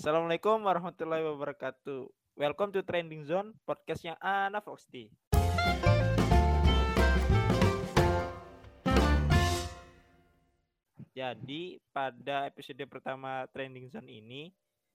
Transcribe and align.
Assalamualaikum 0.00 0.64
warahmatullahi 0.64 1.20
wabarakatuh. 1.28 2.08
Welcome 2.32 2.72
to 2.72 2.80
Trending 2.80 3.20
Zone, 3.20 3.52
podcastnya 3.68 4.16
Ana 4.16 4.64
Foxty. 4.64 5.12
Jadi 11.12 11.76
pada 11.92 12.48
episode 12.48 12.80
pertama 12.88 13.44
Trending 13.52 13.92
Zone 13.92 14.08
ini, 14.08 14.48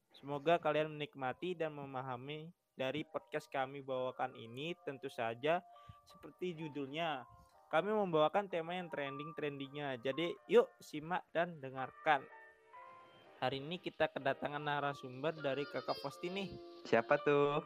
semoga 0.09 0.57
kalian 0.57 0.97
menikmati 0.97 1.53
dan 1.53 1.77
memahami 1.77 2.49
dari 2.73 3.05
podcast 3.05 3.45
kami 3.53 3.85
bawakan 3.85 4.33
ini 4.33 4.73
tentu 4.89 5.05
saja 5.13 5.61
seperti 6.09 6.57
judulnya 6.57 7.21
kami 7.69 7.93
membawakan 7.93 8.49
tema 8.49 8.73
yang 8.73 8.89
trending-trendingnya. 8.89 10.01
Jadi 10.01 10.33
yuk 10.49 10.65
simak 10.81 11.21
dan 11.29 11.61
dengarkan. 11.61 12.25
Hari 13.35 13.59
ini 13.59 13.77
kita 13.77 14.07
kedatangan 14.07 14.63
narasumber 14.63 15.35
dari 15.35 15.67
kakak 15.67 15.99
Posti 15.99 16.31
nih. 16.31 16.49
Siapa 16.87 17.19
tuh? 17.21 17.61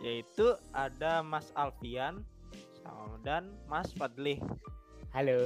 Yaitu 0.00 0.56
ada 0.72 1.20
Mas 1.20 1.52
Alfian 1.52 2.24
dan 3.20 3.52
Mas 3.68 3.92
Fadli. 3.92 4.40
Halo. 5.12 5.38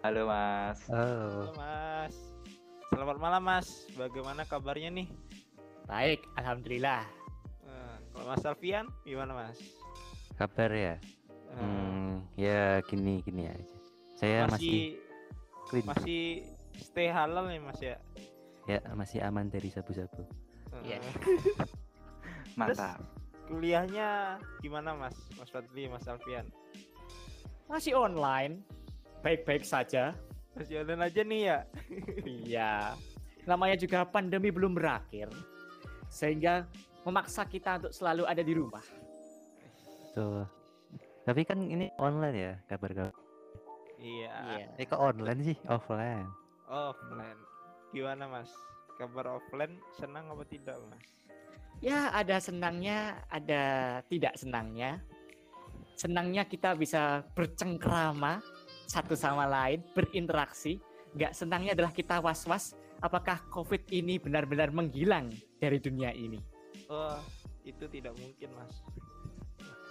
Halo 0.00 0.22
Mas. 0.24 0.78
Halo 0.86 1.50
Mas. 1.58 2.14
Selamat 2.88 3.16
malam 3.18 3.42
Mas. 3.42 3.68
Bagaimana 3.92 4.46
kabarnya 4.46 4.94
nih? 4.94 5.08
Baik, 5.84 6.22
alhamdulillah. 6.38 7.02
Nah, 7.66 7.96
kalau 8.14 8.24
Mas 8.30 8.44
Alfian 8.46 8.86
gimana 9.02 9.34
Mas? 9.34 9.58
Kabar 10.38 10.70
ya? 10.70 10.94
Nah, 11.50 11.58
Hmm, 11.58 12.12
ya 12.38 12.78
gini 12.86 13.18
gini 13.20 13.50
aja. 13.50 13.76
Saya 14.14 14.46
masih 14.46 14.54
masih 14.54 14.78
clean. 15.66 15.86
masih 15.88 16.24
stay 16.78 17.10
halal 17.10 17.50
nih 17.50 17.60
Mas 17.60 17.80
ya? 17.82 17.96
Ya 18.68 18.80
masih 18.94 19.24
aman 19.24 19.48
dari 19.48 19.72
sabu-sabu. 19.72 20.22
Iya. 20.84 21.00
Eh, 21.00 21.14
Mantap. 22.58 23.00
Kuliahnya 23.48 24.36
gimana 24.60 24.92
Mas? 24.92 25.16
Mas 25.40 25.48
Fadli, 25.48 25.88
Mas 25.88 26.04
Alfian? 26.04 26.44
Masih 27.64 27.96
online. 27.96 28.60
Baik-baik 29.24 29.64
saja. 29.64 30.12
Masih 30.52 30.84
online 30.84 31.02
aja 31.08 31.20
nih 31.24 31.42
ya? 31.48 31.58
iya. 32.44 32.72
Namanya 33.48 33.76
juga 33.80 34.04
pandemi 34.04 34.52
belum 34.52 34.76
berakhir. 34.76 35.32
Sehingga 36.12 36.68
memaksa 37.08 37.48
kita 37.48 37.80
untuk 37.80 37.92
selalu 37.96 38.28
ada 38.28 38.44
di 38.44 38.52
rumah. 38.52 38.84
Tuh. 40.12 40.44
Tapi 41.24 41.40
kan 41.44 41.60
ini 41.64 41.88
online 41.96 42.36
ya 42.36 42.52
kabar-kabar. 42.68 43.16
Iya. 43.96 44.34
Iya. 44.60 44.66
Eh 44.76 44.84
kok 44.84 45.00
online 45.00 45.40
sih? 45.40 45.56
Offline. 45.68 46.47
Offline. 46.68 47.40
Gimana 47.90 48.28
Mas? 48.28 48.52
Kabar 49.00 49.40
offline 49.40 49.80
senang 49.96 50.28
apa 50.28 50.44
tidak 50.44 50.76
Mas? 50.90 51.04
Ya, 51.78 52.10
ada 52.10 52.42
senangnya, 52.42 53.22
ada 53.30 53.62
tidak 54.10 54.34
senangnya. 54.34 54.98
Senangnya 55.94 56.42
kita 56.46 56.74
bisa 56.74 57.22
bercengkrama 57.34 58.42
satu 58.86 59.14
sama 59.14 59.46
lain, 59.46 59.82
berinteraksi. 59.94 60.82
Nggak 61.14 61.32
senangnya 61.34 61.72
adalah 61.78 61.92
kita 61.94 62.18
was-was 62.18 62.74
apakah 62.98 63.38
COVID 63.54 63.86
ini 63.94 64.18
benar-benar 64.18 64.74
menghilang 64.74 65.30
dari 65.62 65.78
dunia 65.78 66.10
ini. 66.10 66.38
Oh, 66.90 67.22
itu 67.62 67.86
tidak 67.86 68.12
mungkin 68.18 68.48
Mas. 68.58 68.74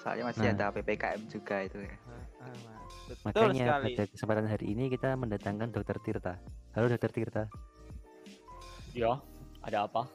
Soalnya 0.04 0.30
masih 0.30 0.44
Nah. 0.44 0.54
ada 0.54 0.66
PPKM 0.76 1.22
juga 1.28 1.56
itu 1.66 1.78
ya. 1.84 1.96
Ah, 2.08 2.48
ah, 2.48 2.56
mas. 2.64 2.87
Betul 3.08 3.24
Makanya 3.56 3.66
sekali. 3.80 3.96
pada 3.96 4.04
kesempatan 4.12 4.46
hari 4.52 4.66
ini 4.76 4.92
kita 4.92 5.16
mendatangkan 5.16 5.72
Dokter 5.72 5.96
Tirta. 6.04 6.36
Halo 6.76 6.92
Dokter 6.92 7.08
Tirta. 7.08 7.44
Ya, 8.92 9.16
ada 9.64 9.88
apa? 9.88 10.12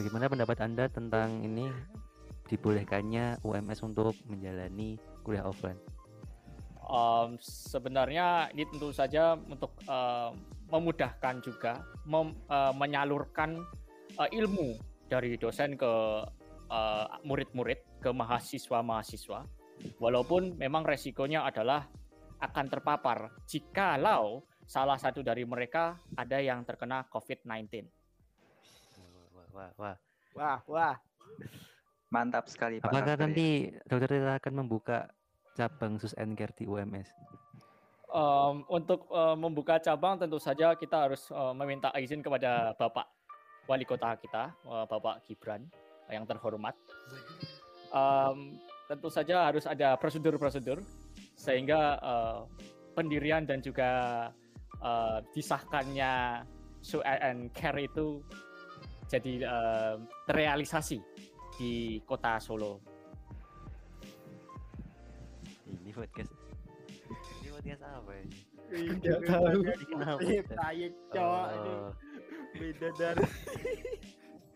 Bagaimana 0.00 0.32
pendapat 0.32 0.56
Anda 0.64 0.88
tentang 0.88 1.44
ini 1.44 1.68
dibolehkannya 2.48 3.44
UMS 3.44 3.84
untuk 3.84 4.16
menjalani 4.24 4.96
kuliah 5.20 5.44
offline? 5.44 5.76
Um, 6.86 7.36
sebenarnya 7.42 8.48
ini 8.56 8.64
tentu 8.70 8.94
saja 8.94 9.36
untuk 9.36 9.74
um, 9.84 10.32
memudahkan 10.72 11.44
juga 11.44 11.84
mem- 12.08 12.38
uh, 12.48 12.72
menyalurkan 12.72 13.60
uh, 14.16 14.28
ilmu 14.32 14.78
dari 15.10 15.34
dosen 15.36 15.76
ke 15.76 15.92
uh, 16.70 17.06
murid-murid 17.26 17.82
ke 18.00 18.10
mahasiswa-mahasiswa 18.14 19.65
walaupun 20.00 20.56
memang 20.56 20.84
resikonya 20.84 21.46
adalah 21.46 21.88
akan 22.40 22.66
terpapar 22.68 23.32
jikalau 23.48 24.44
salah 24.66 24.98
satu 24.98 25.22
dari 25.22 25.46
mereka 25.46 25.96
ada 26.18 26.42
yang 26.42 26.66
terkena 26.66 27.06
COVID-19. 27.08 27.86
Wah, 28.98 29.48
wah, 29.54 29.70
wah. 29.78 29.96
wah, 30.36 30.58
wah. 30.68 30.96
Mantap 32.10 32.50
sekali 32.50 32.78
Pak. 32.82 32.92
Apakah 32.92 33.16
nanti 33.18 33.72
Dokter 33.88 34.10
Tirta 34.18 34.38
akan 34.38 34.52
membuka 34.62 35.10
cabang 35.56 35.96
sus 35.96 36.14
and 36.20 36.36
care 36.36 36.52
di 36.54 36.68
UMS? 36.68 37.08
Um, 38.12 38.62
untuk 38.70 39.10
uh, 39.10 39.34
membuka 39.34 39.82
cabang 39.82 40.16
tentu 40.16 40.38
saja 40.38 40.78
kita 40.78 41.10
harus 41.10 41.26
uh, 41.34 41.50
meminta 41.56 41.90
izin 41.98 42.22
kepada 42.22 42.72
Bapak 42.78 43.10
Wali 43.66 43.82
Kota 43.82 44.14
kita, 44.14 44.54
uh, 44.62 44.86
Bapak 44.86 45.26
Gibran 45.26 45.66
yang 46.06 46.22
terhormat. 46.22 46.78
Um, 47.90 48.60
tentu 48.86 49.10
saja 49.10 49.50
harus 49.50 49.66
ada 49.66 49.98
prosedur-prosedur 49.98 50.78
sehingga 51.34 51.98
uh, 52.00 52.46
pendirian 52.94 53.44
dan 53.44 53.58
juga 53.60 53.90
uh, 54.80 55.18
disahkannya 55.34 56.42
Su 56.80 57.02
and 57.02 57.50
Care 57.50 57.82
itu 57.82 58.22
jadi 59.10 59.42
uh, 59.46 59.96
terrealisasi 60.30 60.98
di 61.58 61.98
kota 62.06 62.38
Solo. 62.38 62.78
Ini 65.66 65.90
podcast. 65.90 66.30
Ini 67.42 67.48
podcast 67.54 67.82
apa 67.86 68.10
ya? 68.14 68.24
Tidak 68.66 69.18
tahu. 69.26 69.58
Kenapa? 69.90 70.18
Kayak 70.42 70.92
cowok 71.14 71.46
ini 71.54 71.72
Oh, 71.74 71.90
beda 72.56 72.88
dari 72.98 73.26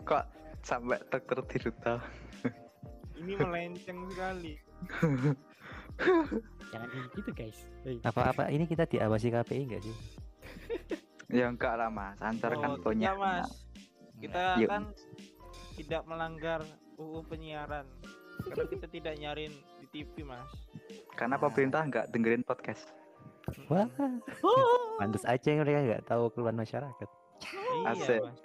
Kok 0.03 0.25
sampai 0.63 0.99
dokter 1.11 1.39
Tirta? 1.47 1.95
Ini 3.21 3.33
melenceng 3.37 3.99
sekali. 4.09 4.53
Jangan 6.71 6.89
gitu 7.13 7.31
guys. 7.35 7.59
apa-apa 8.03 8.49
ini 8.49 8.65
kita 8.65 8.87
diawasi 8.87 9.29
KPI 9.29 9.63
enggak 9.67 9.83
sih? 9.85 9.97
Ya 11.31 11.47
enggak 11.47 11.79
lah 11.79 11.87
Mas. 11.87 12.19
Antar 12.19 12.59
kan 12.59 12.75
Oh, 12.75 12.83
punya. 12.83 13.15
tidak, 13.15 13.23
Mas. 13.23 13.49
Kita 14.19 14.43
Yuk. 14.59 14.67
kan 14.67 14.83
tidak 15.79 16.03
melanggar 16.03 16.61
UU 16.99 17.23
penyiaran. 17.23 17.87
Karena 18.43 18.67
kita 18.67 18.87
tidak 18.91 19.15
nyarin 19.15 19.55
di 19.79 19.87
TV, 19.95 20.27
Mas. 20.27 20.51
Karena 21.15 21.39
pemerintah 21.39 21.87
enggak 21.87 22.11
dengerin 22.11 22.43
podcast. 22.43 22.91
Wah, 23.71 23.87
pantas 24.99 25.23
aja 25.23 25.55
mereka 25.55 25.79
nggak 25.87 26.05
tahu 26.05 26.35
keluhan 26.35 26.59
masyarakat. 26.59 27.09
Iya, 27.79 27.95
Asik. 27.95 28.21
Mas. 28.27 28.41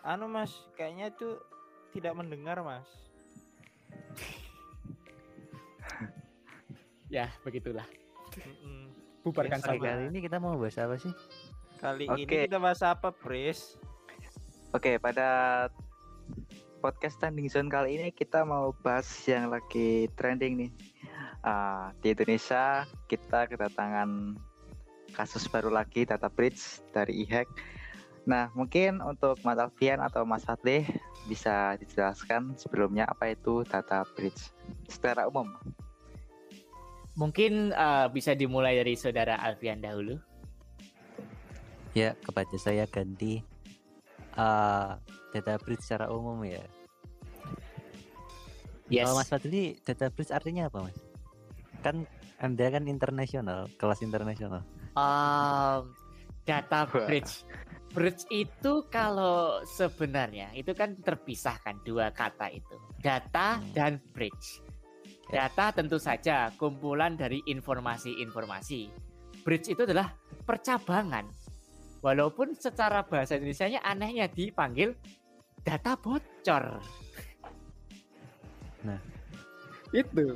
Anu, 0.00 0.24
Mas, 0.24 0.56
kayaknya 0.72 1.12
itu 1.12 1.36
tidak 1.94 2.12
mendengar, 2.16 2.60
Mas. 2.62 2.88
Ya, 7.10 7.26
begitulah. 7.42 7.82
Mm-mm. 8.38 8.86
Bubarkan 9.26 9.58
saja. 9.58 9.98
kali 9.98 10.14
ini 10.14 10.18
kita 10.22 10.38
mau 10.38 10.54
bahas 10.54 10.78
apa 10.78 10.94
sih? 10.94 11.10
Kali 11.82 12.06
ini 12.06 12.22
Oke. 12.22 12.46
kita 12.46 12.62
bahas 12.62 12.86
apa, 12.86 13.10
Pris? 13.10 13.74
Oke, 14.70 14.94
pada 15.02 15.66
podcast 16.78 17.18
Standing 17.18 17.50
Zone 17.50 17.66
kali 17.66 17.98
ini 17.98 18.08
kita 18.14 18.46
mau 18.46 18.70
bahas 18.86 19.10
yang 19.26 19.50
lagi 19.50 20.06
trending 20.14 20.54
nih. 20.54 20.70
Ah, 21.42 21.90
di 21.98 22.14
Indonesia 22.14 22.86
kita 23.10 23.50
kedatangan 23.50 24.38
kasus 25.12 25.50
baru 25.50 25.68
lagi 25.68 26.06
data 26.06 26.30
breach 26.30 26.78
dari 26.94 27.26
IHAC. 27.26 27.50
Nah, 28.24 28.52
mungkin 28.54 29.02
untuk 29.02 29.40
Mas 29.42 29.58
Alfian 29.58 29.98
atau 29.98 30.22
Mas 30.22 30.46
Fadli 30.46 30.86
bisa 31.30 31.78
dijelaskan 31.78 32.58
sebelumnya 32.58 33.06
apa 33.06 33.30
itu 33.30 33.62
data 33.62 34.02
breach 34.18 34.50
secara 34.90 35.30
umum. 35.30 35.46
Mungkin 37.14 37.70
uh, 37.70 38.10
bisa 38.10 38.34
dimulai 38.34 38.82
dari 38.82 38.98
saudara 38.98 39.38
Alfian 39.38 39.78
dahulu. 39.78 40.18
Ya, 41.94 42.18
kepada 42.26 42.54
saya 42.58 42.90
ganti 42.90 43.46
eh 44.34 44.90
data 45.30 45.54
breach 45.62 45.86
secara 45.86 46.10
umum 46.10 46.42
ya. 46.42 46.62
Yes. 48.90 49.06
Kalau 49.06 49.22
Mas 49.22 49.30
Fadli, 49.30 49.78
data 49.86 50.10
breach 50.10 50.34
artinya 50.34 50.66
apa, 50.66 50.90
Mas? 50.90 50.98
Kan 51.86 52.10
Anda 52.42 52.66
kan 52.74 52.90
internasional, 52.90 53.70
kelas 53.78 54.02
internasional. 54.02 54.66
Um, 54.98 55.94
data 56.42 56.90
Wah. 56.90 57.06
bridge. 57.92 58.24
Itu 58.30 58.86
kalau 58.88 59.62
sebenarnya 59.66 60.54
itu 60.54 60.74
kan 60.74 60.98
terpisahkan 60.98 61.82
dua 61.82 62.10
kata 62.14 62.50
itu. 62.54 62.76
Data 63.02 63.58
Hmm. 63.58 63.70
dan 63.74 63.92
bridge. 64.14 64.62
Data 65.30 65.70
tentu 65.70 65.98
saja 65.98 66.50
kumpulan 66.58 67.14
dari 67.14 67.38
informasi-informasi. 67.46 68.90
Bridge 69.46 69.72
itu 69.72 69.86
adalah 69.86 70.10
percabangan 70.42 71.30
Walaupun 72.00 72.56
secara 72.56 73.04
bahasa 73.04 73.36
Indonesia-nya 73.36 73.84
anehnya 73.84 74.24
dipanggil 74.32 74.96
data 75.60 75.92
bocor. 76.00 76.80
Nah. 78.80 79.00
itu. 79.92 80.32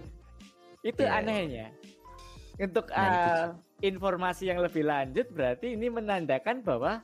Itu 0.84 1.02
iya. 1.08 1.24
anehnya. 1.24 1.66
Untuk 2.60 2.92
Nah, 2.92 3.08
itu 3.08 3.32
uh, 3.32 3.48
informasi 3.80 4.52
yang 4.52 4.60
lebih 4.60 4.84
lanjut 4.84 5.32
berarti 5.32 5.72
ini 5.72 5.88
menandakan 5.88 6.60
bahwa 6.60 7.00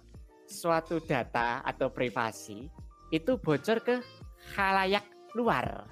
suatu 0.50 0.98
data 0.98 1.62
atau 1.62 1.88
privasi 1.94 2.66
itu 3.14 3.38
bocor 3.38 3.78
ke 3.80 4.02
khalayak 4.54 5.06
luar. 5.38 5.86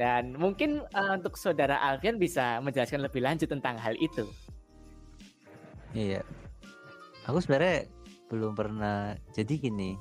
Dan 0.00 0.32
mungkin 0.36 0.80
uh, 0.96 1.16
untuk 1.20 1.36
saudara 1.36 1.76
Alfian 1.80 2.16
bisa 2.16 2.60
menjelaskan 2.64 3.04
lebih 3.04 3.20
lanjut 3.20 3.48
tentang 3.52 3.76
hal 3.76 3.92
itu. 4.00 4.24
Iya. 5.92 6.24
Aku 7.28 7.40
sebenarnya 7.44 7.84
belum 8.32 8.56
pernah 8.56 9.12
jadi 9.36 9.60
gini. 9.60 10.00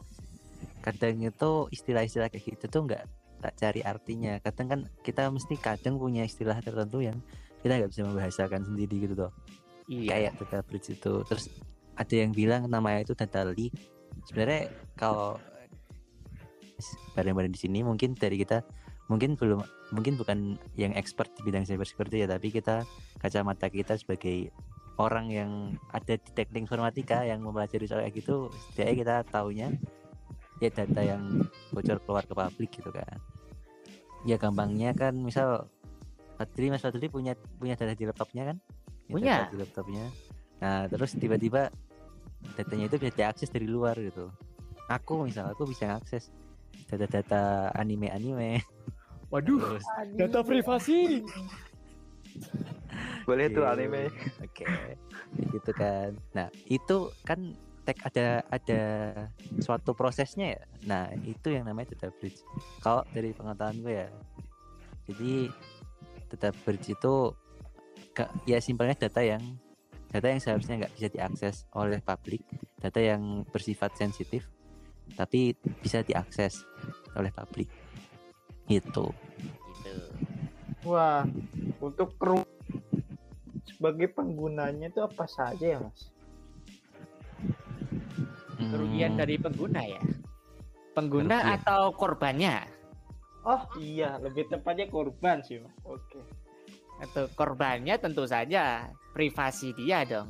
Kadang 0.79 1.19
itu 1.19 1.67
istilah-istilah 1.75 2.31
kayak 2.31 2.47
gitu 2.47 2.65
tuh 2.71 2.81
nggak 2.87 3.03
tak 3.43 3.53
cari 3.59 3.83
artinya. 3.83 4.39
Kadang 4.39 4.67
kan 4.71 4.79
kita 5.03 5.27
mesti 5.27 5.59
kadang 5.59 5.99
punya 5.99 6.23
istilah 6.23 6.55
tertentu 6.63 7.03
yang 7.03 7.19
kita 7.59 7.75
nggak 7.83 7.91
bisa 7.91 8.07
membahasakan 8.07 8.63
sendiri 8.63 9.03
gitu 9.03 9.19
loh. 9.19 9.35
Iya. 9.91 10.15
Kayak 10.15 10.31
data 10.39 10.59
bridge 10.63 10.95
itu. 10.95 11.13
Terus 11.27 11.51
ada 11.99 12.15
yang 12.15 12.31
bilang 12.31 12.71
namanya 12.71 13.03
itu 13.03 13.13
data 13.13 13.43
leak. 13.43 13.75
Sebenarnya 14.23 14.71
kalau 14.95 15.35
bareng-bareng 17.13 17.51
di 17.51 17.59
sini 17.59 17.83
mungkin 17.83 18.15
dari 18.15 18.39
kita 18.39 18.63
mungkin 19.11 19.35
belum 19.35 19.59
mungkin 19.91 20.15
bukan 20.15 20.55
yang 20.79 20.95
expert 20.95 21.27
di 21.35 21.41
bidang 21.43 21.65
cyber 21.67 21.83
security 21.83 22.23
ya 22.23 22.27
tapi 22.29 22.53
kita 22.53 22.85
kacamata 23.19 23.67
kita 23.67 23.97
sebagai 23.99 24.53
orang 24.95 25.27
yang 25.33 25.51
ada 25.91 26.15
di 26.15 26.29
teknik 26.31 26.69
informatika 26.69 27.25
yang 27.25 27.41
mempelajari 27.43 27.89
soal 27.89 28.05
kayak 28.05 28.15
gitu 28.15 28.47
setidaknya 28.71 28.95
kita 28.95 29.15
taunya 29.27 29.67
ya 30.61 30.69
data 30.71 31.01
yang 31.01 31.23
bocor 31.73 31.97
keluar 32.05 32.23
ke 32.23 32.33
publik 32.37 32.69
gitu 32.69 32.91
kan 32.93 33.17
ya 34.27 34.35
gampangnya 34.37 34.93
kan 34.93 35.15
misal 35.17 35.67
Fadli 36.37 36.71
Mas 36.71 36.83
Fadli 36.85 37.11
punya 37.11 37.33
punya 37.59 37.75
data 37.75 37.91
di 37.91 38.07
laptopnya 38.07 38.55
kan 38.55 38.57
Ya, 39.09 39.13
Punya. 39.17 39.33
data 39.41 39.51
di 39.51 39.57
laptopnya 39.57 40.05
nah 40.61 40.85
terus 40.85 41.17
tiba-tiba 41.17 41.73
datanya 42.55 42.87
itu 42.87 42.95
bisa 42.99 43.13
diakses 43.15 43.49
dari 43.49 43.67
luar 43.67 43.95
gitu 43.99 44.31
aku 44.89 45.27
misal 45.29 45.51
aku 45.51 45.69
bisa 45.69 45.97
akses 45.97 46.31
data-data 46.89 47.69
anime-anime 47.77 48.63
Waduh, 49.29 49.61
terus 49.61 49.85
data 50.17 50.41
privasi. 50.41 51.21
Boleh 53.29 53.45
tuh 53.53 53.61
Gitu. 53.61 53.69
anime. 53.69 54.09
Oke, 54.41 54.65
kayak 54.65 54.97
gitu 55.53 55.71
kan. 55.77 56.17
Nah 56.33 56.49
itu 56.65 57.13
kan 57.21 57.53
tag 57.85 57.97
ada 58.09 58.41
ada 58.49 58.81
suatu 59.61 59.93
prosesnya 59.93 60.57
ya. 60.57 60.61
Nah 60.89 61.03
itu 61.21 61.53
yang 61.53 61.69
namanya 61.69 61.93
data 61.93 62.09
bridge. 62.17 62.41
Kalau 62.81 63.05
dari 63.13 63.29
pengetahuan 63.29 63.77
gue 63.85 63.93
ya, 64.01 64.09
jadi 65.05 65.33
data 66.33 66.49
bridge 66.65 66.89
itu 66.89 67.13
ya 68.49 68.57
simpelnya 68.57 68.97
data 68.97 69.21
yang 69.21 69.41
data 70.09 70.25
yang 70.25 70.41
seharusnya 70.41 70.75
nggak 70.85 70.93
bisa 70.97 71.07
diakses 71.13 71.55
oleh 71.77 72.01
publik, 72.01 72.41
data 72.81 72.97
yang 72.97 73.45
bersifat 73.45 73.93
sensitif, 73.93 74.49
tapi 75.13 75.53
bisa 75.81 76.01
diakses 76.01 76.65
oleh 77.13 77.29
publik. 77.29 77.69
Itu. 78.65 79.13
Gitu. 79.85 79.95
Wah, 80.85 81.25
untuk 81.81 82.17
kru 82.17 82.41
sebagai 83.65 84.09
penggunanya 84.11 84.89
itu 84.89 85.01
apa 85.05 85.25
saja 85.29 85.77
ya, 85.77 85.79
Mas? 85.79 86.09
Kerugian 88.59 89.15
Hmm, 89.15 89.19
dari 89.21 89.35
pengguna 89.39 89.81
ya. 89.85 90.01
Pengguna 90.93 91.37
Kerugian. 91.39 91.57
atau 91.63 91.81
korbannya? 91.95 92.55
Oh 93.47 93.63
iya, 93.79 94.19
lebih 94.19 94.51
tepatnya 94.51 94.91
korban 94.91 95.39
sih, 95.41 95.63
Mas. 95.63 95.71
Oke. 95.87 96.19
Atau 96.99 97.31
korbannya 97.33 97.95
tentu 97.97 98.27
saja 98.27 98.91
privasi 99.15 99.73
dia 99.75 100.03
dong. 100.05 100.29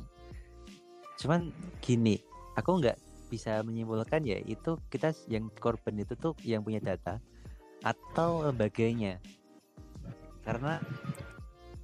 cuman 1.20 1.52
gini 1.84 2.16
aku 2.56 2.80
nggak 2.80 2.96
bisa 3.28 3.60
menyimpulkan 3.60 4.24
ya 4.24 4.40
itu 4.40 4.80
kita 4.88 5.12
yang 5.28 5.52
korban 5.60 6.00
itu 6.00 6.16
tuh 6.16 6.32
yang 6.40 6.64
punya 6.64 6.80
data 6.80 7.20
atau 7.84 8.48
lembaganya. 8.48 9.20
Karena 10.40 10.80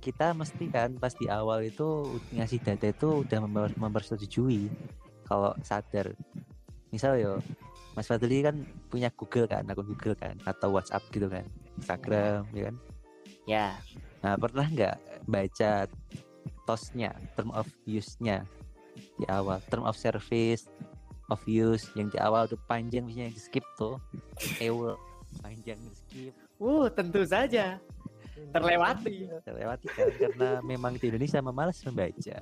kita 0.00 0.32
mesti 0.32 0.72
kan 0.72 0.96
pas 0.96 1.12
di 1.12 1.28
awal 1.28 1.68
itu 1.68 2.16
ngasih 2.32 2.64
data 2.64 2.88
itu 2.88 3.26
udah 3.26 3.38
memper- 3.44 3.76
mempersetujui 3.76 4.72
kalau 5.28 5.52
sadar. 5.60 6.16
Misal 6.88 7.20
yo 7.20 7.32
Mas 7.96 8.08
Fadli 8.08 8.44
kan 8.44 8.60
punya 8.92 9.08
Google 9.12 9.48
kan 9.48 9.64
akun 9.68 9.88
Google 9.88 10.16
kan 10.16 10.36
atau 10.44 10.68
WhatsApp 10.72 11.04
gitu 11.12 11.32
kan 11.32 11.44
Instagram 11.80 12.44
ya 12.52 12.62
kan? 12.68 12.76
Ya, 13.46 13.66
Nah, 14.26 14.34
pernah 14.34 14.66
nggak 14.66 14.96
baca 15.30 15.86
TOS-nya, 16.66 17.14
term 17.38 17.54
of 17.54 17.70
use-nya 17.86 18.42
di 19.22 19.24
awal, 19.30 19.62
term 19.70 19.86
of 19.86 19.94
service 19.94 20.66
of 21.30 21.38
use 21.46 21.86
yang 21.94 22.10
di 22.10 22.18
awal 22.18 22.50
tuh 22.50 22.58
panjang 22.66 23.06
misalnya 23.06 23.30
yang 23.30 23.36
di 23.38 23.42
skip 23.42 23.62
tuh, 23.78 24.02
ewe 24.58 24.98
panjang 25.42 25.78
di 25.78 25.94
skip 25.94 26.34
uh 26.58 26.86
tentu 26.90 27.22
saja 27.22 27.78
terlewati. 28.50 29.30
terlewati 29.46 29.86
kan 29.94 30.06
karena 30.18 30.50
memang 30.64 30.98
di 30.98 31.06
Indonesia 31.06 31.38
memalas 31.38 31.78
membaca 31.86 32.38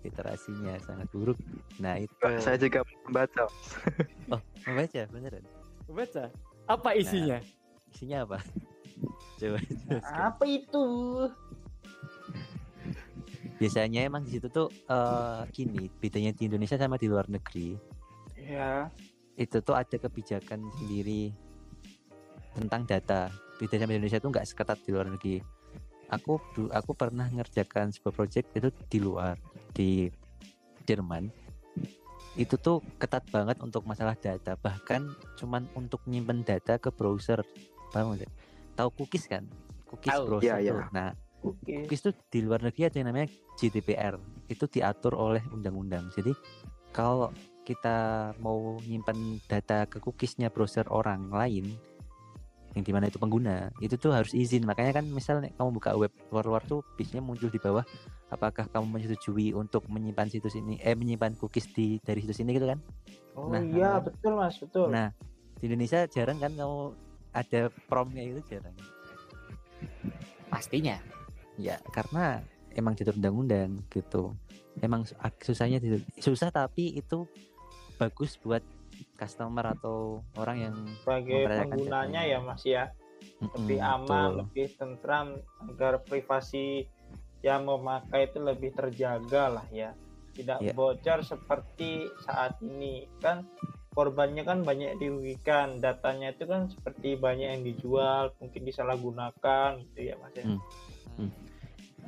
literasinya 0.00 0.80
sangat 0.80 1.08
buruk. 1.12 1.38
Nah 1.82 1.98
itu 2.00 2.14
Saya 2.40 2.56
juga 2.56 2.86
membaca. 3.04 3.44
membaca 4.64 5.00
beneran. 5.12 5.44
Baca. 5.88 6.24
Apa 6.68 6.90
isinya? 6.96 7.38
Isinya 7.92 8.24
apa? 8.24 8.38
Coba. 9.38 9.58
Apa 10.30 10.44
itu? 10.46 10.86
Biasanya 13.58 14.06
emang 14.06 14.22
di 14.22 14.38
situ 14.38 14.46
tuh 14.50 14.70
eh 14.86 15.42
gini, 15.50 15.90
bedanya 15.98 16.30
di 16.30 16.46
Indonesia 16.46 16.78
sama 16.78 16.94
di 16.94 17.10
luar 17.10 17.26
negeri. 17.26 17.74
Ya, 18.38 18.88
itu 19.34 19.58
tuh 19.62 19.74
ada 19.74 19.96
kebijakan 19.98 20.62
sendiri 20.78 21.34
tentang 22.54 22.86
data. 22.86 23.30
Beda 23.58 23.78
sama 23.78 23.94
Indonesia 23.94 24.22
tuh 24.22 24.30
nggak 24.30 24.46
seketat 24.46 24.78
di 24.86 24.90
luar 24.94 25.10
negeri. 25.10 25.42
Aku 26.08 26.40
aku 26.70 26.92
pernah 26.94 27.26
ngerjakan 27.28 27.92
sebuah 27.92 28.14
project 28.14 28.46
itu 28.54 28.68
di 28.88 28.98
luar 29.02 29.34
di 29.74 30.06
Jerman. 30.86 31.28
Itu 32.38 32.54
tuh 32.56 32.80
ketat 33.02 33.26
banget 33.34 33.58
untuk 33.58 33.82
masalah 33.84 34.14
data. 34.14 34.54
Bahkan 34.54 35.34
cuman 35.36 35.66
untuk 35.74 36.02
nyimpen 36.06 36.46
data 36.46 36.78
ke 36.78 36.94
browser. 36.94 37.42
Paham? 37.90 38.14
Tahu 38.78 38.90
cookies 38.94 39.26
kan? 39.26 39.42
Cookies 39.84 40.14
Tahu. 40.14 40.22
browser 40.24 40.46
Iya, 40.46 40.56
iya. 40.62 40.72
tuh. 40.72 40.86
Nah, 40.94 41.10
oke. 41.42 41.74
cookies 41.82 42.00
itu 42.00 42.10
di 42.30 42.38
luar 42.40 42.62
negeri 42.62 42.86
ada 42.86 42.96
yang 42.96 43.08
namanya 43.10 43.28
GDPR 43.58 44.14
itu 44.46 44.64
diatur 44.64 45.12
oleh 45.12 45.42
undang-undang 45.50 46.08
jadi 46.14 46.32
kalau 46.88 47.28
kita 47.62 48.32
mau 48.40 48.80
nyimpan 48.80 49.42
data 49.44 49.84
ke 49.84 50.00
cookiesnya 50.00 50.48
browser 50.48 50.88
orang 50.88 51.28
lain 51.28 51.68
yang 52.72 52.80
di 52.80 52.92
mana 52.94 53.10
itu 53.10 53.20
pengguna 53.20 53.68
itu 53.78 53.98
tuh 53.98 54.14
harus 54.14 54.32
izin 54.32 54.64
makanya 54.64 55.02
kan 55.02 55.04
misalnya 55.04 55.52
kamu 55.52 55.76
buka 55.76 55.90
web 55.98 56.12
luar-luar 56.32 56.62
tuh 56.64 56.80
biasanya 56.96 57.20
muncul 57.20 57.52
di 57.52 57.60
bawah 57.60 57.84
apakah 58.30 58.64
kamu 58.72 58.86
menyetujui 58.88 59.52
untuk 59.52 59.84
menyimpan 59.90 60.32
situs 60.32 60.56
ini 60.56 60.80
eh 60.80 60.96
menyimpan 60.96 61.36
cookies 61.36 61.68
di 61.74 62.00
dari 62.00 62.24
situs 62.24 62.40
ini 62.40 62.56
gitu 62.56 62.68
kan 62.68 62.80
Oh 63.36 63.52
Nah, 63.52 63.62
iya, 63.62 63.98
nah. 63.98 64.02
betul 64.02 64.32
Mas, 64.34 64.56
betul. 64.58 64.88
nah 64.90 65.12
di 65.60 65.68
Indonesia 65.68 66.08
jarang 66.10 66.40
kan 66.40 66.56
kamu 66.56 66.96
ada 67.38 67.60
promnya 67.86 68.22
itu 68.22 68.40
jarang 68.46 68.74
Pastinya. 70.48 70.96
Ya 71.58 71.76
karena 71.92 72.40
emang 72.72 72.94
diatur 72.94 73.18
undang-undang 73.18 73.84
gitu. 73.88 74.32
Emang 74.78 75.02
susahnya 75.38 75.76
di- 75.76 76.06
susah 76.16 76.48
tapi 76.48 76.94
itu 76.94 77.26
bagus 77.98 78.38
buat 78.38 78.62
customer 79.18 79.74
atau 79.74 80.22
orang 80.34 80.70
yang 80.70 80.74
Sebagai 81.02 81.44
penggunanya 81.44 82.22
datanya. 82.22 82.22
ya, 82.24 82.38
Mas 82.40 82.62
ya. 82.64 82.84
Lebih 83.58 83.78
Mm-mm, 83.78 83.94
aman, 83.98 84.06
betul. 84.06 84.38
lebih 84.40 84.66
tentram 84.78 85.26
agar 85.66 85.94
privasi 86.00 86.86
yang 87.42 87.66
memakai 87.66 88.30
itu 88.30 88.38
lebih 88.38 88.70
terjaga 88.72 89.50
lah 89.50 89.66
ya. 89.68 89.92
Tidak 90.32 90.62
Iya. 90.62 90.72
bocor 90.72 91.26
seperti 91.26 92.06
saat 92.22 92.62
ini 92.62 93.10
kan 93.18 93.42
korbannya 93.98 94.46
kan 94.46 94.62
banyak 94.62 94.94
dirugikan 95.02 95.82
datanya 95.82 96.30
itu 96.30 96.46
kan 96.46 96.70
seperti 96.70 97.18
banyak 97.18 97.48
yang 97.58 97.62
dijual 97.66 98.30
mungkin 98.38 98.62
disalahgunakan 98.62 99.82
gitu 99.82 100.14
ya 100.14 100.14
mas 100.22 100.38
ya 100.38 100.46
Hmm. 101.18 101.34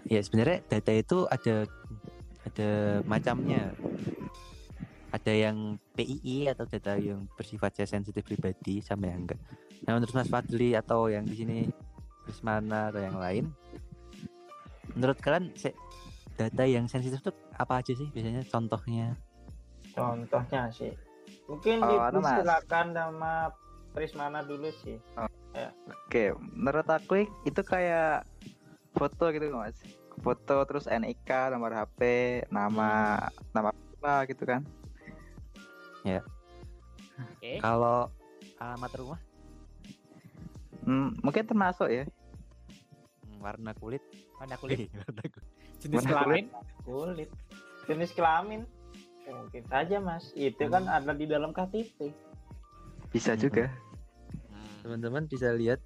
Ya 0.06 0.22
sebenarnya 0.22 0.62
data 0.70 0.94
itu 0.94 1.26
ada 1.26 1.66
ada 2.46 2.70
macamnya. 3.10 3.74
Ada 5.10 5.34
yang 5.34 5.82
PII 5.98 6.46
atau 6.46 6.62
data 6.70 6.94
yang 6.94 7.26
bersifat 7.34 7.82
sensitif 7.82 8.22
pribadi 8.22 8.78
sama 8.78 9.10
yang 9.10 9.26
enggak. 9.26 9.42
Nah 9.82 9.98
menurut 9.98 10.14
Mas 10.14 10.30
Fadli 10.30 10.78
atau 10.78 11.10
yang 11.10 11.26
di 11.26 11.34
sini 11.34 11.58
Prismana 12.22 12.94
atau 12.94 13.02
yang 13.02 13.18
lain, 13.18 13.44
menurut 14.94 15.18
kalian 15.18 15.50
data 16.38 16.62
yang 16.62 16.86
sensitif 16.86 17.18
tuh 17.26 17.34
apa 17.58 17.82
aja 17.82 17.90
sih 17.90 18.06
biasanya 18.14 18.46
contohnya? 18.46 19.18
Contohnya 19.90 20.70
sih. 20.70 20.94
Mungkin 21.50 21.82
Oh, 21.82 21.98
anu, 21.98 22.22
Mas. 22.22 22.38
dipersilakan 22.38 22.86
sama 22.94 23.32
Prismana 23.90 24.40
dulu 24.40 24.70
sih. 24.86 25.02
Oke, 26.06 26.30
menurut 26.54 26.86
aku 26.86 27.26
itu 27.42 27.60
kayak 27.60 28.22
foto 28.94 29.34
gitu 29.34 29.50
mas. 29.50 29.74
Foto 30.22 30.62
terus 30.62 30.86
NIK, 30.86 31.26
nomor 31.50 31.74
HP, 31.74 32.00
nama 32.48 33.18
nama 33.50 33.74
apa 33.74 34.30
gitu 34.30 34.46
kan. 34.46 34.62
Oke. 37.34 37.58
Kalau 37.58 38.08
alamat 38.56 38.92
rumah, 38.94 39.20
Hmm, 40.80 41.12
mungkin 41.20 41.44
termasuk 41.44 41.90
ya. 41.90 42.04
Hmm, 43.20 43.42
warna 43.42 43.74
kulit, 43.74 44.00
Warna 44.38 44.54
kulit, 44.56 44.86
warna 44.96 45.22
kulit. 45.26 45.48
jenis 45.78 45.98
warna 46.00 46.10
kelamin. 46.14 46.44
Kulit. 46.80 47.30
Jenis 47.84 48.10
kelamin. 48.14 48.60
Ya, 49.30 49.38
mungkin 49.38 49.64
saja 49.70 49.96
mas. 50.02 50.34
Itu 50.34 50.66
kan 50.66 50.90
ada 50.90 51.14
di 51.14 51.30
dalam 51.30 51.54
KTP. 51.54 52.10
Bisa 53.14 53.38
Hmm. 53.38 53.42
juga. 53.46 53.66
teman-teman 54.80 55.28
bisa 55.28 55.52
lihat 55.52 55.76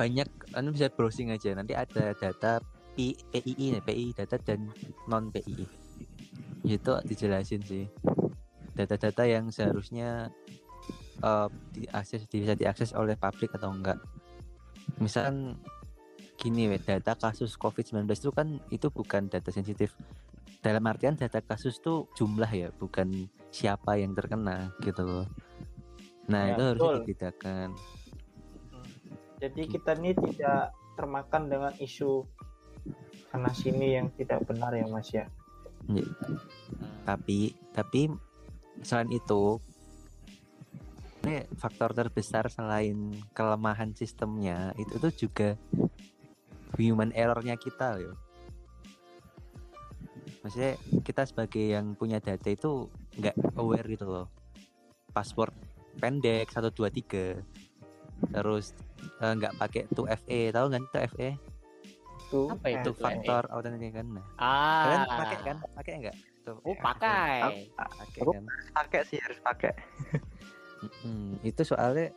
banyak 0.00 0.24
anu 0.56 0.72
bisa 0.72 0.88
browsing 0.88 1.28
aja 1.28 1.52
nanti 1.52 1.76
ada 1.76 2.16
data 2.16 2.56
P, 2.96 3.12
PII 3.12 3.76
nih, 3.76 3.84
PII 3.84 4.16
data 4.16 4.40
dan 4.40 4.72
non 5.04 5.28
PII 5.28 5.68
itu 6.64 6.92
dijelasin 7.04 7.60
sih 7.68 7.84
data-data 8.72 9.28
yang 9.28 9.52
seharusnya 9.52 10.32
eh, 11.20 11.48
diakses 11.76 12.24
bisa 12.32 12.56
diakses 12.56 12.96
oleh 12.96 13.12
publik 13.12 13.52
atau 13.52 13.68
enggak 13.68 14.00
misalkan 14.96 15.60
gini 16.40 16.72
data 16.80 17.12
kasus 17.12 17.60
COVID-19 17.60 18.08
itu 18.08 18.32
kan 18.32 18.56
itu 18.72 18.88
bukan 18.88 19.28
data 19.28 19.52
sensitif 19.52 19.92
dalam 20.60 20.84
artian 20.86 21.14
data 21.14 21.40
kasus 21.40 21.78
tuh 21.78 22.08
jumlah 22.14 22.48
ya 22.48 22.68
bukan 22.74 23.28
siapa 23.50 23.96
yang 23.96 24.12
terkena 24.12 24.72
gitu 24.82 25.02
loh 25.04 25.26
nah 26.26 26.50
Ya, 26.50 26.54
itu 26.58 26.64
betul. 26.74 26.94
dibedakan 27.04 27.68
Jadi 29.36 29.62
Gitu. 29.68 29.72
kita 29.78 29.92
ini 30.00 30.10
tidak 30.16 30.72
termakan 30.96 31.52
dengan 31.52 31.72
isu 31.76 32.24
sana 33.28 33.52
sini 33.52 34.00
yang 34.00 34.08
tidak 34.16 34.42
benar 34.48 34.72
ya 34.72 34.88
mas 34.88 35.12
ya. 35.12 35.28
tapi 37.04 37.52
tapi 37.70 38.08
selain 38.80 39.12
itu 39.12 39.60
ini 41.22 41.44
faktor 41.58 41.92
terbesar 41.94 42.48
selain 42.50 43.12
kelemahan 43.36 43.92
sistemnya 43.94 44.72
itu 44.80 44.96
tuh 44.98 45.12
juga 45.14 45.48
human 46.74 47.12
errornya 47.14 47.54
kita 47.54 47.98
loh 48.00 48.16
maksudnya 50.46 50.78
kita 51.02 51.26
sebagai 51.26 51.74
yang 51.74 51.98
punya 51.98 52.22
data 52.22 52.46
itu 52.46 52.86
nggak 53.18 53.34
aware 53.58 53.86
gitu 53.90 54.06
loh. 54.06 54.26
Password 55.10 55.52
pendek 55.98 56.46
123 56.54 57.42
terus 58.32 58.72
eh, 59.20 59.32
nggak 59.34 59.58
pakai 59.58 59.82
2FA 59.90 60.40
tahu 60.54 60.64
nggak 60.70 60.84
2FA 60.88 61.28
Tuh, 62.26 62.50
Apa 62.50 62.66
itu? 62.74 62.78
itu 62.82 62.90
FA? 62.94 63.02
faktor 63.06 63.42
authentication. 63.54 64.06
Nah 64.18 64.24
Ah. 64.36 64.82
kalian 64.82 65.02
pakai 65.06 65.38
kan? 65.42 65.56
Pakai 65.78 65.92
nggak? 66.02 66.16
Tuh, 66.42 66.56
Oh, 66.62 66.74
pakai. 66.74 67.70
pakai 67.74 68.20
kan? 68.26 68.42
Pakai 68.74 69.00
sih 69.06 69.18
harus 69.22 69.38
pakai. 69.42 69.72
Mm, 71.02 71.38
itu 71.42 71.62
soalnya 71.62 72.10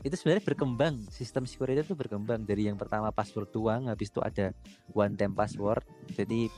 itu 0.00 0.14
sebenarnya 0.16 0.44
berkembang. 0.44 1.04
Sistem 1.12 1.44
security 1.44 1.84
itu 1.84 1.92
berkembang. 1.92 2.48
Dari 2.48 2.64
yang 2.64 2.80
pertama 2.80 3.12
password 3.12 3.52
doang 3.52 3.92
habis 3.92 4.08
itu 4.08 4.24
ada 4.24 4.56
one 4.96 5.12
time 5.20 5.36
password. 5.36 5.84
Jadi 6.16 6.48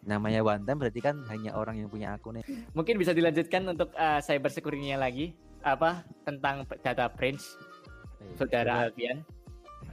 namanya 0.00 0.40
one 0.40 0.64
time 0.64 0.80
berarti 0.80 1.00
kan 1.04 1.20
hanya 1.28 1.52
orang 1.52 1.76
yang 1.76 1.88
punya 1.92 2.16
akunnya 2.16 2.40
Mungkin 2.72 2.96
bisa 2.96 3.12
dilanjutkan 3.12 3.68
untuk 3.68 3.92
eh, 3.92 4.20
cyber 4.24 4.48
security-nya 4.48 4.96
lagi. 4.96 5.36
Apa 5.60 6.08
tentang 6.24 6.64
data 6.80 7.12
breach 7.12 7.44
saudara 8.40 8.88
Alfian. 8.88 9.20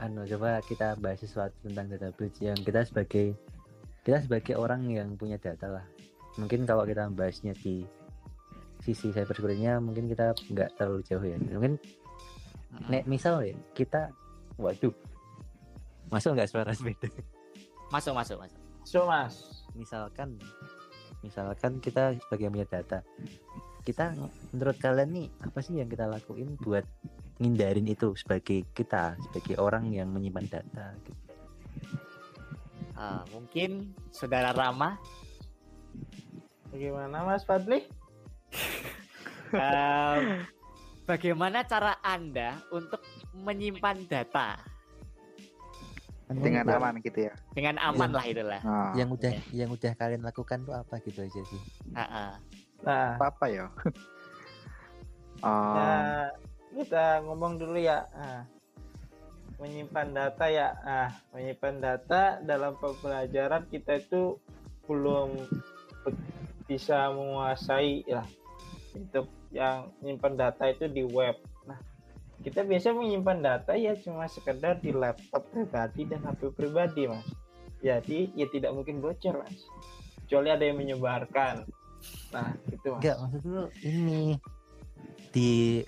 anu 0.00 0.24
coba 0.24 0.62
kita 0.64 0.94
bahas 0.96 1.20
sesuatu 1.20 1.52
tentang 1.64 1.90
data 1.92 2.08
breach 2.14 2.38
yang 2.40 2.56
kita 2.56 2.86
sebagai 2.86 3.34
kita 4.06 4.24
sebagai 4.24 4.54
orang 4.56 4.88
yang 4.88 5.12
punya 5.18 5.36
data 5.36 5.68
lah. 5.68 5.84
Mungkin 6.40 6.64
kalau 6.64 6.86
kita 6.88 7.10
bahasnya 7.12 7.52
di 7.58 7.84
sisi 8.80 9.10
cyber 9.12 9.34
security-nya 9.36 9.82
mungkin 9.82 10.08
kita 10.08 10.32
nggak 10.48 10.78
terlalu 10.80 11.04
jauh 11.04 11.24
ya. 11.24 11.36
Mungkin 11.36 11.76
nek 12.88 13.04
misal 13.04 13.44
ya 13.44 13.52
kita 13.76 14.08
waduh. 14.56 14.94
Masuk 16.08 16.32
nggak 16.32 16.48
suara 16.48 16.72
sepeda? 16.72 17.10
Masuk 17.92 18.16
masuk 18.16 18.36
masuk. 18.40 18.60
So 18.88 19.04
mas, 19.04 19.57
misalkan 19.78 20.34
misalkan 21.22 21.78
kita 21.78 22.18
sebagai 22.18 22.50
punya 22.50 22.66
data 22.66 22.98
kita 23.86 24.12
menurut 24.52 24.76
kalian 24.76 25.10
nih 25.14 25.28
apa 25.40 25.58
sih 25.64 25.80
yang 25.80 25.88
kita 25.88 26.04
lakuin 26.04 26.58
buat 26.60 26.84
ngindarin 27.38 27.86
itu 27.88 28.12
sebagai 28.18 28.66
kita 28.76 29.16
sebagai 29.30 29.56
orang 29.56 29.88
yang 29.94 30.10
menyimpan 30.10 30.60
data 30.60 30.92
gitu. 31.06 31.22
Ah, 32.98 33.22
mungkin 33.30 33.94
saudara 34.10 34.50
Rama 34.50 34.98
bagaimana 36.68 37.24
mas 37.24 37.46
Fadli? 37.46 37.86
Em, 39.54 40.44
bagaimana 41.08 41.64
cara 41.64 41.96
Anda 42.04 42.60
untuk 42.74 43.00
menyimpan 43.32 44.04
data 44.04 44.58
Dengan 46.28 46.64
aman 46.68 47.00
gitu 47.00 47.18
ya. 47.24 47.34
dengan 47.56 47.76
aman 47.80 48.10
lah 48.12 48.24
itulah. 48.24 48.60
Oh, 48.60 48.92
yang 48.92 49.08
udah 49.08 49.32
yang 49.50 49.70
udah 49.72 49.92
kalian 49.96 50.20
lakukan 50.20 50.60
tuh 50.62 50.76
apa 50.76 51.00
gitu 51.00 51.24
aja 51.24 51.40
sih 51.40 51.62
Ah, 51.96 52.04
ah. 52.04 52.30
Nah, 52.84 53.16
apa 53.16 53.26
apa 53.32 53.46
ya? 53.48 53.66
Oh, 55.42 55.74
ya, 55.74 55.94
kita 56.74 57.04
ngomong 57.24 57.58
dulu 57.58 57.78
ya. 57.78 58.06
Ah, 58.12 58.42
menyimpan 59.58 60.08
data 60.12 60.44
ya. 60.46 60.68
Ah, 60.82 61.10
menyimpan 61.32 61.74
data 61.78 62.22
dalam 62.42 62.74
pembelajaran 62.78 63.66
kita 63.66 63.98
itu 63.98 64.38
belum 64.86 65.34
be- 66.04 66.22
bisa 66.66 67.10
menguasai 67.10 68.06
lah 68.06 68.26
untuk 68.94 69.26
yang 69.50 69.90
menyimpan 69.98 70.34
data 70.36 70.64
itu 70.68 70.86
di 70.86 71.02
web. 71.02 71.34
Kita 72.38 72.62
biasa 72.62 72.92
menyimpan 72.92 73.38
data 73.38 73.74
ya 73.74 73.92
cuma 73.94 74.24
sekedar 74.24 74.78
di 74.78 74.90
laptop 74.90 75.42
pribadi 75.48 76.04
dan 76.04 76.22
HP 76.22 76.50
pribadi, 76.50 77.06
Mas. 77.06 77.26
Jadi 77.78 78.30
ya 78.32 78.46
tidak 78.46 78.72
mungkin 78.72 78.98
bocor, 78.98 79.42
Mas. 79.42 79.66
Kecuali 80.22 80.48
ada 80.48 80.62
yang 80.62 80.76
menyebarkan. 80.76 81.66
Nah, 82.30 82.48
itu 82.64 82.86
Mas. 82.88 83.00
enggak 83.00 83.16
maksud 83.18 83.42
lu 83.44 83.64
ini 83.82 84.38
di 85.28 85.82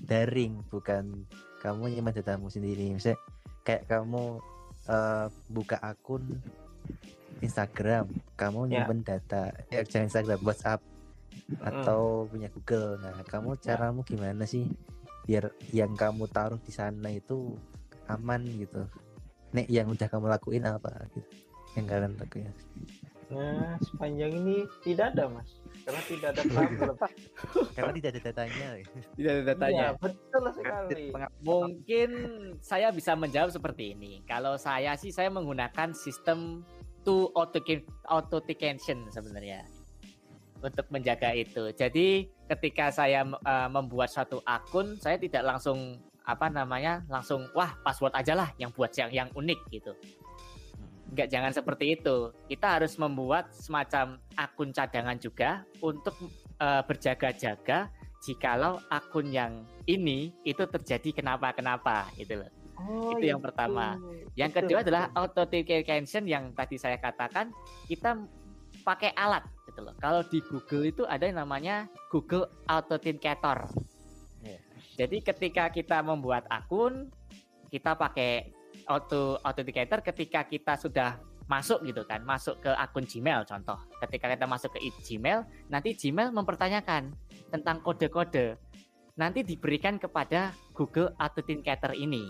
daring 0.00 0.62
bukan 0.66 1.26
kamu 1.58 1.82
nyimpan 1.90 2.14
datamu 2.14 2.46
sendiri 2.46 2.94
misalnya 2.94 3.18
kayak 3.62 3.84
kamu 3.86 4.38
eh, 4.86 5.26
buka 5.48 5.76
akun 5.76 6.22
Instagram 7.38 8.06
kamu 8.34 8.60
Ya. 8.64 8.86
nyimpen 8.86 9.02
data 9.02 9.50
ya 9.66 9.82
jangan 9.82 10.06
Instagram 10.06 10.40
WhatsApp 10.40 10.80
atau 11.58 12.24
punya 12.26 12.48
Google 12.48 12.96
nah 12.98 13.18
kamu 13.24 13.56
Ya. 13.56 13.74
caramu 13.74 14.00
gimana 14.02 14.46
sih 14.46 14.70
biar 15.26 15.50
yang 15.74 15.92
kamu 15.98 16.30
taruh 16.30 16.58
di 16.62 16.70
sana 16.70 17.10
itu 17.10 17.58
aman 18.06 18.46
gitu 18.46 18.86
nek 19.50 19.66
yang 19.66 19.90
udah 19.90 20.06
kamu 20.06 20.30
lakuin 20.30 20.64
apa 20.66 21.10
gitu 21.10 21.28
yang 21.74 21.84
kalian 21.90 22.14
lakuin 22.16 22.54
Nah, 23.26 23.74
sepanjang 23.82 24.38
ini 24.38 24.62
tidak 24.86 25.10
ada, 25.10 25.26
Mas. 25.26 25.50
Karena 25.82 26.02
tidak 26.06 26.28
ada 26.30 26.42
problem. 26.46 26.94
karena 27.76 27.92
tidak 27.98 28.10
ada 28.14 28.20
datanya 28.30 28.66
Tidak 29.18 29.32
ada 29.34 29.42
datanya. 29.42 29.74
Iya, 29.74 29.88
betul 29.98 30.44
sekali. 30.54 31.06
Mungkin 31.42 32.10
saya 32.62 32.94
bisa 32.94 33.18
menjawab 33.18 33.50
seperti 33.50 33.98
ini. 33.98 34.22
Kalau 34.30 34.54
saya 34.54 34.94
sih 34.94 35.10
saya 35.10 35.26
menggunakan 35.34 35.90
sistem 35.90 36.62
to 37.02 37.30
authentication 37.34 37.86
authentication 38.10 38.98
sebenarnya 39.14 39.62
untuk 40.66 40.86
menjaga 40.90 41.30
itu. 41.32 41.70
Jadi 41.70 42.26
ketika 42.50 42.90
saya 42.90 43.22
eh, 43.22 43.68
membuat 43.70 44.10
suatu 44.10 44.42
akun, 44.42 44.98
saya 44.98 45.16
tidak 45.16 45.46
langsung 45.46 46.02
apa 46.26 46.50
namanya 46.50 47.06
langsung 47.06 47.46
wah 47.54 47.78
password 47.86 48.10
aja 48.18 48.34
lah 48.34 48.50
yang 48.58 48.74
buat 48.74 48.90
yang 48.98 49.14
yang 49.14 49.28
unik 49.30 49.60
gitu. 49.70 49.94
Enggak 51.14 51.30
jangan 51.30 51.52
seperti 51.54 51.94
itu. 51.94 52.34
Kita 52.50 52.82
harus 52.82 52.98
membuat 52.98 53.54
semacam 53.54 54.18
akun 54.34 54.74
cadangan 54.74 55.16
juga 55.22 55.62
untuk 55.78 56.18
eh, 56.58 56.82
berjaga-jaga 56.82 57.88
jikalau 58.26 58.82
akun 58.90 59.30
yang 59.30 59.62
ini 59.86 60.34
itu 60.42 60.66
terjadi 60.66 61.22
kenapa-kenapa 61.22 62.10
gitu 62.18 62.42
loh. 62.42 62.50
Oh, 62.76 63.14
Itu 63.16 63.24
yang 63.24 63.40
pertama. 63.40 63.96
Yang 64.36 64.50
Betul, 64.52 64.60
kedua 64.66 64.78
adalah 64.84 65.04
authentication 65.16 66.28
yang 66.28 66.52
tadi 66.52 66.76
saya 66.76 67.00
katakan 67.00 67.54
kita 67.88 68.20
pakai 68.84 69.14
alat 69.16 69.46
gitu 69.66 69.80
loh. 69.82 69.94
Kalau 69.98 70.22
di 70.26 70.38
Google 70.46 70.88
itu 70.88 71.02
ada 71.04 71.26
yang 71.26 71.42
namanya 71.42 71.90
Google 72.08 72.46
Authenticator. 72.70 73.66
Iya. 74.40 74.58
Jadi 74.96 75.20
ketika 75.20 75.68
kita 75.68 76.00
membuat 76.00 76.46
akun, 76.48 77.10
kita 77.68 77.98
pakai 77.98 78.54
auto 78.86 79.42
authenticator 79.42 79.98
ketika 80.00 80.46
kita 80.46 80.78
sudah 80.78 81.18
masuk 81.46 81.82
gitu 81.86 82.02
kan, 82.06 82.22
masuk 82.26 82.58
ke 82.62 82.70
akun 82.74 83.06
Gmail 83.06 83.46
contoh. 83.46 83.78
Ketika 84.02 84.30
kita 84.30 84.46
masuk 84.46 84.74
ke 84.74 84.82
Gmail, 85.02 85.46
nanti 85.70 85.94
Gmail 85.94 86.34
mempertanyakan 86.34 87.14
tentang 87.50 87.82
kode-kode. 87.82 88.58
Nanti 89.16 89.40
diberikan 89.46 89.96
kepada 89.96 90.52
Google 90.76 91.14
Authenticator 91.16 91.96
ini. 91.96 92.28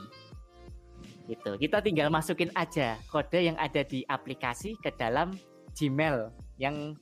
Gitu. 1.26 1.58
Kita 1.58 1.82
tinggal 1.82 2.06
masukin 2.06 2.54
aja 2.54 2.94
kode 3.10 3.42
yang 3.42 3.58
ada 3.58 3.82
di 3.82 4.06
aplikasi 4.06 4.78
ke 4.78 4.94
dalam 4.94 5.34
Gmail 5.74 6.30
yang 6.62 6.94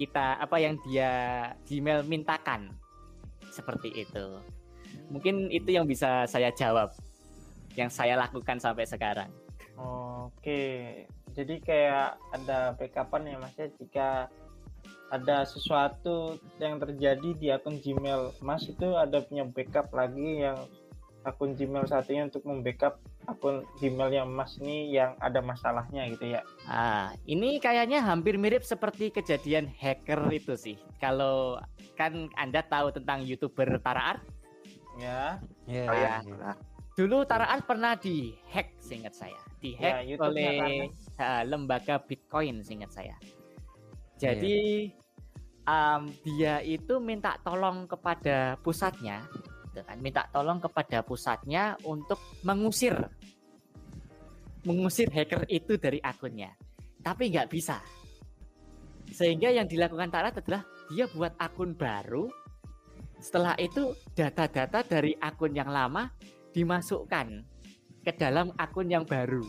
kita 0.00 0.40
apa 0.40 0.56
yang 0.58 0.78
dia 0.86 1.12
Gmail 1.66 2.06
mintakan. 2.06 2.70
Seperti 3.50 3.94
itu. 4.02 4.42
Mungkin 5.10 5.50
itu 5.50 5.74
yang 5.74 5.86
bisa 5.86 6.26
saya 6.26 6.50
jawab. 6.54 6.90
Yang 7.74 7.90
saya 7.94 8.14
lakukan 8.18 8.58
sampai 8.58 8.86
sekarang. 8.86 9.30
Oke, 9.74 11.04
jadi 11.34 11.58
kayak 11.58 12.08
ada 12.30 12.78
backupan 12.78 13.26
ya 13.26 13.36
mas 13.42 13.54
ya 13.58 13.66
jika 13.74 14.30
ada 15.10 15.46
sesuatu 15.46 16.38
yang 16.62 16.78
terjadi 16.78 17.30
di 17.38 17.46
akun 17.50 17.78
Gmail 17.78 18.34
Mas 18.42 18.66
itu 18.66 18.94
ada 18.98 19.22
punya 19.22 19.46
backup 19.46 19.90
lagi 19.94 20.46
yang 20.46 20.58
akun 21.26 21.54
Gmail 21.54 21.86
satunya 21.86 22.26
untuk 22.26 22.46
membackup 22.46 22.98
akun 23.24 23.64
Gmail 23.80 24.10
yang 24.12 24.28
Mas 24.28 24.56
ini 24.60 24.92
yang 24.92 25.16
ada 25.20 25.40
masalahnya 25.40 26.08
gitu 26.12 26.36
ya. 26.36 26.40
Ah, 26.68 27.16
ini 27.24 27.56
kayaknya 27.58 28.04
hampir 28.04 28.36
mirip 28.36 28.62
seperti 28.64 29.08
kejadian 29.10 29.68
hacker 29.68 30.28
itu 30.32 30.54
sih. 30.56 30.76
Kalau 31.00 31.60
kan 31.96 32.28
Anda 32.36 32.60
tahu 32.64 32.92
tentang 32.92 33.24
YouTuber 33.24 33.80
Tara 33.80 34.16
Art, 34.16 34.22
Ya, 34.94 35.42
Iya, 35.66 35.84
Oh 35.90 35.96
ya, 35.98 36.14
iya. 36.22 36.34
nah, 36.38 36.56
dulu 36.94 37.26
Tara 37.26 37.50
Art 37.50 37.66
pernah 37.66 37.98
dihack 37.98 38.78
seingat 38.78 39.14
saya. 39.18 39.38
Dihack 39.58 40.06
Ya, 40.06 40.16
oleh 40.22 40.86
ah, 41.18 41.42
lembaga 41.42 41.98
Bitcoin 41.98 42.62
seingat 42.62 42.94
saya. 42.94 43.16
Jadi 44.14 44.88
am, 45.66 46.12
dia 46.22 46.62
itu 46.62 47.02
minta 47.02 47.34
tolong 47.42 47.90
kepada 47.90 48.54
pusatnya, 48.62 49.26
gitu 49.74 49.82
kan? 49.82 49.98
minta 49.98 50.30
tolong 50.30 50.62
kepada 50.62 51.02
pusatnya 51.02 51.74
untuk 51.82 52.22
mengusir 52.46 52.94
mengusir 54.64 55.10
hacker 55.12 55.44
itu 55.50 55.76
dari 55.76 56.00
akunnya. 56.00 56.54
Tapi 57.04 57.28
nggak 57.28 57.50
bisa. 57.52 57.82
Sehingga 59.12 59.52
yang 59.52 59.68
dilakukan 59.68 60.08
Tarat 60.08 60.40
adalah 60.40 60.64
dia 60.88 61.04
buat 61.12 61.36
akun 61.36 61.76
baru. 61.76 62.32
Setelah 63.20 63.58
itu 63.60 63.92
data-data 64.16 64.80
dari 64.86 65.12
akun 65.20 65.52
yang 65.52 65.68
lama 65.68 66.08
dimasukkan 66.56 67.44
ke 68.00 68.12
dalam 68.16 68.52
akun 68.56 68.88
yang 68.88 69.04
baru. 69.04 69.44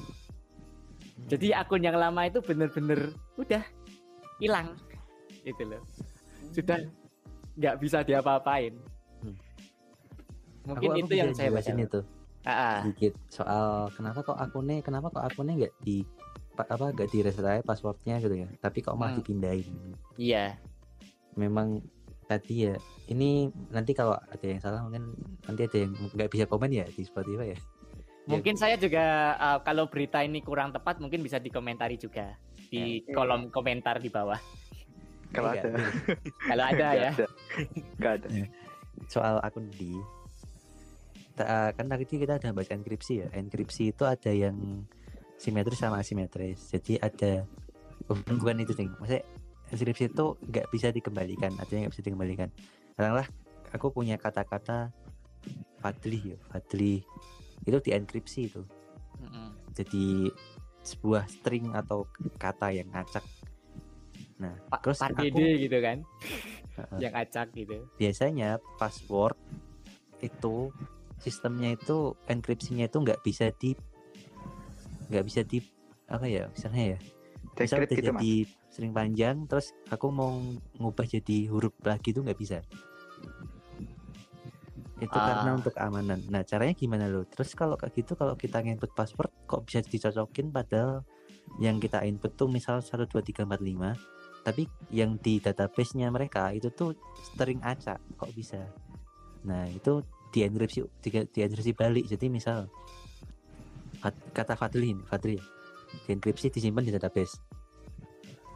Jadi 1.31 1.55
akun 1.55 1.83
yang 1.83 1.95
lama 1.95 2.27
itu 2.27 2.43
bener-bener 2.43 3.15
udah 3.39 3.63
hilang 4.43 4.75
itu 5.47 5.63
loh. 5.63 5.83
Sudah 6.51 6.79
nggak 7.55 7.75
bisa 7.79 8.03
diapa-apain. 8.03 8.75
Mungkin 10.65 10.87
Aku- 10.87 10.95
aku 10.95 11.05
itu 11.05 11.13
yang 11.15 11.31
saya 11.31 11.49
baca. 11.49 11.71
itu 11.71 12.01
Ah, 12.41 12.51
ah. 12.51 12.77
sedikit 12.79 13.13
soal 13.27 13.89
kenapa 13.91 14.21
kok 14.21 14.37
akunnya 14.37 14.77
kenapa 14.79 15.09
kok 15.09 15.23
akunnya 15.23 15.53
nggak 15.57 15.73
di 15.79 16.05
pa- 16.53 16.65
apa 16.67 16.91
nggak 16.91 17.09
di 17.09 17.19
reset 17.19 17.41
aja 17.41 17.61
passwordnya 17.61 18.17
gitu 18.17 18.35
ya 18.35 18.47
tapi 18.59 18.79
kok 18.79 18.93
malah 18.93 19.11
Hmm. 19.11 19.19
dipindahin 19.19 19.97
Iya. 20.15 20.61
memang 21.33 21.81
tadi 22.23 22.65
ya 22.65 22.77
ini 23.07 23.49
nanti 23.67 23.91
kalau 23.91 24.13
ada 24.15 24.41
yang 24.41 24.57
salah 24.57 24.81
mungkin 24.81 25.13
nanti 25.41 25.61
ada 25.63 25.77
yang 25.79 25.91
nggak 26.11 26.29
bisa 26.29 26.45
komen 26.45 26.69
ya 26.71 26.85
di 26.87 27.01
Spotify 27.01 27.53
ya 27.53 27.59
Mungkin 28.25 28.57
saya 28.57 28.73
juga 28.75 29.05
uh, 29.35 29.59
kalau 29.61 29.85
berita 29.85 30.17
ini 30.19 30.39
kurang 30.39 30.69
tepat 30.69 30.97
mungkin 30.97 31.21
bisa 31.21 31.37
dikomentari 31.37 31.93
juga 31.95 32.33
di 32.67 32.97
Ya. 32.99 33.13
kolom 33.13 33.49
komentar 33.49 33.97
di 33.97 34.09
bawah. 34.09 34.37
kalau 35.27 35.49
ada. 35.51 35.69
Kalau 36.41 36.63
ada 36.63 36.87
ya. 36.95 37.11
Ada. 37.99 38.29
soal 39.05 39.37
akun 39.39 39.67
di 39.69 39.93
Ta- 41.35 41.71
kan 41.75 41.85
tadi 41.91 42.03
kita 42.07 42.39
udah 42.39 42.51
bahas 42.55 42.71
enkripsi 42.71 43.13
ya. 43.23 43.27
Enkripsi 43.35 43.91
itu 43.91 44.03
ada 44.07 44.31
yang 44.31 44.87
simetris 45.35 45.79
sama 45.79 45.99
asimetris. 45.99 46.71
Jadi 46.71 46.95
ada 46.99 47.43
bukan, 48.07 48.39
bukan 48.39 48.63
itu 48.63 48.71
sih. 48.71 48.87
Maksudnya 48.87 49.23
enkripsi 49.71 50.03
itu 50.07 50.25
nggak 50.39 50.67
bisa 50.71 50.87
dikembalikan. 50.95 51.51
Ada 51.59 51.71
yang 51.75 51.81
nggak 51.87 51.93
bisa 51.93 52.05
dikembalikan. 52.07 52.49
Katakanlah 52.95 53.27
aku 53.75 53.91
punya 53.91 54.15
kata-kata 54.15 54.95
Fadli 55.83 56.33
ya 56.33 56.37
Fadli 56.49 57.03
itu 57.65 57.77
dienkripsi 57.77 58.39
itu. 58.47 58.63
Jadi 59.75 60.31
sebuah 60.85 61.25
string 61.27 61.73
atau 61.73 62.07
kata 62.37 62.71
yang 62.71 62.87
ngacak. 62.93 63.25
Nah 64.39 64.53
Pak 64.69 64.79
terus 64.85 64.99
aku 65.01 65.21
gitu 65.35 65.77
kan, 65.81 65.97
yang 67.03 67.13
acak 67.15 67.49
gitu. 67.55 67.87
biasanya 67.97 68.59
password 68.77 69.35
itu 70.19 70.69
sistemnya 71.21 71.73
itu 71.75 72.13
enkripsinya 72.27 72.85
itu 72.87 72.97
nggak 73.01 73.21
bisa 73.23 73.51
di 73.55 73.73
nggak 75.09 75.25
bisa 75.25 75.41
di 75.45 75.61
apa 76.05 76.25
ya 76.29 76.49
misalnya 76.49 76.97
ya 76.97 76.99
udah 77.55 77.87
gitu 77.87 78.11
mas. 78.11 78.21
jadi 78.21 78.33
sering 78.67 78.91
panjang 78.91 79.47
terus 79.47 79.71
aku 79.87 80.11
mau 80.11 80.35
ngubah 80.75 81.07
jadi 81.07 81.47
huruf 81.47 81.71
lagi 81.87 82.11
itu 82.11 82.19
nggak 82.19 82.35
bisa. 82.35 82.59
Itu 84.99 85.15
karena 85.15 85.55
Ah. 85.55 85.57
untuk 85.59 85.71
keamanan. 85.71 86.19
Nah 86.27 86.43
caranya 86.43 86.75
gimana 86.75 87.07
loh 87.07 87.23
terus 87.23 87.55
kalau 87.55 87.79
kayak 87.79 87.95
gitu 87.95 88.19
kalau 88.19 88.35
kita 88.35 88.59
input 88.59 88.91
password 88.91 89.31
kok 89.47 89.63
bisa 89.63 89.79
dicocokin? 89.79 90.51
Padahal 90.51 91.07
yang 91.63 91.79
kita 91.79 92.03
input 92.03 92.35
tuh 92.35 92.51
misal 92.51 92.83
12345 92.83 93.95
tapi 94.45 94.69
yang 94.93 95.17
di 95.17 95.41
database-nya 95.41 96.11
mereka 96.11 96.51
itu 96.51 96.69
tuh 96.75 96.91
string 97.23 97.63
acak 97.63 98.03
kok 98.19 98.31
bisa? 98.35 98.67
Nah 99.47 99.71
itu 99.71 100.03
dienkripsi 100.35 100.83
di, 100.99 101.09
dienkripsi 101.23 101.71
balik. 101.71 102.11
Jadi 102.11 102.27
misal 102.27 102.67
kata 104.35 104.59
Fadli 104.59 104.91
ini 104.91 105.03
Fadli 105.07 105.39
dienkripsi 106.03 106.51
disimpan 106.51 106.83
di 106.83 106.91
database. 106.91 107.39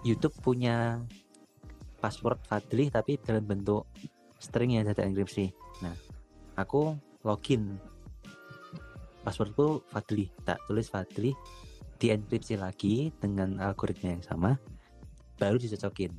YouTube 0.03 0.35
punya 0.43 0.99
password 2.03 2.43
Fadli 2.43 2.91
tapi 2.91 3.15
dalam 3.23 3.47
bentuk 3.47 3.87
string 4.43 4.75
yang 4.75 4.83
data 4.83 5.07
enkripsi. 5.07 5.55
Nah 5.79 5.95
aku 6.59 6.99
login 7.23 7.79
passwordku 9.23 9.87
Fadli 9.87 10.27
tak 10.43 10.59
tulis 10.67 10.91
Fadli 10.91 11.31
dienkripsi 11.99 12.59
lagi 12.59 13.11
dengan 13.23 13.55
algoritma 13.63 14.19
yang 14.19 14.23
sama 14.23 14.59
baru 15.39 15.55
dicocokin. 15.55 16.11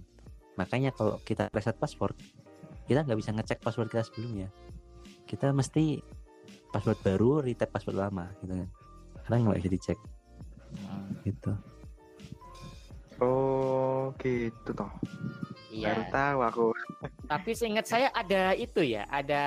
Makanya 0.56 0.92
kalau 0.96 1.20
kita 1.24 1.52
reset 1.52 1.76
password 1.76 2.16
kita 2.88 3.04
nggak 3.04 3.20
bisa 3.20 3.30
ngecek 3.36 3.60
password 3.60 3.92
kita 3.92 4.04
sebelumnya 4.08 4.48
kita 5.30 5.54
mesti 5.54 6.02
password 6.74 6.98
baru 7.06 7.38
retype 7.46 7.70
password 7.70 8.02
lama 8.02 8.26
gitu 8.42 8.58
kan 8.58 8.68
karena 9.22 9.36
nggak 9.46 9.58
bisa 9.62 9.70
dicek 9.70 9.98
gitu 11.22 11.54
Oh 13.20 14.16
gitu 14.16 14.72
toh. 14.72 14.88
Baru 15.68 16.02
Iya. 16.02 16.08
tahu 16.08 16.38
aku. 16.40 16.64
Tapi 17.28 17.52
seingat 17.52 17.84
saya 17.84 18.08
ada 18.16 18.56
itu 18.56 18.80
ya, 18.80 19.04
ada 19.12 19.42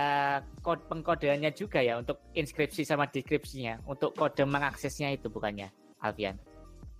kode 0.61 0.85
pengkodeannya 0.87 1.49
juga 1.57 1.81
ya 1.81 1.97
untuk 1.97 2.21
inskripsi 2.37 2.85
sama 2.85 3.09
deskripsinya, 3.09 3.81
untuk 3.89 4.13
kode 4.13 4.45
mengaksesnya 4.45 5.09
itu 5.11 5.25
bukannya, 5.27 5.73
Alfian? 5.99 6.37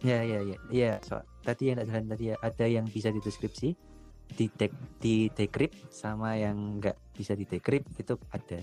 ya 0.02 0.20
ya 0.20 0.42
ya 0.44 0.58
ya 0.68 0.92
so, 1.00 1.16
tadi 1.46 1.72
yang 1.72 1.80
tak 1.80 1.88
jalan 1.94 2.06
tadi 2.12 2.24
ya 2.28 2.36
ada 2.44 2.66
yang 2.68 2.84
bisa 2.90 3.08
dideskripsi 3.08 3.72
di 4.34 4.50
di 4.98 5.30
decrypt 5.30 5.94
sama 5.94 6.34
yang 6.36 6.82
nggak 6.82 6.98
bisa 7.14 7.38
di 7.38 7.46
decrypt 7.46 7.94
itu 8.02 8.18
ada. 8.34 8.60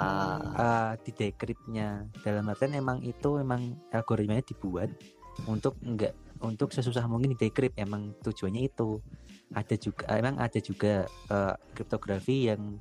Ah, 0.00 0.40
uh, 0.56 0.92
di 1.04 1.12
decryptnya 1.12 2.08
dalam 2.24 2.48
artian 2.48 2.72
emang 2.72 3.04
itu 3.04 3.36
emang 3.36 3.76
algoritmanya 3.92 4.42
dibuat 4.48 4.88
untuk 5.44 5.76
enggak 5.84 6.16
untuk 6.40 6.72
sesusah 6.72 7.04
mungkin 7.04 7.36
di 7.36 7.38
decrypt 7.38 7.76
emang 7.78 8.16
tujuannya 8.24 8.66
itu. 8.66 8.98
Ada 9.50 9.74
juga 9.76 10.06
emang 10.14 10.38
ada 10.38 10.58
juga 10.62 11.10
uh, 11.30 11.54
kriptografi 11.74 12.50
yang 12.50 12.78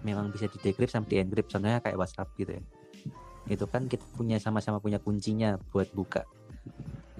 memang 0.00 0.32
bisa 0.32 0.48
di 0.48 0.58
decrypt 0.60 0.92
sama 0.92 1.06
di 1.08 1.20
encrypt 1.20 1.52
contohnya 1.52 1.80
kayak 1.80 1.96
WhatsApp 1.96 2.32
gitu 2.36 2.56
ya. 2.56 2.62
Itu 3.48 3.64
kan 3.68 3.88
kita 3.88 4.04
punya 4.16 4.36
sama-sama 4.40 4.80
punya 4.80 5.00
kuncinya 5.00 5.60
buat 5.70 5.92
buka 5.92 6.24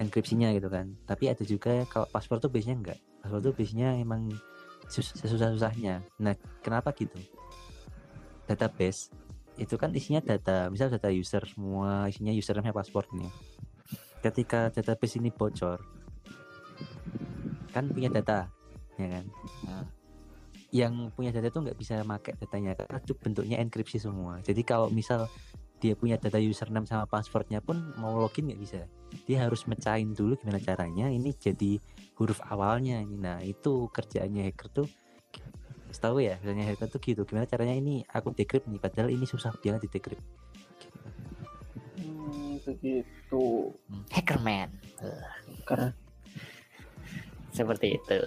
enkripsinya 0.00 0.50
gitu 0.56 0.72
kan. 0.72 0.96
Tapi 1.04 1.28
ada 1.28 1.44
juga 1.44 1.84
kalau 1.92 2.08
password 2.08 2.40
tuh 2.40 2.50
biasanya 2.50 2.76
enggak 2.80 3.00
password 3.20 3.42
tuh 3.50 3.54
biasanya 3.54 3.96
emang 4.00 4.32
sus- 4.88 5.14
sesusah-susahnya. 5.16 6.02
Nah 6.20 6.34
kenapa 6.64 6.92
gitu? 6.96 7.16
Database 8.48 9.12
itu 9.60 9.76
kan 9.76 9.92
isinya 9.92 10.24
data. 10.24 10.72
Misal 10.72 10.88
data 10.88 11.12
user 11.12 11.44
semua 11.44 12.08
isinya 12.08 12.32
username 12.32 12.72
password 12.72 13.08
nih 13.14 13.32
ketika 14.20 14.68
database 14.68 15.16
ini 15.16 15.32
bocor 15.32 15.80
kan 17.72 17.88
punya 17.88 18.12
data 18.12 18.48
ya 19.00 19.08
kan? 19.08 19.24
Hmm. 19.64 19.86
yang 20.70 20.94
punya 21.16 21.34
data 21.34 21.50
itu 21.50 21.58
nggak 21.66 21.78
bisa 21.78 22.04
pakai 22.06 22.36
datanya 22.38 22.78
karena 22.78 23.02
itu 23.02 23.12
bentuknya 23.18 23.58
enkripsi 23.58 23.98
semua. 23.98 24.38
Jadi 24.38 24.62
kalau 24.62 24.86
misal 24.86 25.26
dia 25.80 25.96
punya 25.96 26.14
data 26.14 26.36
username 26.36 26.84
sama 26.84 27.04
passwordnya 27.04 27.58
pun 27.58 27.80
mau 27.96 28.20
login 28.20 28.46
nggak 28.46 28.60
bisa 28.60 28.84
dia 29.24 29.42
harus 29.42 29.64
mecahin 29.64 30.12
dulu 30.12 30.36
gimana 30.36 30.60
caranya 30.60 31.08
ini 31.08 31.32
jadi 31.32 31.80
huruf 32.14 32.38
awalnya 32.44 33.00
ini 33.00 33.16
nah 33.16 33.40
itu 33.40 33.88
kerjaannya 33.88 34.44
hacker 34.46 34.68
tuh 34.70 34.88
setahu 35.88 36.20
ya 36.20 36.36
misalnya 36.38 36.68
hacker 36.68 36.86
tuh 36.86 37.00
gitu 37.00 37.24
gimana 37.24 37.44
caranya 37.44 37.74
ini 37.74 38.04
aku 38.06 38.30
decrypt 38.30 38.68
nih 38.68 38.78
padahal 38.78 39.08
ini 39.08 39.24
susah 39.24 39.50
banget 39.56 39.88
di 39.88 39.90
decrypt 39.90 40.24
Hmm, 42.00 42.56
begitu. 42.62 43.74
Hackerman. 44.08 44.70
Karena 45.62 45.92
Seperti 47.50 47.86
itu. 47.92 48.20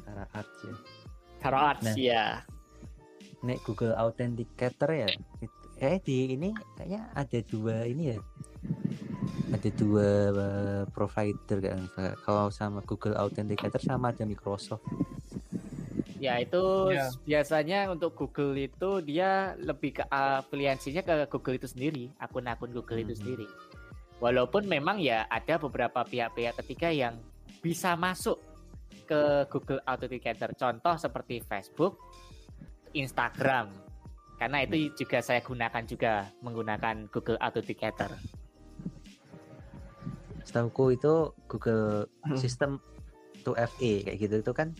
cara 0.00 0.24
art 0.30 0.50
ya 0.60 0.74
Cara 1.38 1.58
arts 1.70 1.84
Nah. 1.84 1.94
ya. 1.96 2.24
nek 3.40 3.58
Google 3.62 3.92
Authenticator 3.94 4.90
ya 4.92 5.08
it- 5.40 5.59
eh 5.80 5.96
di 5.98 6.36
ini 6.36 6.52
kayaknya 6.76 7.08
ada 7.16 7.38
dua 7.48 7.88
ini 7.88 8.12
ya 8.12 8.18
ada 9.50 9.68
dua 9.74 10.08
eh, 10.30 10.82
provider 10.92 11.58
kan 11.58 11.80
kalau 12.22 12.52
sama 12.52 12.84
Google 12.84 13.16
Authenticator 13.16 13.80
sama 13.80 14.12
ada 14.12 14.28
Microsoft 14.28 14.84
Ya 16.20 16.36
itu 16.36 16.92
Ya. 16.92 17.08
biasanya 17.24 17.88
untuk 17.88 18.12
Google 18.12 18.52
itu 18.60 19.00
dia 19.00 19.56
lebih 19.56 19.96
ke 19.96 20.04
afiliasinya 20.04 21.00
ke 21.00 21.24
Google 21.32 21.56
itu 21.56 21.64
sendiri, 21.64 22.12
akun-akun 22.20 22.76
Google 22.76 23.00
itu 23.00 23.16
Mhm. 23.16 23.20
sendiri. 23.24 23.46
Walaupun 24.20 24.68
memang 24.68 25.00
ya 25.00 25.24
ada 25.32 25.56
beberapa 25.56 26.04
pihak-pihak 26.04 26.60
ketiga 26.60 26.92
yang 26.92 27.16
bisa 27.64 27.96
masuk 27.96 28.36
ke 29.08 29.48
Google 29.48 29.80
Authenticator. 29.88 30.52
Contoh 30.60 31.00
seperti 31.00 31.40
Facebook, 31.40 31.96
Instagram. 32.92 33.72
Karena 34.40 34.64
itu 34.64 34.88
juga 34.96 35.20
saya 35.20 35.44
gunakan 35.44 35.84
juga 35.84 36.32
menggunakan 36.40 37.12
Google 37.12 37.36
Authenticator. 37.38 38.16
setahuku 40.40 40.98
itu 40.98 41.30
Google 41.46 42.10
Hmm. 42.26 42.34
sistem 42.34 42.70
2FA 43.46 44.02
kayak 44.02 44.18
gitu 44.18 44.34
itu 44.42 44.52
kan 44.56 44.74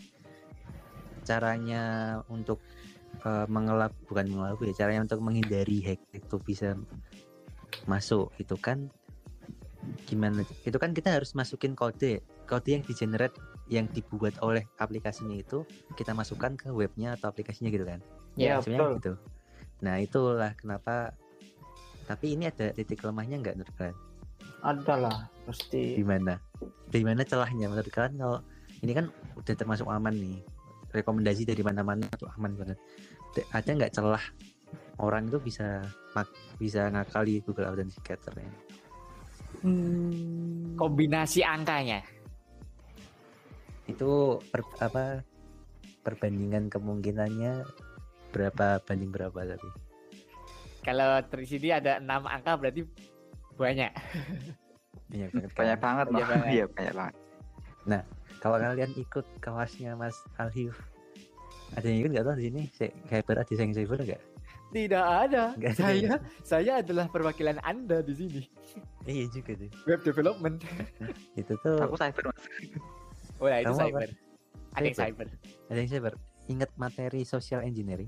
caranya 1.23 1.83
untuk 2.27 2.59
eh, 3.23 3.47
mengelap 3.47 3.95
bukan 4.09 4.27
mengelabui 4.27 4.75
ya, 4.75 4.83
caranya 4.83 5.07
untuk 5.07 5.23
menghindari 5.23 5.79
hack 5.85 6.01
itu 6.11 6.35
bisa 6.43 6.75
masuk 7.87 8.33
itu 8.35 8.57
kan 8.59 8.91
gimana 10.11 10.43
itu 10.67 10.75
kan 10.75 10.91
kita 10.91 11.15
harus 11.15 11.31
masukin 11.33 11.71
kode 11.71 12.19
kode 12.45 12.69
yang 12.75 12.83
di 12.83 12.93
generate 12.93 13.37
yang 13.71 13.87
dibuat 13.87 14.35
oleh 14.43 14.67
aplikasinya 14.75 15.39
itu 15.39 15.63
kita 15.95 16.11
masukkan 16.11 16.53
ke 16.59 16.67
webnya 16.73 17.15
atau 17.15 17.31
aplikasinya 17.31 17.71
gitu 17.71 17.87
kan 17.87 18.03
ya 18.35 18.59
Sebenarnya 18.59 18.91
betul. 18.91 18.91
gitu 18.99 19.11
nah 19.81 19.97
itulah 19.97 20.53
kenapa 20.53 21.13
tapi 22.05 22.35
ini 22.35 22.49
ada 22.49 22.69
titik 22.73 23.01
lemahnya 23.01 23.39
nggak 23.39 23.55
menurut 23.57 23.75
kalian? 23.77 23.97
Ada 24.61 24.93
lah 24.99 25.17
pasti. 25.47 25.97
di 25.97 26.05
mana? 26.05 26.37
Di 26.91 27.01
mana 27.01 27.25
celahnya? 27.25 27.65
Menurut 27.71 27.89
kalian 27.89 28.15
kalau 28.19 28.39
ini 28.81 28.91
kan 28.93 29.05
udah 29.37 29.55
termasuk 29.57 29.87
aman 29.89 30.13
nih. 30.13 30.37
Rekomendasi 30.91 31.47
dari 31.47 31.63
mana-mana 31.63 32.05
tuh 32.19 32.27
aman 32.35 32.51
banget. 32.57 32.77
Ada- 33.31 33.47
ada 33.57 33.69
nggak 33.79 33.93
celah 33.95 34.23
orang 34.99 35.31
itu 35.31 35.39
bisa 35.39 35.81
mak- 36.13 36.35
bisa 36.59 36.91
ngakali 36.91 37.39
Google 37.41 37.71
Authenticator 37.71 38.33
ya? 38.35 38.51
Hmm, 39.61 40.75
Kombinasi 40.75 41.41
angkanya. 41.41 42.01
itu 43.89 44.39
per, 44.47 44.63
apa 44.79 45.19
perbandingan 45.99 46.71
kemungkinannya 46.71 47.65
berapa 48.31 48.79
banding 48.81 49.11
berapa 49.11 49.35
tadi 49.37 49.69
Kalau 50.81 51.07
di 51.21 51.45
sini 51.45 51.69
ada 51.69 51.99
enam 51.99 52.25
angka 52.25 52.57
berarti 52.57 52.81
banyak. 53.53 53.91
banyak 55.07 55.29
banget 55.35 55.49
kan? 55.49 55.55
banyak 55.55 55.79
banget 55.79 56.05
Banyak 56.07 56.17
loh. 56.17 56.29
banget. 56.31 56.47
iya 56.49 56.65
banyak 56.67 56.93
banget 56.95 57.15
kalau 58.39 58.57
kalian 58.57 58.91
ikut 58.95 59.25
kelasnya 59.37 59.93
Mas 59.93 60.17
Alhif 60.35 60.73
ada 61.71 61.85
yang 61.85 62.01
ikut 62.01 62.11
nggak 62.11 62.25
tahu 62.25 62.35
di 62.35 62.43
sini 62.43 62.61
Hyper 63.07 63.37
ada 63.37 63.51
yang 63.53 63.71
cyber 63.71 63.99
nggak 64.01 64.21
Tidak 64.71 65.03
ada. 65.03 65.51
Nggak 65.59 65.71
ada 65.73 65.83
saya 65.83 66.11
saya 66.41 66.71
adalah 66.79 67.05
perwakilan 67.05 67.59
Anda 67.59 67.99
di 67.99 68.15
sini. 68.15 68.41
iya 69.03 69.27
juga 69.27 69.51
tuh 69.53 69.67
Web 69.83 69.99
development. 70.01 70.63
itu 71.39 71.53
tuh 71.59 71.75
aku 71.77 71.99
cyber 71.99 72.31
mas 72.31 72.43
Oh, 73.35 73.45
ya 73.45 73.59
itu 73.59 73.67
apa? 73.67 73.83
cyber. 73.83 74.09
Ada 74.71 74.85
yang 74.85 74.95
Cyber. 74.95 75.27
cyber. 75.27 75.67
ada 75.67 75.77
yang 75.77 75.89
cyber 75.91 76.13
ingat 76.47 76.69
materi 76.75 77.21
social 77.21 77.59
engineering 77.59 78.07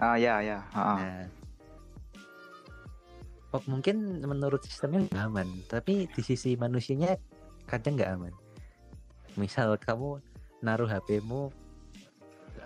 ah 0.00 0.16
ya 0.16 0.40
ya 0.40 0.58
ah, 0.72 0.96
ah. 0.96 0.98
Nah, 3.50 3.62
mungkin 3.66 4.22
menurut 4.22 4.62
sistemnya 4.62 5.10
nggak 5.10 5.24
aman, 5.26 5.48
tapi 5.66 6.06
di 6.06 6.22
sisi 6.22 6.54
manusianya 6.54 7.18
kadang 7.66 7.98
nggak 7.98 8.12
aman. 8.14 8.34
Misal 9.34 9.74
kamu 9.74 10.22
naruh 10.62 10.86
HP-mu, 10.86 11.50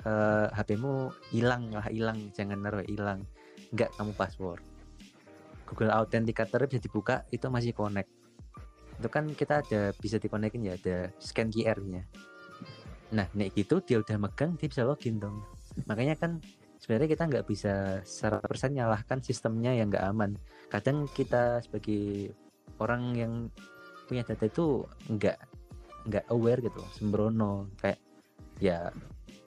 eh, 0.05 0.47
HP-mu 0.53 1.09
hilang 1.33 1.73
lah 1.73 1.89
hilang, 1.89 2.31
jangan 2.37 2.61
naruh 2.61 2.85
hilang, 2.85 3.25
nggak 3.73 3.91
kamu 3.97 4.13
password. 4.13 4.61
Google 5.65 5.91
Authenticator 5.97 6.69
bisa 6.69 6.79
dibuka, 6.79 7.25
itu 7.33 7.49
masih 7.49 7.73
connect. 7.73 8.13
Itu 9.01 9.09
kan 9.09 9.33
kita 9.33 9.65
ada 9.65 9.97
bisa 9.97 10.21
dikonekin 10.21 10.69
ya, 10.69 10.77
ada 10.77 11.09
scan 11.17 11.49
QR-nya. 11.49 12.05
Nah, 13.17 13.27
nek 13.33 13.57
gitu 13.57 13.81
dia 13.81 14.05
udah 14.05 14.21
megang, 14.21 14.61
dia 14.61 14.69
bisa 14.69 14.85
login 14.85 15.17
dong. 15.17 15.41
Makanya 15.89 16.15
kan 16.21 16.45
sebenarnya 16.85 17.17
kita 17.17 17.25
nggak 17.25 17.47
bisa 17.49 18.05
100% 18.05 18.45
nyalahkan 18.77 19.25
sistemnya 19.25 19.73
yang 19.73 19.89
nggak 19.89 20.05
aman. 20.05 20.37
Kadang 20.69 21.09
kita 21.09 21.65
sebagai 21.65 22.37
orang 22.77 23.17
yang 23.17 23.33
punya 24.05 24.21
data 24.21 24.45
itu 24.45 24.85
nggak 25.09 25.39
nggak 26.05 26.29
aware 26.29 26.61
gitu 26.61 26.85
sembrono. 26.93 27.73
Kayak 27.81 28.05
ya 28.61 28.93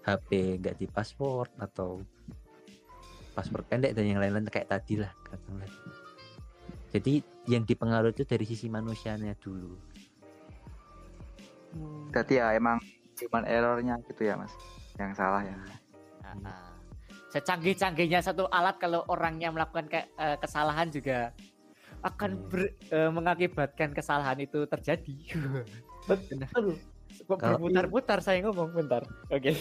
HP 0.01 0.57
nggak 0.65 0.81
di 0.81 0.89
password 0.89 1.53
atau 1.61 2.01
password 3.37 3.69
pendek 3.69 3.93
dan 3.93 4.09
yang 4.09 4.17
lain-lain 4.17 4.49
kayak 4.49 4.73
tadi 4.73 4.97
lah 4.97 5.13
katakanlah. 5.21 5.69
jadi 6.89 7.21
yang 7.45 7.67
dipengaruhi 7.69 8.17
itu 8.17 8.25
dari 8.25 8.49
sisi 8.49 8.65
manusianya 8.65 9.37
dulu. 9.37 9.77
Berarti 12.09 12.41
ya 12.41 12.57
emang 12.57 12.81
cuman 13.13 13.45
errornya 13.45 14.01
gitu 14.09 14.25
ya 14.25 14.33
mas. 14.33 14.49
Yang 14.97 15.21
salah 15.21 15.45
ya. 15.45 15.53
Ah. 16.25 16.76
Secanggih-canggihnya 17.27 18.19
satu 18.19 18.47
alat 18.47 18.77
kalau 18.77 19.03
orangnya 19.05 19.49
melakukan 19.49 19.85
ke- 19.85 20.07
eh, 20.13 20.37
kesalahan 20.37 20.87
juga 20.87 21.35
akan 21.99 22.31
Hmm. 22.33 22.47
ber- 22.47 22.73
eh, 22.87 23.09
mengakibatkan 23.09 23.91
kesalahan 23.91 24.39
itu 24.39 24.63
terjadi. 24.65 25.17
betul. 26.09 26.77
Berputar-putar 27.27 28.19
saya 28.19 28.39
ngomong 28.41 28.71
bentar. 28.73 29.03
Oke. 29.27 29.51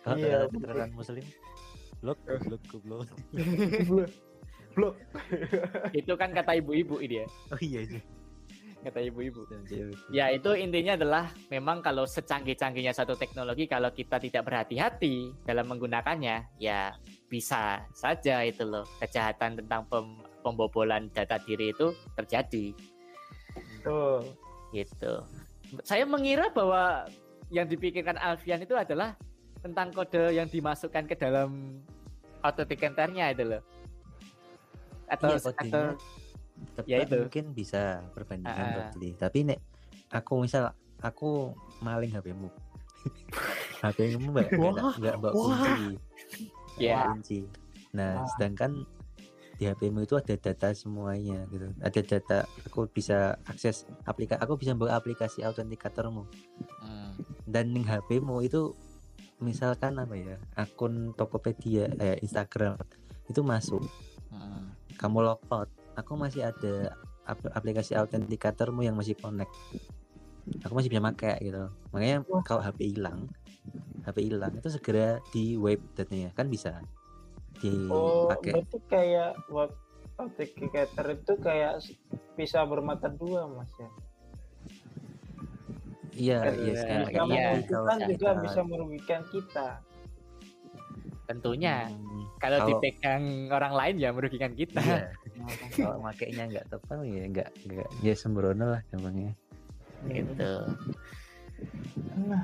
kalau 0.00 0.16
Iya, 0.16 0.38
keterangan 0.46 0.90
muslim 0.92 1.24
blok 2.00 2.16
blok 2.24 2.62
blok 2.80 3.08
Blok. 4.70 4.94
itu 5.92 6.12
kan 6.14 6.30
kata 6.30 6.56
ibu-ibu 6.56 6.96
ini 6.96 7.20
ya. 7.20 7.26
oh 7.50 7.60
iya 7.60 7.80
iya 7.84 8.00
Kata 8.80 8.96
ibu-ibu. 9.04 9.44
Iya, 9.68 9.92
Ya 10.08 10.26
itu 10.32 10.56
intinya 10.56 10.96
adalah 10.96 11.28
memang 11.52 11.84
kalau 11.84 12.08
secanggih-canggihnya 12.08 12.96
satu 12.96 13.12
teknologi 13.12 13.68
kalau 13.68 13.92
kita 13.92 14.16
tidak 14.16 14.48
berhati-hati 14.48 15.36
dalam 15.44 15.68
menggunakannya 15.68 16.48
ya 16.56 16.96
bisa 17.28 17.84
saja 17.92 18.40
itu 18.40 18.64
loh 18.64 18.88
kejahatan 18.98 19.60
tentang 19.60 19.84
pem- 19.84 20.24
pembobolan 20.40 21.12
data 21.12 21.36
diri 21.44 21.76
itu 21.76 21.92
terjadi 22.16 22.72
Betul. 23.76 24.32
gitu. 24.72 25.12
Saya 25.84 26.08
mengira 26.08 26.48
bahwa 26.48 27.04
yang 27.52 27.68
dipikirkan 27.68 28.16
Alfian 28.16 28.64
itu 28.64 28.72
adalah 28.74 29.12
tentang 29.60 29.92
kode 29.92 30.32
yang 30.32 30.48
dimasukkan 30.48 31.04
ke 31.04 31.14
dalam 31.20 31.84
authenticator-nya 32.40 33.36
itu 33.36 33.44
loh. 33.44 33.62
Atau, 35.04 35.36
Iya, 35.36 35.38
kodenya. 35.42 35.60
atau 35.68 35.84
Tebak 36.72 36.86
Ya 36.86 36.98
itu. 37.00 37.16
mungkin 37.18 37.44
bisa 37.52 37.82
perbandingan 38.10 38.66
totally. 38.90 39.10
Tapi 39.14 39.38
nek 39.44 39.58
aku 40.08 40.32
misal 40.40 40.70
aku 40.98 41.52
maling 41.80 42.10
HP-mu. 42.10 42.48
HP-mu 43.80 44.28
mbak 44.34 44.48
nggak 44.50 44.84
nggak 44.98 45.14
mbak 45.16 45.32
kunci. 45.32 45.84
ya 46.76 47.08
kunci. 47.08 47.38
Nah, 47.90 48.22
sedangkan 48.30 48.84
di 49.56 49.64
HP-mu 49.64 50.00
itu 50.00 50.14
ada 50.14 50.34
data 50.34 50.72
semuanya 50.72 51.44
gitu. 51.48 51.68
Ada 51.78 52.00
data 52.00 52.38
aku 52.62 52.86
bisa 52.86 53.18
akses 53.44 53.84
aplikasi 54.04 54.40
aku 54.40 54.56
bisa 54.56 54.72
buka 54.72 54.94
aplikasi 54.94 55.42
autentikatormu 55.42 56.24
Hmm. 56.80 57.12
dan 57.44 57.68
ning 57.70 57.84
HP-mu 57.84 58.40
itu 58.40 58.72
misalkan 59.38 59.96
apa 59.96 60.12
ya 60.12 60.36
akun 60.54 61.12
Tokopedia 61.12 61.92
eh, 61.96 62.16
Instagram 62.20 62.76
itu 63.26 63.40
masuk 63.40 63.84
Hmm. 64.28 64.72
kamu 64.94 65.26
logout 65.26 65.68
aku 66.00 66.16
masih 66.16 66.48
ada 66.48 66.96
ap- 67.24 67.52
aplikasi 67.52 67.92
autentikatormu 67.94 68.80
yang 68.80 68.96
masih 68.96 69.14
connect 69.14 69.52
aku 70.60 70.72
masih 70.72 70.88
bisa 70.88 71.04
pakai 71.04 71.36
gitu 71.40 71.68
makanya 71.92 72.16
kalau 72.42 72.60
HP 72.60 72.90
hilang 72.90 73.28
HP 74.02 74.18
hilang 74.26 74.56
itu 74.56 74.68
segera 74.68 75.20
di 75.30 75.54
wipe 75.54 75.84
datanya 75.94 76.32
kan 76.32 76.48
bisa 76.48 76.80
Oh, 77.92 78.24
dipakai. 78.24 78.52
berarti 78.56 78.78
kayak 78.88 79.30
buat 79.46 79.70
authenticator 80.16 81.06
itu 81.12 81.32
kayak 81.38 81.84
bisa 82.32 82.64
bermata 82.64 83.12
dua 83.12 83.44
mas 83.46 83.68
ya. 83.76 83.90
Iya, 86.10 86.38
Kan 86.40 86.54
iya 86.56 86.72
sekarang 86.74 86.80
bisa 86.80 86.80
iya, 86.80 87.04
kayak 87.04 87.12
gitu. 87.12 87.30
menguntungkan 87.36 87.84
Kalau 87.94 88.08
juga 88.08 88.28
kita- 88.32 88.42
bisa 88.42 88.60
merugikan 88.64 89.22
kita. 89.28 89.68
Tentunya 91.30 91.86
Hmm, 91.86 92.26
kalau 92.42 92.58
kalau- 92.58 92.68
dipegang 92.74 93.22
orang 93.48 93.70
lain 93.70 93.94
ya 93.96 94.10
merugikan 94.10 94.50
kita. 94.52 94.82
Iya. 94.82 95.06
Kalau 95.78 96.02
makainya 96.02 96.50
nggak 96.50 96.66
tepat 96.68 97.06
ya 97.06 97.24
nggak 97.30 97.48
nggak 97.70 97.88
ya 98.02 98.14
sembrono 98.18 98.74
lah 98.74 98.82
gampangnya. 98.90 99.30
Gitu. 100.04 100.52
Nah, 102.18 102.42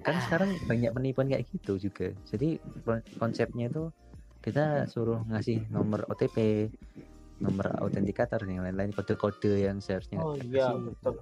Kan 0.00 0.16
sekarang 0.20 0.50
banyak 0.64 0.90
penipuan 0.90 1.28
kayak 1.28 1.44
gitu 1.48 1.76
juga. 1.78 2.12
Jadi 2.24 2.56
kon- 2.82 3.04
konsepnya 3.16 3.68
itu 3.68 3.88
kita 4.40 4.84
suruh 4.86 5.24
ngasih 5.26 5.68
nomor 5.68 6.04
OTP, 6.06 6.68
nomor 7.38 7.72
autentikator 7.78 8.40
yang 8.44 8.60
lain-lain 8.62 8.92
kode-kode 8.92 9.64
yang 9.64 9.80
seharusnya 9.80 10.20
oh 10.20 10.36
iya 10.36 10.72
betul. 10.72 11.20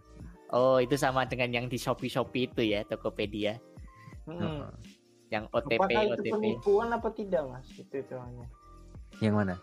Oh, 0.51 0.77
itu 0.77 0.95
sama 0.95 1.25
dengan 1.25 1.49
yang 1.49 1.67
di 1.67 1.79
Shopee-Shopee 1.79 2.45
itu 2.45 2.63
ya, 2.63 2.83
Tokopedia. 2.85 3.57
Hmm. 4.27 4.37
Heeh. 4.37 4.67
Yang 5.33 5.45
OTP, 5.51 5.81
Apakah 5.81 6.03
itu 6.05 6.13
OTP. 6.21 6.31
penipuan 6.31 6.89
apa 6.93 7.09
tidak 7.11 7.43
mas? 7.49 7.65
Itu 7.73 7.95
itu 7.97 8.15
hanya. 8.15 8.47
Yang 9.19 9.35
mana? 9.35 9.55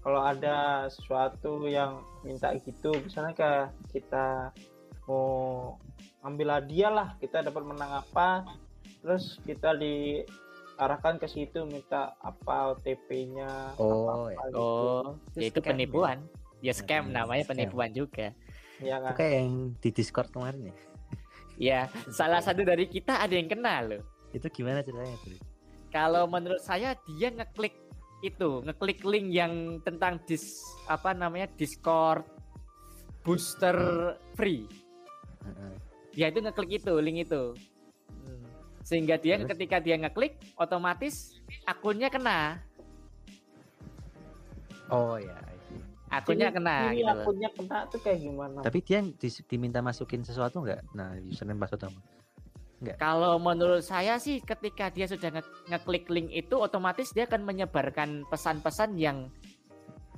Kalau 0.00 0.20
ada 0.20 0.56
sesuatu 0.86 1.64
yang 1.64 1.92
minta 2.20 2.52
gitu, 2.58 2.92
misalnya 2.98 3.32
kayak 3.32 3.66
kita 3.88 4.52
mau 5.04 5.76
ambil 6.22 6.48
hadiah 6.54 6.88
lah, 6.88 7.08
kita 7.18 7.40
dapat 7.40 7.60
menang 7.62 8.00
apa, 8.00 8.44
terus 9.00 9.40
kita 9.40 9.72
diarahkan 9.74 11.16
ke 11.16 11.26
situ 11.26 11.64
minta 11.64 12.16
apa 12.18 12.72
OTP-nya, 12.74 13.76
Oh, 13.76 14.08
apa, 14.08 14.44
gitu. 14.44 14.52
Oh, 14.54 15.04
Itu 15.30 15.36
ya 15.36 15.46
itu 15.46 15.58
scam 15.58 15.64
ya? 15.64 15.70
penipuan. 15.70 16.18
Ya 16.60 16.72
Nah, 16.72 16.76
scam 16.78 17.02
iya, 17.02 17.12
namanya 17.14 17.44
scam. 17.44 17.50
penipuan 17.50 17.90
juga. 17.92 18.26
ya 18.78 18.96
Itu 18.96 19.04
kan? 19.04 19.14
kayak 19.14 19.34
yang 19.38 19.52
di 19.78 19.88
Discord 19.90 20.28
kemarin 20.30 20.62
ya. 20.64 20.76
Ya, 21.54 21.80
salah 22.10 22.42
satu 22.42 22.60
dari 22.60 22.84
kita 22.84 23.14
ada 23.14 23.30
yang 23.30 23.46
kena 23.46 23.78
loh. 23.80 24.02
Itu 24.34 24.46
gimana 24.50 24.82
ceritanya 24.82 25.14
tuh? 25.22 25.38
Kalau 25.94 26.26
menurut 26.26 26.58
saya 26.58 26.98
dia 27.06 27.30
ngeklik 27.30 27.78
itu, 28.26 28.66
ngeklik 28.66 29.06
link 29.06 29.30
yang 29.30 29.78
tentang 29.86 30.18
dis 30.26 30.58
apa 30.90 31.14
namanya 31.14 31.46
Discord 31.54 32.26
booster 33.22 33.78
free. 34.34 34.66
Heeh. 35.46 35.72
Ya 36.18 36.26
itu 36.34 36.42
ngeklik 36.42 36.82
itu, 36.82 36.94
link 36.98 37.30
itu. 37.30 37.54
Hmm. 38.10 38.44
Sehingga 38.82 39.16
dia 39.22 39.38
Terus? 39.38 39.54
ketika 39.54 39.78
dia 39.78 39.94
ngeklik 39.94 40.34
otomatis 40.58 41.38
akunnya 41.62 42.10
kena. 42.10 42.58
Oh 44.90 45.14
ya. 45.16 45.38
Akunnya 46.14 46.54
kena 46.54 46.94
ciri 46.94 47.02
gitu 47.02 47.10
akunnya 47.10 47.50
kena 47.50 47.78
tuh 47.90 47.98
kayak 47.98 48.18
gimana? 48.22 48.58
Tapi 48.62 48.78
dia 48.86 49.02
di- 49.02 49.44
diminta 49.50 49.82
masukin 49.82 50.22
sesuatu 50.22 50.62
nggak? 50.62 50.94
Nah, 50.94 51.18
username 51.26 51.58
password 51.58 51.90
apa? 52.92 53.00
Kalau 53.00 53.40
menurut 53.40 53.80
saya 53.80 54.20
sih 54.20 54.44
ketika 54.44 54.92
dia 54.92 55.08
sudah 55.08 55.32
nge- 55.32 55.54
ngeklik 55.72 56.04
link 56.12 56.28
itu 56.28 56.60
otomatis 56.60 57.08
dia 57.10 57.24
akan 57.24 57.40
menyebarkan 57.40 58.28
pesan-pesan 58.28 59.00
yang 59.00 59.32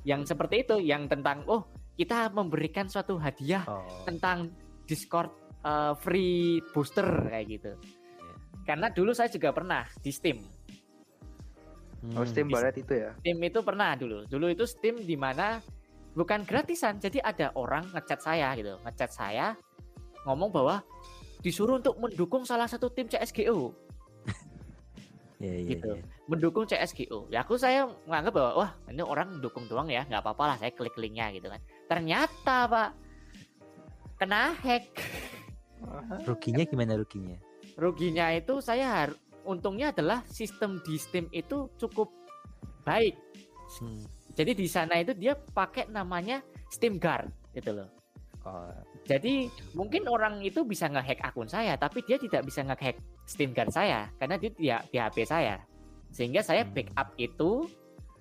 yang 0.03 0.23
seperti 0.23 0.67
itu 0.67 0.83
yang 0.83 1.07
tentang 1.07 1.47
oh 1.47 1.63
kita 1.95 2.29
memberikan 2.31 2.87
suatu 2.87 3.17
hadiah 3.17 3.63
Oh. 3.67 3.87
tentang 4.05 4.51
Discord 4.85 5.31
uh, 5.63 5.95
free 5.95 6.59
booster 6.71 7.07
kayak 7.27 7.47
gitu. 7.49 7.73
Iya. 7.75 8.35
Karena 8.63 8.87
dulu 8.91 9.11
saya 9.11 9.31
juga 9.31 9.51
pernah 9.51 9.87
di 9.99 10.11
Steam. 10.11 10.39
Oh, 12.15 12.23
Hmm. 12.23 12.29
Steam 12.29 12.47
Ballet 12.47 12.77
itu 12.79 12.93
ya. 12.95 13.11
Steam 13.19 13.39
itu 13.43 13.59
pernah 13.65 13.99
dulu. 13.99 14.29
Dulu 14.29 14.47
itu 14.47 14.63
Steam 14.63 15.01
di 15.03 15.19
mana 15.19 15.59
bukan 16.15 16.47
gratisan. 16.47 17.03
Jadi 17.03 17.19
ada 17.19 17.51
orang 17.59 17.89
ngechat 17.91 18.21
saya 18.23 18.55
gitu, 18.55 18.79
ngechat 18.87 19.11
saya 19.11 19.57
ngomong 20.23 20.55
bahwa 20.55 20.77
disuruh 21.41 21.81
untuk 21.81 21.97
mendukung 21.99 22.43
salah 22.45 22.69
satu 22.69 22.93
tim 22.93 23.09
CSGO. 23.09 23.73
Iya, 25.37 25.53
iya, 25.53 25.69
gitu. 25.77 25.93
iya. 25.93 26.05
mendukung 26.33 26.65
CSGO. 26.65 27.29
Ya 27.29 27.45
aku 27.45 27.61
saya 27.61 27.85
menganggap 28.09 28.33
bahwa 28.33 28.53
wah 28.57 28.71
ini 28.89 29.05
orang 29.05 29.37
dukung 29.45 29.69
doang 29.69 29.85
ya, 29.93 30.09
nggak 30.09 30.25
apa-apa 30.25 30.43
lah 30.49 30.57
saya 30.57 30.73
klik 30.73 30.97
linknya 30.97 31.29
gitu 31.37 31.53
kan. 31.53 31.61
Ternyata 31.85 32.57
pak 32.65 32.91
kena 34.17 34.57
hack. 34.57 34.97
Ruginya 36.29 36.65
gimana 36.65 36.97
ruginya? 36.97 37.37
Ruginya 37.77 38.33
itu 38.33 38.65
saya 38.65 38.89
har- 38.89 39.21
untungnya 39.45 39.93
adalah 39.93 40.25
sistem 40.25 40.81
di 40.83 40.97
Steam 40.97 41.29
itu 41.37 41.69
cukup 41.77 42.09
baik. 42.89 43.15
Hmm. 43.77 44.03
Jadi 44.33 44.53
di 44.57 44.67
sana 44.69 45.01
itu 45.01 45.13
dia 45.13 45.37
pakai 45.37 45.89
namanya 45.93 46.41
Steam 46.73 46.97
Guard 46.97 47.29
gitu 47.53 47.77
loh. 47.77 47.89
Oh, 48.47 48.73
Jadi 49.07 49.47
mungkin 49.79 50.11
orang 50.11 50.43
itu 50.43 50.67
bisa 50.67 50.91
ngehack 50.91 51.23
akun 51.23 51.47
saya, 51.47 51.79
tapi 51.79 52.03
dia 52.03 52.19
tidak 52.19 52.43
bisa 52.43 52.67
ngehack 52.67 52.99
Steam 53.23 53.55
Guard 53.55 53.71
saya 53.71 54.11
karena 54.19 54.35
dia 54.35 54.51
di, 54.51 54.67
di 54.67 54.99
HP 54.99 55.17
saya. 55.23 55.63
Sehingga 56.11 56.43
saya 56.43 56.67
Hmm. 56.67 56.75
backup 56.75 57.15
itu 57.15 57.71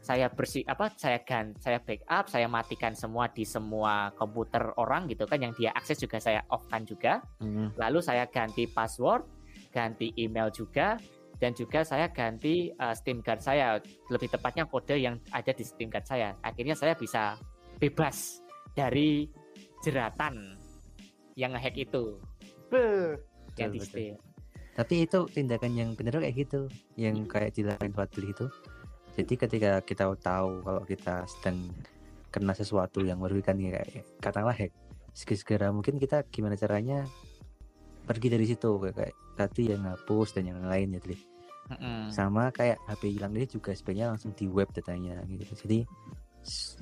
saya 0.06 0.30
bersih 0.30 0.62
apa 0.70 0.94
saya 0.94 1.18
gan 1.26 1.58
saya 1.58 1.82
backup, 1.82 2.30
saya 2.30 2.46
matikan 2.46 2.94
semua 2.94 3.26
di 3.34 3.42
semua 3.42 4.14
komputer 4.14 4.62
orang 4.78 5.10
gitu 5.10 5.26
kan 5.26 5.42
yang 5.42 5.50
dia 5.58 5.74
akses 5.74 5.98
juga 5.98 6.22
saya 6.22 6.46
off-kan 6.54 6.86
juga. 6.86 7.26
hmm. 7.42 7.74
Lalu 7.82 8.00
saya 8.06 8.30
ganti 8.30 8.70
password, 8.70 9.26
ganti 9.74 10.14
email 10.22 10.54
juga 10.54 11.02
dan 11.42 11.58
juga 11.58 11.82
saya 11.82 12.14
ganti 12.14 12.70
uh, 12.78 12.94
Steam 12.94 13.26
Guard 13.26 13.42
saya, 13.42 13.82
lebih 14.14 14.30
tepatnya 14.30 14.70
kode 14.70 15.02
yang 15.02 15.18
ada 15.34 15.52
di 15.52 15.66
Steam 15.66 15.90
Guard 15.90 16.06
saya. 16.06 16.38
Akhirnya 16.46 16.78
saya 16.78 16.94
bisa 16.94 17.36
bebas 17.82 18.40
dari 18.72 19.28
jeratan 19.84 20.65
yang 21.36 21.52
ngehack 21.54 21.76
itu 21.76 22.20
betul. 22.72 23.20
Steam. 23.80 24.20
Tapi 24.76 25.08
itu 25.08 25.20
tindakan 25.32 25.72
yang 25.72 25.90
benar 25.96 26.20
kayak 26.20 26.36
gitu, 26.36 26.68
yang 27.00 27.24
kayak 27.24 27.56
dilakukan 27.56 27.96
Fadli 27.96 28.36
itu. 28.36 28.52
Jadi 29.16 29.34
ketika 29.40 29.80
kita 29.80 30.12
tahu 30.20 30.60
kalau 30.60 30.84
kita 30.84 31.24
sedang 31.24 31.72
kena 32.28 32.52
sesuatu 32.52 33.00
yang 33.00 33.24
merugikan 33.24 33.56
ya 33.56 33.80
kayak 33.80 34.04
katakanlah 34.20 34.52
hack, 34.52 34.76
segera 35.16 35.72
mungkin 35.72 35.96
kita 35.96 36.28
gimana 36.28 36.60
caranya 36.60 37.08
pergi 38.04 38.28
dari 38.28 38.44
situ 38.44 38.76
kayak, 38.76 38.96
kayak 39.00 39.16
tadi 39.40 39.72
yang 39.72 39.88
hapus 39.88 40.36
dan 40.36 40.52
yang 40.52 40.60
lain 40.68 41.00
ya 41.00 41.00
Dli. 41.00 41.18
Mm-mm. 41.66 42.12
Sama 42.12 42.52
kayak 42.52 42.78
HP 42.86 43.16
hilang 43.16 43.34
ini 43.34 43.48
juga 43.48 43.72
sebenarnya 43.72 44.14
langsung 44.14 44.36
di 44.36 44.46
web 44.52 44.68
datanya 44.76 45.24
gitu. 45.32 45.56
Jadi 45.66 45.80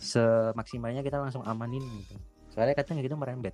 semaksimalnya 0.02 1.06
kita 1.06 1.22
langsung 1.22 1.46
amanin 1.46 1.86
gitu. 2.02 2.18
Soalnya 2.50 2.74
kadang 2.74 2.98
gitu 3.00 3.13
merembet. 3.13 3.54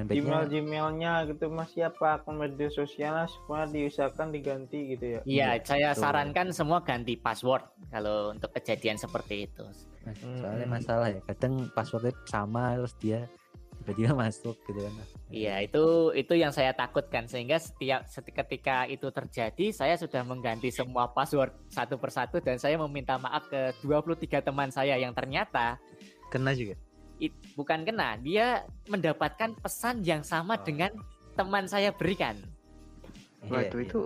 Gmail 0.00 0.22
Merembetnya 0.22 0.46
Gmailnya 0.46 1.12
gitu 1.26 1.44
mas 1.48 1.68
siapa 1.68 2.06
akun 2.16 2.36
media 2.36 2.68
sosialnya 2.68 3.26
semua 3.26 3.66
diusahakan 3.66 4.30
diganti 4.30 4.78
gitu 4.92 5.04
ya. 5.08 5.20
Iya, 5.20 5.48
Iya, 5.50 5.64
saya 5.64 5.88
betul. 5.90 6.02
sarankan 6.02 6.46
semua 6.50 6.78
ganti 6.80 7.14
password 7.14 7.62
kalau 7.88 8.30
untuk 8.30 8.52
kejadian 8.52 8.94
seperti 8.96 9.44
itu. 9.44 9.64
soalnya 10.08 10.64
Hmm. 10.64 10.72
masalah 10.72 11.08
ya 11.08 11.20
kadang 11.22 11.68
passwordnya 11.70 12.16
sama 12.24 12.72
terus 12.74 12.96
dia 12.96 13.20
tiba-tiba 13.78 14.16
masuk 14.16 14.56
gitu 14.62 14.80
kan 14.80 14.94
Iya, 15.28 15.60
itu 15.62 15.84
itu 16.12 16.32
yang 16.32 16.48
saya 16.48 16.72
takutkan 16.72 17.24
sehingga 17.24 17.56
setiap 17.56 18.04
seti- 18.04 18.32
ketika 18.32 18.84
itu 18.84 19.04
terjadi 19.08 19.68
saya 19.70 19.94
sudah 19.94 20.20
mengganti 20.22 20.68
semua 20.68 21.08
password 21.08 21.52
satu 21.68 21.96
persatu 21.96 22.40
dan 22.40 22.56
saya 22.56 22.76
meminta 22.78 23.16
maaf 23.16 23.46
ke 23.46 23.76
23 23.78 24.40
teman 24.40 24.68
saya 24.68 24.96
yang 24.96 25.12
ternyata 25.12 25.76
kena 26.26 26.52
juga 26.52 26.80
it- 27.18 27.36
bukan 27.54 27.82
kena, 27.82 28.16
dia 28.16 28.62
mendapatkan 28.86 29.54
pesan 29.54 30.02
yang 30.02 30.22
sama 30.22 30.54
Oh. 30.54 30.62
dengan 30.62 30.90
teman 31.34 31.66
saya 31.66 31.90
berikan. 31.90 32.34
Waduh 33.44 33.78
Iya, 33.78 33.86
itu 33.86 34.00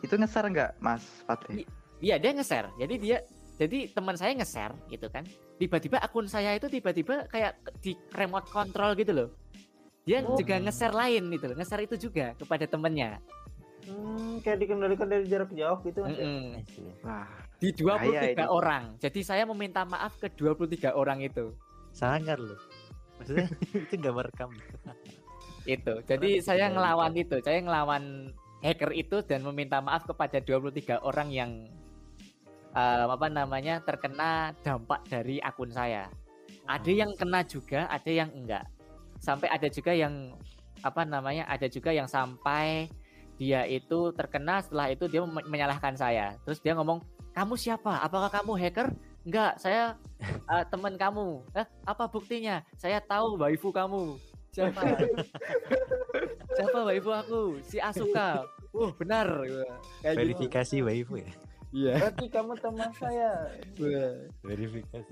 itu 0.00 0.14
ngeser 0.14 0.44
nggak 0.44 0.70
Mas 0.78 1.02
Fatih? 1.24 1.64
Iya, 1.98 2.18
dia 2.18 2.30
nge-share. 2.30 2.68
Jadi 2.76 2.94
dia 2.98 3.18
jadi 3.54 3.88
teman 3.88 4.14
saya 4.14 4.34
nge-share 4.34 4.74
gitu 4.88 5.06
kan. 5.08 5.24
Tiba-tiba 5.56 5.96
akun 5.98 6.26
saya 6.26 6.52
itu 6.52 6.66
tiba-tiba 6.66 7.24
kayak 7.26 7.54
di 7.78 7.94
remote 8.12 8.50
control 8.50 8.92
gitu 8.94 9.12
loh. 9.14 9.28
Dia 10.04 10.20
Oh. 10.20 10.34
juga 10.34 10.58
nge-share 10.58 10.92
lain 10.92 11.30
gitu 11.30 11.48
loh. 11.48 11.56
Nge-share 11.56 11.86
itu 11.86 11.96
juga 12.00 12.34
kepada 12.34 12.66
temannya. 12.66 13.22
Hmm, 13.84 14.40
kayak 14.40 14.58
dikendalikan 14.58 15.06
dari 15.06 15.24
jarak 15.24 15.52
jauh 15.52 15.78
gitu 15.82 15.98
mas. 16.02 16.16
I 16.16 16.64
see. 16.66 16.88
Wah, 17.00 17.28
Di 17.56 17.68
Bahaya 17.78 18.32
23 18.32 18.32
itu. 18.34 18.44
orang. 18.50 18.84
Jadi 18.98 19.20
saya 19.22 19.44
meminta 19.44 19.84
maaf 19.84 20.16
ke 20.18 20.28
23 20.28 20.92
orang 20.92 21.20
itu. 21.20 21.52
Sangar 21.94 22.36
loh 22.36 22.58
maksudnya 23.16 23.46
itu 23.86 23.94
nggak 23.94 24.14
merekam 24.14 24.50
Itu. 25.64 26.04
Jadi 26.04 26.44
saya 26.44 26.68
ngelawan 26.68 27.16
itu. 27.16 27.40
Saya 27.40 27.64
ngelawan 27.64 28.28
hacker 28.60 28.92
itu 28.92 29.24
dan 29.24 29.40
meminta 29.44 29.80
maaf 29.80 30.04
kepada 30.04 30.40
23 30.40 31.00
orang 31.00 31.28
yang 31.32 31.50
eh, 32.76 33.04
apa 33.08 33.28
namanya 33.32 33.80
terkena 33.80 34.52
dampak 34.60 35.04
dari 35.08 35.40
akun 35.40 35.72
saya. 35.72 36.12
Ada 36.64 36.90
yang 36.92 37.12
kena 37.16 37.44
juga, 37.44 37.88
ada 37.88 38.08
yang 38.12 38.32
enggak. 38.32 38.64
Sampai 39.20 39.48
ada 39.52 39.68
juga 39.68 39.92
yang 39.92 40.36
apa 40.84 41.04
namanya? 41.04 41.48
Ada 41.48 41.68
juga 41.68 41.92
yang 41.92 42.08
sampai 42.08 42.88
dia 43.40 43.66
itu 43.66 44.12
terkena 44.12 44.60
setelah 44.60 44.92
itu 44.92 45.08
dia 45.08 45.24
men- 45.24 45.48
menyalahkan 45.48 45.96
saya. 45.96 46.36
Terus 46.44 46.60
dia 46.60 46.76
ngomong, 46.76 47.00
kamu 47.32 47.56
siapa? 47.56 48.04
Apakah 48.04 48.28
kamu 48.32 48.52
hacker? 48.56 48.92
Enggak, 49.24 49.56
saya 49.56 49.96
eh, 50.20 50.64
teman 50.68 50.94
kamu. 51.00 51.40
Eh, 51.56 51.66
apa 51.88 52.04
buktinya? 52.08 52.60
Saya 52.76 53.00
tahu 53.00 53.40
waifu 53.40 53.72
kamu. 53.72 54.20
Siapa? 54.52 54.80
siapa 56.56 56.78
waifu 56.86 57.10
aku? 57.10 57.40
Si 57.64 57.80
Asuka. 57.80 58.44
Uh, 58.70 58.92
benar. 59.00 59.26
Kayak 60.04 60.14
gitu. 60.14 60.20
verifikasi 60.20 60.76
waifu 60.84 61.14
ya 61.18 61.32
Iya. 61.74 61.94
Berarti 62.06 62.26
kamu 62.30 62.52
teman 62.62 62.90
saya. 62.94 63.50
verifikasi 64.46 65.10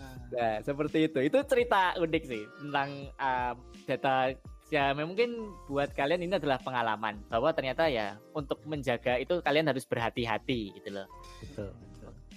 Nah, 0.00 0.14
Nah, 0.32 0.54
seperti 0.64 1.12
itu. 1.12 1.18
Itu 1.20 1.44
cerita 1.44 1.92
unik 2.00 2.22
sih 2.24 2.42
tentang 2.56 2.88
uh, 3.20 3.52
data 3.84 4.32
ya 4.70 4.94
mungkin 4.94 5.50
buat 5.66 5.90
kalian 5.92 6.24
ini 6.24 6.38
adalah 6.38 6.62
pengalaman 6.62 7.18
bahwa 7.26 7.50
ternyata 7.50 7.90
ya 7.90 8.14
untuk 8.30 8.62
menjaga 8.62 9.18
itu 9.18 9.42
kalian 9.42 9.66
harus 9.66 9.82
berhati-hati 9.82 10.78
gitu 10.78 10.94
loh 10.94 11.10
betul 11.42 11.74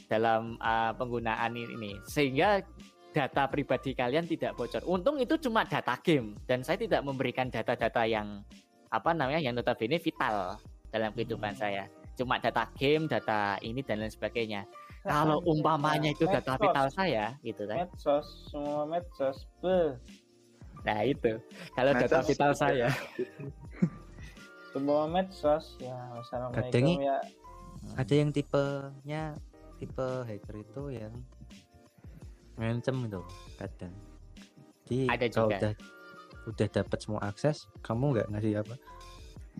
dalam 0.05 0.55
uh, 0.57 0.91
penggunaan 0.93 1.53
ini 1.53 1.99
sehingga 2.03 2.61
data 3.09 3.45
pribadi 3.45 3.93
kalian 3.93 4.25
tidak 4.25 4.53
bocor. 4.53 4.81
Untung 4.83 5.17
itu 5.17 5.37
cuma 5.37 5.63
data 5.63 5.93
game 5.99 6.33
dan 6.43 6.61
saya 6.61 6.75
tidak 6.75 7.01
memberikan 7.01 7.45
data-data 7.47 8.03
yang 8.03 8.41
apa 8.89 9.09
namanya 9.11 9.37
yang 9.39 9.53
notabene 9.53 9.97
vital 9.97 10.57
dalam 10.89 11.09
kehidupan 11.11 11.53
Hmm. 11.53 11.61
saya. 11.61 11.83
Cuma 12.13 12.37
data 12.37 12.69
game, 12.73 13.05
data 13.05 13.57
ini 13.59 13.81
dan 13.81 13.99
lain 13.99 14.09
sebagainya. 14.09 14.65
Kalau 15.03 15.37
Nah, 15.37 15.45
umpamanya 15.45 16.09
itu 16.09 16.23
data 16.23 16.53
medsos, 16.53 16.63
vital 16.63 16.87
saya 16.89 17.25
gitu 17.41 17.63
kan. 17.65 17.77
medsos, 17.85 18.25
semua 18.47 18.81
medsos. 18.85 19.37
Beuh. 19.59 19.93
Nah, 20.81 20.99
itu. 21.03 21.31
Kalau 21.73 21.91
data 21.91 22.19
vital 22.21 22.51
saya. 22.53 22.87
semua 24.69 25.05
medsos 25.05 25.77
ya 25.77 25.93
assalamualaikum 26.17 26.73
Kadang- 26.73 26.97
ya 26.97 27.17
ada 27.93 28.13
yang 28.15 28.29
tipenya 28.31 29.23
tipe 29.83 30.09
hacker 30.23 30.55
itu 30.55 30.83
yang 30.95 31.13
ngancem 32.55 32.95
loh, 33.11 33.27
kadang. 33.59 33.91
Jadi 34.87 35.11
Ada 35.11 35.25
kalau 35.27 35.51
juga. 35.51 35.57
udah 35.59 35.73
udah 36.43 36.67
dapat 36.71 36.99
semua 36.99 37.21
akses 37.23 37.67
kamu 37.83 38.15
nggak 38.15 38.27
ngasih 38.31 38.63
apa? 38.63 38.75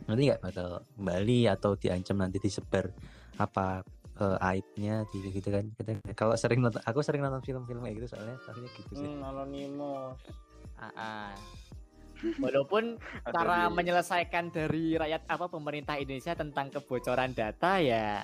Nanti 0.07 0.21
nggak 0.31 0.41
bakal 0.41 0.69
kembali 0.95 1.39
atau 1.51 1.71
diancam 1.75 2.17
nanti 2.23 2.39
disebar 2.39 2.87
apa 3.35 3.83
eh, 4.23 4.47
aibnya 4.55 5.03
gitu, 5.11 5.27
gitu 5.27 5.49
kan? 5.51 5.65
Kadang 5.75 5.97
kalau 6.15 6.35
sering 6.39 6.63
nonton 6.63 6.79
aku 6.87 7.03
sering 7.03 7.19
nonton 7.19 7.43
film-film 7.43 7.83
kayak 7.83 7.99
gitu 7.99 8.07
soalnya 8.15 8.39
tahunya 8.47 8.69
gitu 8.79 8.91
sih. 8.95 9.07
Hmm, 9.11 9.27
anonimus 9.27 10.15
Ah, 10.79 10.91
ah. 10.95 11.31
Walaupun 12.43 12.99
cara 13.27 13.67
menyelesaikan 13.67 14.47
dari 14.47 14.95
rakyat 14.95 15.27
apa 15.27 15.51
pemerintah 15.51 15.99
Indonesia 15.99 16.31
tentang 16.35 16.71
kebocoran 16.71 17.35
data 17.35 17.83
ya 17.83 18.23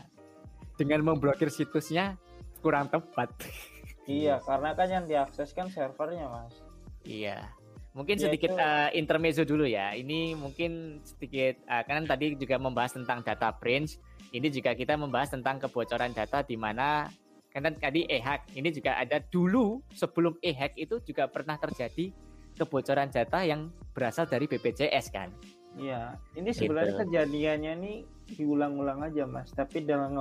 dengan 0.79 1.03
memblokir 1.03 1.51
situsnya 1.51 2.15
kurang 2.63 2.87
tepat. 2.87 3.27
iya 4.07 4.39
karena 4.41 4.71
kan 4.71 4.87
yang 4.89 5.05
diakses 5.05 5.51
kan 5.51 5.67
servernya 5.67 6.25
mas 6.25 6.55
Iya. 7.03 7.51
Mungkin 7.89 8.15
Ya, 8.15 8.23
sedikit 8.25 8.53
itu- 8.53 8.59
eh, 8.59 8.89
intermezzo 8.93 9.43
dulu 9.43 9.65
ya. 9.65 9.91
Ini 9.91 10.35
mungkin 10.35 11.01
sedikit 11.01 11.57
eh, 11.59 11.83
kan 11.83 12.05
tadi 12.05 12.35
juga 12.35 12.55
membahas 12.55 12.93
tentang 12.93 13.19
data 13.19 13.49
breach. 13.51 13.97
Ini 14.29 14.47
juga 14.47 14.71
kita 14.71 14.93
membahas 14.93 15.31
tentang 15.31 15.57
kebocoran 15.57 16.11
data 16.11 16.39
di 16.41 16.53
mana 16.53 17.09
kan 17.49 17.65
tadi 17.73 18.05
e-hack. 18.05 18.51
Ini 18.51 18.69
juga 18.69 18.93
ada 18.95 19.17
dulu 19.19 19.81
sebelum 19.91 20.37
e-hack 20.39 20.75
itu 20.75 21.01
juga 21.01 21.25
pernah 21.25 21.57
terjadi 21.57 22.13
kebocoran 22.55 23.07
data 23.07 23.41
yang 23.41 23.67
berasal 23.89 24.25
dari 24.25 24.45
BPJS 24.45 25.09
kan. 25.09 25.31
iya 25.71 26.17
ini 26.33 26.49
sebenarnya 26.49 26.91
Gitu. 26.91 27.01
kejadiannya 27.07 27.73
nih 27.77 27.97
diulang-ulang 28.35 29.05
aja 29.05 29.23
mas 29.23 29.47
tapi 29.49 29.85
dalam 29.85 30.17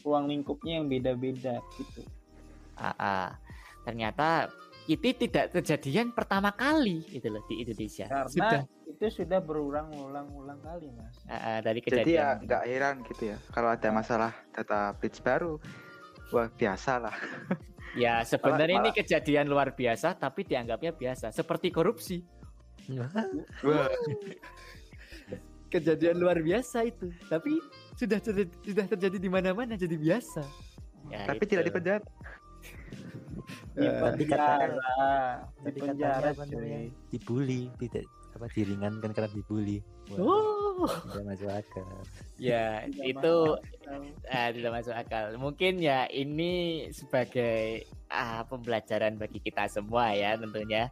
ruang 0.00 0.26
lingkupnya 0.26 0.78
yang 0.78 0.86
beda-beda 0.86 1.58
gitu 1.74 2.02
Ah, 2.74 2.94
ah. 2.96 3.28
ternyata 3.82 4.46
itu 4.86 5.04
tidak 5.12 5.52
kejadian 5.52 6.10
pertama 6.10 6.48
kali 6.48 7.02
itu 7.08 7.26
loh 7.26 7.42
di 7.44 7.60
Indonesia. 7.60 8.06
karena 8.06 8.30
Sudah 8.30 8.60
itu 8.86 9.06
sudah 9.14 9.38
berulang-ulang-ulang 9.38 10.58
kali 10.58 10.88
mas 10.90 11.12
ah, 11.24 11.34
ah, 11.36 11.58
dari 11.60 11.80
Jadi 11.80 12.14
ya 12.14 12.38
kejadian. 12.38 12.46
nggak 12.46 12.62
heran 12.64 12.96
gitu 13.04 13.22
ya 13.26 13.38
kalau 13.48 13.68
ada 13.68 13.88
masalah 13.90 14.32
data 14.50 14.94
breach 14.94 15.20
baru. 15.20 15.58
Wah 16.28 16.48
biasa 16.50 16.92
lah. 16.98 17.14
Ya 17.96 18.20
sebenarnya 18.22 18.78
ini 18.78 18.92
malah- 18.92 18.96
kejadian 18.96 19.48
luar 19.48 19.72
biasa 19.72 20.12
tapi 20.14 20.44
dianggapnya 20.44 20.92
biasa 20.92 21.32
seperti 21.32 21.72
korupsi. 21.72 22.20
Wah, 22.86 23.08
Kejadian 25.68 26.16
luar 26.16 26.38
biasa 26.38 26.84
itu. 26.84 27.12
Tapi 27.26 27.60
sudah 27.98 28.18
terjadi, 28.22 28.54
sudah 28.62 28.86
terjadi 28.86 29.16
di 29.18 29.30
mana-mana 29.30 29.74
jadi 29.74 29.98
biasa. 29.98 30.46
Ya, 31.10 31.26
tapi 31.26 31.42
itu. 31.44 31.50
tidak 31.58 31.64
dipenjara. 31.74 32.04
di 33.78 33.86
Eh, 33.86 33.94
penjara 34.02 34.66
di 34.66 35.62
Tadi 35.62 35.78
penjara 35.78 36.28
dibully 37.14 37.70
tidak 37.78 38.04
apa 38.34 38.46
diringankan 38.50 39.10
karena 39.14 39.30
dibully 39.30 39.78
Wah, 40.14 40.58
Oh, 40.78 40.86
tidak 41.10 41.24
masuk 41.26 41.50
akal 41.50 41.90
ya 42.38 42.86
Tidak 42.86 43.06
itu 43.06 43.34
masuk 43.58 44.30
eh, 44.30 44.48
tidak 44.54 44.72
masuk 44.78 44.94
akal. 44.94 45.24
Mungkin 45.42 45.82
ya 45.82 46.06
ini 46.06 46.86
sebagai 46.94 47.82
ah, 48.06 48.46
pembelajaran 48.46 49.18
bagi 49.18 49.42
kita 49.42 49.66
semua 49.66 50.14
ya 50.14 50.38
tentunya. 50.38 50.86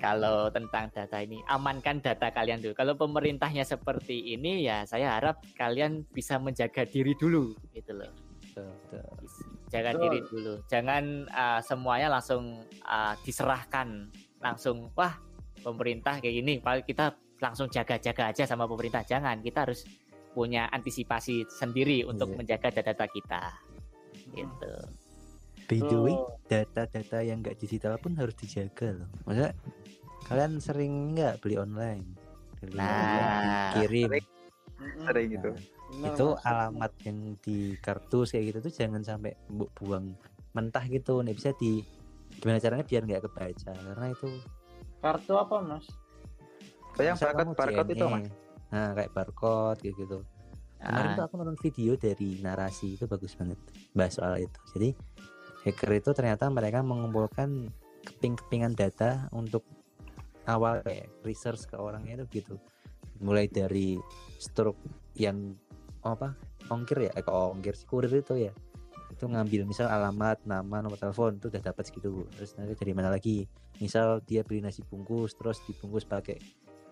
Kalau 0.00 0.48
tentang 0.48 0.88
data 0.88 1.20
ini, 1.20 1.44
amankan 1.44 2.00
data 2.00 2.32
kalian 2.32 2.64
dulu. 2.64 2.72
Kalau 2.72 2.96
pemerintahnya 2.96 3.68
seperti 3.68 4.32
ini 4.32 4.64
ya 4.64 4.88
saya 4.88 5.20
harap 5.20 5.44
kalian 5.54 6.08
bisa 6.08 6.40
menjaga 6.40 6.88
diri 6.88 7.12
dulu 7.12 7.52
gitu 7.76 7.92
loh. 7.92 8.08
Jaga 9.70 9.94
Betul. 9.94 10.02
diri 10.02 10.20
dulu. 10.26 10.52
Jangan 10.72 11.04
ah, 11.30 11.60
semuanya 11.60 12.08
langsung 12.08 12.64
ah, 12.88 13.12
diserahkan 13.22 14.08
langsung 14.40 14.88
wah 14.96 15.20
pemerintah 15.60 16.16
kayak 16.16 16.34
gini, 16.40 16.54
paling 16.64 16.84
kita 16.88 17.12
langsung 17.38 17.68
jaga-jaga 17.68 18.32
aja 18.32 18.48
sama 18.48 18.64
pemerintah. 18.64 19.04
Jangan, 19.04 19.44
kita 19.44 19.68
harus 19.68 19.84
punya 20.32 20.64
antisipasi 20.72 21.44
sendiri 21.52 22.08
untuk 22.08 22.32
Iya. 22.32 22.36
menjaga 22.40 22.68
data 22.72 23.04
kita. 23.04 23.42
Gitu. 24.34 24.72
by 25.70 25.78
the 25.86 25.98
way 26.02 26.16
data-data 26.50 27.22
yang 27.22 27.42
nggak 27.42 27.58
digital 27.58 27.94
pun 28.02 28.18
harus 28.18 28.34
dijaga 28.34 28.94
loh 28.98 29.08
maksudnya 29.22 29.54
kalian 30.26 30.60
sering 30.60 31.16
nggak 31.16 31.40
beli 31.40 31.56
online? 31.56 32.04
Beli 32.60 32.76
Nah, 32.76 32.88
online, 32.88 33.52
kirim 33.74 34.08
sering. 34.10 34.26
Mm-mm. 34.80 35.04
Sering 35.04 35.28
gitu. 35.36 35.50
Bener, 35.90 36.06
itu 36.14 36.26
alamat 36.46 36.92
yang 37.02 37.18
di 37.42 37.58
kartu 37.82 38.22
kayak 38.22 38.44
gitu 38.54 38.58
tuh 38.62 38.72
jangan 38.72 39.02
sampai 39.02 39.34
bu- 39.50 39.70
buang 39.76 40.14
mentah 40.54 40.84
gitu. 40.86 41.20
Nih 41.20 41.34
bisa 41.34 41.50
di 41.58 41.82
gimana 42.38 42.62
caranya 42.62 42.86
biar 42.86 43.02
nggak 43.04 43.22
kebaca? 43.26 43.70
Karena 43.74 44.06
itu 44.08 44.28
kartu 45.00 45.32
apa 45.36 45.56
mas? 45.64 45.86
Oh, 46.96 47.02
yang 47.02 47.16
misal 47.16 47.32
barcode 47.32 47.40
kamu 47.40 47.52
barcode 47.56 47.90
itu 47.96 48.04
JNE, 48.04 48.12
mas. 48.12 48.26
nah 48.70 48.88
kayak 48.92 49.10
barcode 49.16 49.78
kayak 49.80 49.96
gitu. 49.96 50.18
Kemarin 50.80 51.10
ah, 51.12 51.16
tuh 51.16 51.24
aku 51.28 51.34
nonton 51.36 51.58
video 51.60 51.92
dari 51.96 52.28
narasi 52.40 52.96
itu 52.96 53.04
bagus 53.04 53.32
banget. 53.36 53.58
Bahas 53.92 54.16
soal 54.16 54.40
itu. 54.40 54.58
Jadi 54.76 54.88
hacker 55.68 55.90
itu 55.92 56.10
ternyata 56.16 56.48
mereka 56.48 56.80
mengumpulkan 56.80 57.68
keping-kepingan 58.00 58.72
data 58.72 59.28
untuk 59.32 59.64
awal 60.50 60.82
kayak 60.82 61.08
research 61.22 61.64
ke 61.70 61.76
orangnya 61.78 62.22
itu 62.22 62.42
gitu 62.42 62.54
mulai 63.20 63.46
dari 63.46 64.00
struk 64.40 64.76
yang 65.14 65.54
apa 66.02 66.32
ongkir 66.72 67.06
ya 67.06 67.12
eh, 67.12 67.24
ongkir 67.28 67.76
si 67.76 67.84
kurir 67.84 68.10
itu 68.10 68.48
ya 68.48 68.52
itu 69.10 69.24
ngambil 69.28 69.68
misal 69.68 69.90
alamat 69.90 70.40
nama 70.48 70.80
nomor 70.80 70.96
telepon 70.96 71.36
itu 71.36 71.52
udah 71.52 71.60
dapat 71.60 71.84
segitu 71.86 72.24
terus 72.32 72.56
nanti 72.56 72.72
dari 72.78 72.92
mana 72.96 73.12
lagi 73.12 73.44
misal 73.82 74.24
dia 74.24 74.40
beli 74.40 74.64
nasi 74.64 74.80
bungkus 74.86 75.36
terus 75.36 75.60
dibungkus 75.68 76.08
pakai 76.08 76.40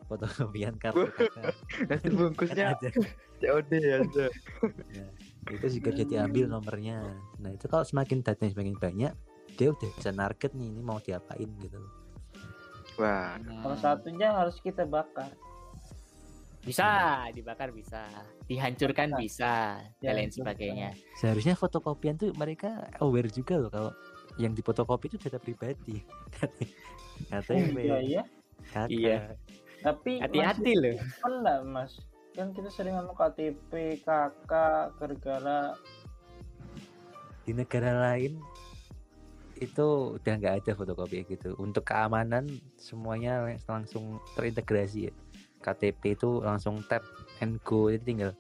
fotokopian 0.09 0.75
kartu 0.83 1.05
kakak. 1.13 1.55
Nasi 1.87 2.07
Kan 2.09 2.13
bungkusnya 2.17 2.65
ada. 2.75 2.89
COD 3.45 3.73
ya. 3.79 3.97
Nah, 4.03 5.09
itu 5.55 5.67
juga 5.79 5.89
dia 5.95 6.07
diambil 6.09 6.51
nomornya. 6.51 7.07
Nah 7.39 7.55
itu 7.55 7.71
kalau 7.71 7.87
semakin 7.87 8.25
datanya 8.25 8.51
semakin 8.57 8.75
banyak, 8.81 9.13
dia 9.55 9.69
udah 9.71 9.91
bisa 9.95 10.11
target 10.11 10.51
nih 10.59 10.67
ini 10.75 10.81
mau 10.83 10.99
diapain 10.99 11.47
gitu. 11.63 11.79
Wah, 12.99 13.39
salah 13.39 13.79
satunya 13.79 14.35
harus 14.35 14.59
kita 14.59 14.83
bakar 14.83 15.31
bisa 16.67 17.25
dibakar 17.33 17.73
bisa, 17.73 18.05
dihancurkan 18.45 19.15
bisa, 19.17 19.81
dan 20.03 20.13
lain 20.21 20.29
sebagainya. 20.29 20.93
Seharusnya 21.17 21.57
fotokopian 21.57 22.19
tuh 22.21 22.35
mereka 22.37 22.93
aware 23.01 23.31
juga 23.33 23.57
loh 23.57 23.71
kalau 23.73 23.93
yang 24.37 24.53
difotokopi 24.53 25.09
itu 25.09 25.17
data 25.17 25.41
pribadi. 25.41 26.03
KTP, 27.31 27.83
iya 27.83 27.99
iya 27.99 28.23
kakak. 28.71 28.91
Iya. 28.93 29.19
tapi 29.83 30.13
Hati-hati 30.19 30.73
loh. 30.75 30.97
enggak 31.27 31.59
mas 31.67 31.93
kan 32.35 32.55
kita 32.55 32.71
sering 32.71 32.95
ngomong 32.95 33.15
KTP 33.19 34.03
KK 34.03 34.53
gara-gara 34.95 35.75
Di 37.43 37.57
negara 37.57 38.13
lain 38.13 38.39
itu 39.61 39.87
udah 40.15 40.33
nggak 40.35 40.55
ada 40.63 40.73
fotokopi 40.73 41.27
gitu. 41.27 41.55
Untuk 41.57 41.83
keamanan 41.83 42.47
semuanya 42.75 43.43
langsung 43.65 44.17
terintegrasi 44.33 45.09
ya. 45.09 45.13
KTP 45.59 46.15
itu 46.15 46.39
langsung 46.39 46.79
tap 46.87 47.03
and 47.39 47.59
go 47.63 47.91
jadi 47.91 47.99
tinggal 48.01 48.31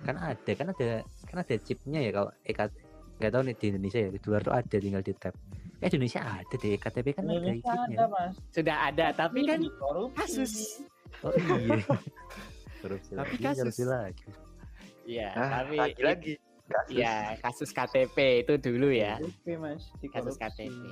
kan 0.00 0.16
ada 0.16 0.50
kan 0.54 0.70
ada 0.70 1.02
kan 1.26 1.38
ada 1.38 1.54
chipnya 1.58 2.00
ya 2.00 2.10
kalau 2.10 2.30
EKT 2.42 2.72
nggak 3.18 3.30
tahu 3.30 3.42
nih 3.44 3.54
di 3.54 3.66
Indonesia 3.68 4.00
ya 4.00 4.08
di 4.08 4.20
luar 4.22 4.40
tuh 4.40 4.54
ada 4.54 4.76
tinggal 4.78 5.02
di 5.02 5.12
tab 5.12 5.34
eh 5.76 5.88
di 5.90 5.96
Indonesia 5.98 6.22
ada 6.22 6.54
deh 6.54 6.72
KTP 6.72 7.06
kan 7.12 7.24
ada 7.26 7.50
chipnya 7.52 7.96
ada 7.98 8.06
mas 8.06 8.34
Sudah 8.48 8.76
ada, 8.86 9.06
tapi 9.12 9.38
kan 9.42 9.60
korupsi. 9.76 10.16
kasus. 10.16 10.54
oh 11.20 11.34
iya 11.36 11.82
korupsi 12.80 13.10
Tapi 13.12 13.34
lagi 13.34 13.44
kasus. 13.44 13.58
korupsi 13.60 13.84
lagi 13.84 14.24
Iya, 15.04 15.28
Ah, 15.34 15.48
tapi 15.60 15.76
lagi-lagi 15.80 16.32
kasus. 16.68 16.92
Iya, 16.92 17.14
kasus 17.38 17.70
KTP 17.70 18.16
itu 18.42 18.54
dulu 18.56 18.88
ya. 18.88 19.16
Korupsi, 19.16 19.52
mas 19.56 19.82
Kasus. 20.06 20.36
KTP. 20.36 20.84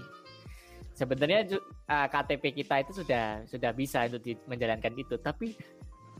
Sebenarnya 0.90 1.40
ju- 1.46 1.64
ah, 1.84 2.06
KTP 2.06 2.56
kita 2.56 2.80
itu 2.80 2.96
sudah 2.96 3.44
sudah 3.44 3.70
bisa 3.70 4.04
untuk 4.04 4.22
di- 4.22 4.40
menjalankan 4.44 4.92
itu, 4.92 5.14
tapi 5.16 5.52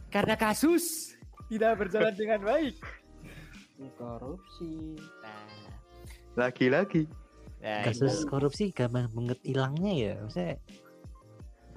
karena 0.06 0.34
kasus 0.34 1.16
tidak 1.48 1.78
berjalan 1.78 2.12
dengan 2.18 2.40
baik. 2.42 2.76
dikorupsi 3.76 4.96
Nah, 5.20 5.44
Lagi-lagi. 6.34 7.04
nah 7.56 7.80
kasus 7.82 8.24
korupsi 8.24 8.68
gampang 8.68 9.08
banget 9.08 9.40
hilangnya 9.42 9.92
ya 9.92 10.12
maksudnya 10.18 10.60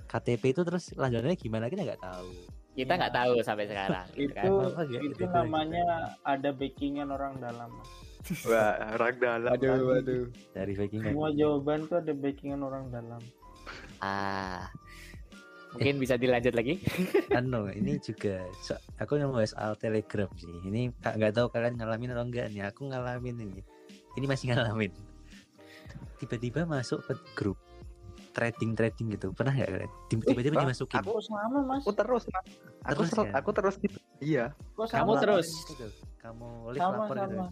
KTP 0.05 0.43
itu 0.51 0.61
terus 0.61 0.91
lanjutannya 0.91 1.35
gimana 1.35 1.67
kita 1.67 1.83
nggak 1.85 2.01
tahu 2.01 2.27
ini 2.29 2.48
kita 2.79 2.93
nggak 2.95 3.11
tahu 3.13 3.33
sampai 3.43 3.65
sekarang. 3.67 4.07
gitu 4.15 4.31
kan. 4.31 4.47
itu 4.47 4.93
ya, 4.95 4.99
itu 5.03 5.23
kan. 5.27 5.33
namanya 5.43 5.83
ada 6.23 6.49
backingan 6.55 7.11
orang 7.11 7.35
dalam. 7.43 7.69
Wah, 8.47 8.73
orang 8.95 9.15
dalam. 9.19 9.51
Waduh, 9.51 9.67
lagi. 9.67 9.83
waduh. 9.83 10.23
dari 10.55 10.73
backing 10.75 11.01
semua 11.03 11.29
jawaban 11.35 11.79
tuh 11.87 11.97
ada 11.99 12.13
backingan 12.15 12.61
orang 12.63 12.85
dalam 12.91 13.21
Ah, 13.99 14.71
mungkin 15.75 15.99
bisa 15.99 16.15
dilanjut 16.15 16.55
lagi. 16.55 16.79
anu 17.37 17.67
ini 17.69 17.99
juga 17.99 18.41
so- 18.63 18.79
aku 18.97 19.19
mau 19.21 19.43
soal 19.45 19.75
telegram 19.77 20.31
sih 20.39 20.49
ini 20.65 20.89
nggak 20.95 21.35
tahu 21.35 21.51
kalian 21.53 21.77
ngalamin 21.77 22.15
atau 22.15 22.25
enggak 22.25 22.47
nih 22.49 22.63
aku 22.65 22.89
ngalamin 22.89 23.35
ini 23.37 23.61
ini 24.17 24.25
masih 24.25 24.51
ngalamin 24.55 24.91
tiba-tiba 26.17 26.65
masuk 26.65 27.05
ke 27.05 27.13
grup 27.37 27.59
trading 28.39 28.71
trading 28.73 29.07
gitu 29.11 29.27
pernah 29.31 29.51
nggak 29.51 29.91
tiba-tiba 30.07 30.55
Bang, 30.55 30.63
dimasukin 30.65 30.95
aku- 30.95 31.19
sama 31.19 31.59
mas 31.61 31.81
Aku 31.81 31.91
terus, 31.91 32.23
Mas. 32.25 32.45
Aku 32.85 33.01
Terus, 33.03 33.09
sel- 33.11 33.27
kan? 33.27 33.35
aku 33.35 33.49
terus 33.51 33.75
gitu. 33.77 33.99
Iya. 34.19 34.45
sama 34.79 34.87
Kamu 34.87 35.11
terus. 35.19 35.47
Gitu. 35.67 35.87
kamu 36.17 36.47
live 36.69 36.79
sama 36.79 36.95
lapor 36.97 37.15
gitu 37.17 37.35
sama 37.35 37.47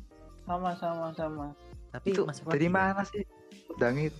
sama 0.48 0.72
sama 0.76 1.08
sama 1.14 1.46
tapi 1.90 2.08
Itu 2.10 2.24
masuk 2.24 2.48
dari 2.48 2.68
ya? 2.68 2.72
mana 2.74 3.04
sih? 3.04 3.24
Udangit. 3.70 4.14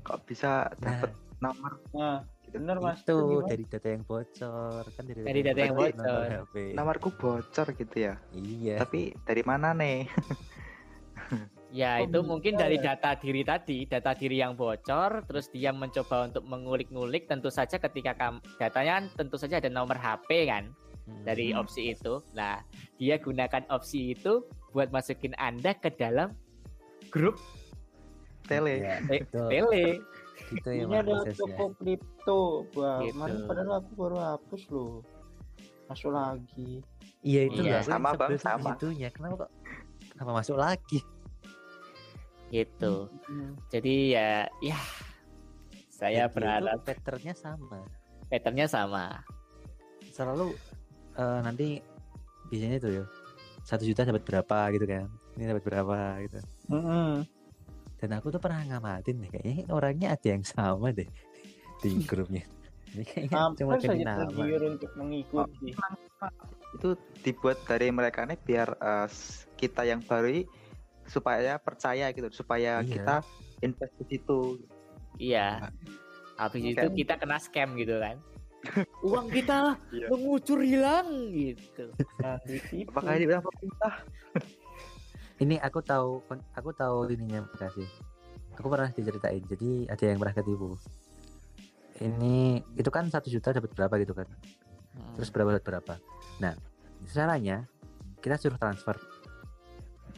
Kok 0.00 0.18
bisa 0.24 0.68
nah 0.78 1.00
dapat 1.00 1.12
nomor 1.38 1.72
nah 1.90 2.16
gitu? 2.42 2.56
bener 2.56 2.76
mas 2.76 2.98
itu 2.98 3.16
dari 3.42 3.64
data 3.64 3.88
yang 3.88 4.02
bocor 4.02 4.82
kan 4.86 5.02
dari, 5.04 5.20
Dari 5.22 5.40
data 5.42 5.58
yang 5.58 5.72
nomor 5.74 5.88
bocor. 5.92 6.24
HP. 6.26 6.54
Nomorku 6.72 7.08
bocor 7.14 7.66
gitu 7.74 7.96
ya. 8.00 8.14
iya 8.32 8.76
Tapi 8.76 9.12
dari 9.20 9.42
mana 9.42 9.72
nih? 9.72 10.08
Ya, 11.70 12.02
itu 12.02 12.18
mungkin 12.20 12.54
dari 12.54 12.76
ya? 12.76 12.92
data 12.92 13.14
diri 13.14 13.40
tadi, 13.40 13.86
data 13.86 14.10
diri 14.10 14.36
yang 14.36 14.52
bocor, 14.52 15.22
terus 15.22 15.46
dia 15.48 15.70
mencoba 15.70 16.26
untuk 16.26 16.42
mengulik-ngulik. 16.42 17.24
Tentu 17.24 17.46
saja 17.46 17.78
ketika 17.78 18.12
kam- 18.12 18.42
datanya 18.56 18.98
kan 18.98 19.04
tentu 19.16 19.38
saja 19.38 19.56
ada 19.56 19.70
nomor 19.70 19.94
HP 19.94 20.46
kan 20.46 20.74
Hmm. 21.00 21.22
dari 21.22 21.50
opsi 21.52 21.90
itu. 21.90 22.18
Nah, 22.32 22.58
dia 22.96 23.16
gunakan 23.16 23.62
opsi 23.68 24.12
itu 24.12 24.42
buat 24.70 24.90
masukin 24.90 25.30
Anda 25.36 25.72
ke 25.72 25.90
dalam 25.90 26.34
grup 27.08 27.38
Tele. 28.42 28.82
Te- 29.06 29.22
betul. 29.22 29.46
tele. 29.48 29.86
itu 30.50 30.66
yang 30.72 30.90
ini 30.90 30.96
ada 30.98 31.30
toko 31.30 31.70
kripto 31.76 32.40
wah 32.74 32.98
Gitu. 32.98 33.14
padahal 33.46 33.78
aku 33.78 33.90
baru 33.94 34.16
hapus 34.18 34.62
loh 34.66 35.04
masuk 35.86 36.10
lagi 36.10 36.82
iya 37.20 37.46
itu 37.46 37.60
Iya. 37.60 37.78
aku 37.78 37.86
Sama, 37.86 38.08
Bang, 38.16 38.30
sama. 38.34 38.74
segitunya. 38.74 39.08
kenapa 39.12 39.46
kok 39.46 39.50
kenapa 40.10 40.30
masuk 40.34 40.56
lagi 40.56 40.98
Gitu. 42.50 42.94
Hmm. 43.30 43.54
Jadi 43.70 43.94
ya 44.12 44.44
ya 44.60 44.78
saya 45.90 46.26
itu 46.26 46.34
berharap 46.40 46.80
patternnya 46.82 47.34
sama 47.36 47.84
patternnya 48.26 48.66
sama. 48.66 49.20
selalu 50.10 50.52
eh, 51.14 51.40
nanti 51.40 51.78
biasanya 52.50 52.78
tuh 52.80 52.92
ya 52.92 53.04
satu 53.62 53.84
juta 53.84 54.02
dapat 54.02 54.24
berapa 54.24 54.58
gitu 54.74 54.84
kan 54.84 55.06
ini 55.36 55.44
dapat 55.46 55.62
berapa 55.62 55.96
gitu 56.24 56.38
Mm-mm. 56.72 57.22
dan 58.00 58.10
aku 58.16 58.32
tuh 58.32 58.40
pernah 58.42 58.64
ngamatin 58.66 59.22
deh 59.22 59.30
kayaknya 59.30 59.64
orangnya 59.70 60.08
ada 60.16 60.26
yang 60.26 60.42
sama 60.42 60.90
deh 60.90 61.06
di 61.78 62.02
grupnya 62.04 62.42
ini 62.90 63.04
kayaknya 63.06 63.54
cuma 63.54 63.78
ganti 63.78 64.02
nama 64.02 64.26
untuk 64.66 64.90
mengikuti 64.98 65.68
Itu 66.70 66.88
dibuat 67.22 67.58
dari 67.66 67.90
mereka 67.90 68.26
nih 68.26 68.38
biar 68.40 68.68
eh, 68.74 69.06
s- 69.06 69.46
kita 69.54 69.86
yang 69.86 70.02
baru 70.02 70.42
supaya 71.10 71.58
percaya 71.58 72.14
gitu, 72.14 72.30
supaya 72.30 72.80
Iya. 72.80 72.86
kita 72.86 73.14
invest 73.60 73.94
di 73.98 74.04
situ. 74.08 74.40
Iya. 75.18 75.74
Habis 76.38 76.62
itu 76.62 76.86
kita 76.96 77.18
kena 77.18 77.36
scam 77.36 77.74
gitu 77.74 77.98
kan. 77.98 78.16
Uang 79.10 79.26
kita 79.28 79.74
Iya. 79.90 80.06
mengucur 80.08 80.62
hilang 80.62 81.34
gitu. 81.34 81.90
nah. 82.22 82.38
Apakah 82.94 83.12
ini 83.18 83.24
bilang 83.26 83.42
pemerintah? 83.42 83.94
ini 85.40 85.56
aku 85.56 85.80
tahu 85.80 86.20
aku 86.52 86.70
tahu 86.76 87.08
ininya 87.08 87.48
kasih 87.56 87.88
aku 88.52 88.68
pernah 88.68 88.92
diceritain 88.92 89.40
jadi 89.48 89.88
ada 89.88 90.04
yang 90.04 90.20
pernah 90.20 90.36
ketipu 90.36 90.76
ini 92.00 92.60
itu 92.76 92.90
kan 92.92 93.08
satu 93.08 93.32
juta 93.32 93.56
dapat 93.56 93.72
berapa 93.72 93.94
gitu 94.04 94.12
kan 94.12 94.28
Hmm. 94.90 95.14
terus 95.14 95.30
berapa 95.30 95.54
dapat 95.54 95.64
berapa 95.64 95.94
nah 96.42 96.52
caranya 97.08 97.62
kita 98.18 98.36
suruh 98.36 98.58
transfer 98.58 98.98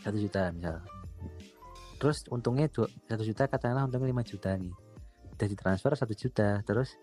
satu 0.03 0.16
juta 0.18 0.50
misal. 0.50 0.82
Terus 1.96 2.26
untungnya 2.28 2.66
satu 3.07 3.22
juta 3.22 3.46
katakanlah 3.46 3.86
untungnya 3.86 4.11
5 4.22 4.30
juta 4.34 4.50
nih 4.59 4.74
udah 5.32 5.48
ditransfer 5.48 5.96
satu 5.96 6.14
juta 6.14 6.61
terus 6.62 6.94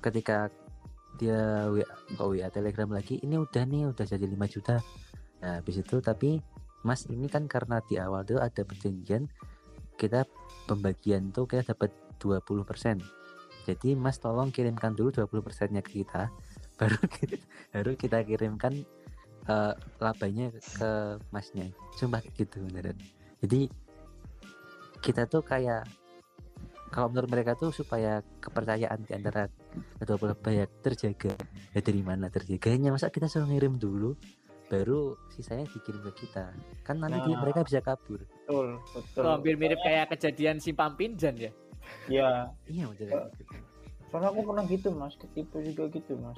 ketika 0.00 0.48
dia 1.20 1.68
WA, 1.68 1.86
WA 2.22 2.48
Telegram 2.50 2.90
lagi 2.90 3.20
ini 3.22 3.36
udah 3.38 3.64
nih 3.66 3.90
udah 3.90 4.04
jadi 4.06 4.24
5 4.24 4.54
juta. 4.54 4.78
Nah 5.42 5.60
habis 5.60 5.82
itu 5.82 5.98
tapi 5.98 6.38
Mas 6.86 7.10
ini 7.10 7.26
kan 7.26 7.50
karena 7.50 7.82
di 7.82 7.98
awal 7.98 8.22
tuh 8.22 8.38
ada 8.38 8.62
perjanjian 8.62 9.26
kita 9.98 10.22
pembagian 10.68 11.32
tuh 11.32 11.48
kita 11.48 11.74
dapat 11.74 11.90
20% 12.20 13.02
jadi 13.66 13.98
Mas 13.98 14.22
tolong 14.22 14.54
kirimkan 14.54 14.94
dulu 14.94 15.10
20% 15.10 15.74
nya 15.74 15.82
ke 15.82 16.04
kita 16.04 16.30
baru 16.78 17.00
kita, 17.08 17.36
baru 17.74 17.92
kita 17.98 18.18
kirimkan 18.22 18.86
eh, 19.46 19.72
labanya 19.98 20.46
ke 20.52 20.90
Masnya. 21.30 21.66
Sumpah 21.94 22.20
kayak 22.20 22.34
gitu 22.36 22.62
beneran. 22.64 22.96
Jadi 23.40 23.70
kita 24.98 25.24
tuh 25.24 25.40
kayak 25.40 25.86
kalau 26.88 27.10
menurut 27.10 27.28
mereka 27.28 27.52
tuh 27.54 27.70
supaya 27.70 28.22
kepercayaan 28.40 29.04
di 29.04 29.12
antara 29.12 29.50
kedua 29.98 30.16
belah 30.16 30.38
pihak 30.38 30.70
terjaga. 30.80 31.34
Ya 31.70 31.80
dari 31.80 32.00
mana 32.00 32.26
terjaganya? 32.26 32.90
Masa 32.90 33.10
kita 33.10 33.26
suruh 33.26 33.46
ngirim 33.46 33.76
dulu 33.76 34.16
baru 34.66 35.14
sisanya 35.30 35.68
dikirim 35.68 36.02
ke 36.10 36.26
kita? 36.26 36.50
Kan 36.82 36.98
nanti 36.98 37.22
dia- 37.22 37.36
Nah. 37.36 37.42
mereka 37.42 37.62
bisa 37.62 37.78
kabur. 37.78 38.24
Betul 38.24 38.82
betul. 38.90 39.22
Itu 39.22 39.28
hampir 39.28 39.54
mirip 39.54 39.78
kayak 39.78 40.10
kejadian 40.10 40.58
simpang 40.58 40.94
pinjan 40.94 41.36
ya. 41.36 41.52
ya 42.10 42.50
iya 42.66 42.82
kayak 42.90 43.30
gitu. 43.38 43.54
soalnya 44.10 44.30
aku 44.30 44.40
pernah 44.42 44.64
gitu 44.66 44.88
mas 44.90 45.14
ketipu 45.14 45.62
juga 45.62 45.86
gitu 45.86 46.18
mas 46.18 46.34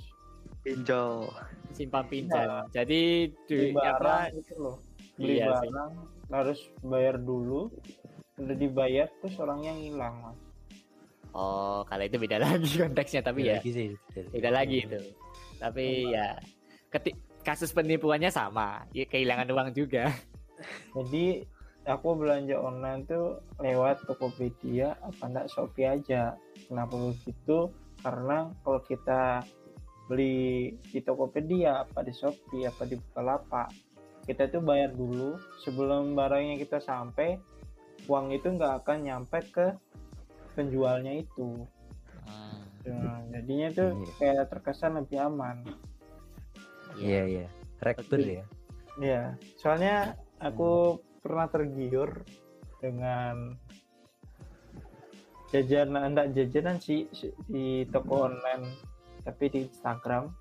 Pinjol. 0.62 1.30
Simpang 1.70 2.06
pinjan. 2.06 2.66
Jadi 2.70 3.30
beli 3.46 3.70
di 3.70 3.78
apa 3.78 3.98
barang 3.98 4.22
gitu 4.36 4.54
loh 4.58 4.76
beli 5.14 5.34
Iya 5.36 5.46
sih. 5.52 5.68
barang 5.68 5.92
harus 6.28 6.60
bayar 6.80 7.16
dulu 7.18 7.72
udah 8.36 8.54
dibayar 8.54 9.06
terus 9.18 9.34
orangnya 9.36 9.74
ngilang 9.74 10.14
mas 10.22 10.38
Oh, 11.30 11.84
kalau 11.84 12.02
itu 12.02 12.16
beda 12.16 12.38
lagi 12.44 12.78
konteksnya 12.78 13.20
tapi 13.20 13.44
Beda 13.44 13.50
ya 13.50 13.56
lagi 13.58 13.70
sih 13.70 13.88
beda. 14.08 14.28
beda 14.32 14.50
lagi 14.50 14.76
itu. 14.80 15.00
Tapi 15.58 15.84
ya 16.08 16.28
keti 16.88 17.10
kasus 17.42 17.70
penipuannya 17.70 18.28
sama, 18.28 18.84
ya, 18.90 19.04
kehilangan 19.04 19.48
uang 19.48 19.68
juga. 19.72 20.08
jadi 20.96 21.44
aku 21.84 22.08
belanja 22.16 22.56
online 22.56 23.04
tuh 23.04 23.38
lewat 23.58 24.04
Tokopedia 24.04 24.96
apa 24.98 25.22
enggak 25.24 25.46
Shopee 25.48 25.86
aja 25.88 26.34
kenapa 26.66 26.96
begitu 26.96 27.70
karena 28.00 28.50
kalau 28.62 28.80
kita 28.82 29.42
beli 30.08 30.72
di 30.80 30.98
Tokopedia 30.98 31.84
apa 31.84 32.00
di 32.00 32.10
Shopee 32.10 32.64
apa 32.64 32.82
di 32.82 32.96
Bukalapak. 32.96 33.68
Kita 34.24 34.48
tuh 34.48 34.60
bayar 34.60 34.92
dulu 34.92 35.36
sebelum 35.60 36.12
barangnya 36.12 36.56
kita 36.56 36.80
sampai 36.80 37.36
uang 38.08 38.32
itu 38.32 38.48
nggak 38.48 38.84
akan 38.84 38.98
nyampe 39.04 39.38
ke 39.48 39.66
penjualnya 40.52 41.12
itu. 41.14 41.64
Nah, 42.88 43.20
jadinya 43.28 43.68
tuh 43.70 43.88
Iya. 43.94 44.12
kayak 44.16 44.46
terkesan 44.48 44.96
lebih 44.96 45.20
aman. 45.20 45.60
Iya 46.96 47.22
iya. 47.28 47.46
rekber 47.78 48.18
ya? 48.18 48.44
ya 48.98 49.22
soalnya 49.54 50.18
aku 50.42 50.98
pernah 51.22 51.46
tergiur 51.46 52.26
dengan 52.82 53.54
jajanan 55.48 56.10
enggak 56.10 56.34
jajanan 56.34 56.76
sih 56.82 57.06
si- 57.14 57.30
di 57.46 57.86
toko 57.86 58.26
online 58.26 58.66
tapi 59.28 59.44
di 59.52 59.58
Instagram 59.68 60.32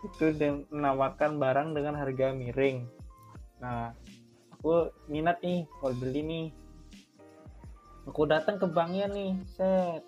itu 0.00 0.32
menawarkan 0.72 1.36
barang 1.36 1.76
dengan 1.76 2.00
harga 2.00 2.32
miring. 2.32 2.88
Nah, 3.60 3.92
aku 4.56 4.88
minat 5.12 5.44
nih, 5.44 5.68
mau 5.84 5.92
beli 5.92 6.24
nih. 6.24 6.46
Aku 8.08 8.24
datang 8.24 8.56
ke 8.56 8.64
banknya 8.64 9.12
nih, 9.12 9.36
set. 9.44 10.00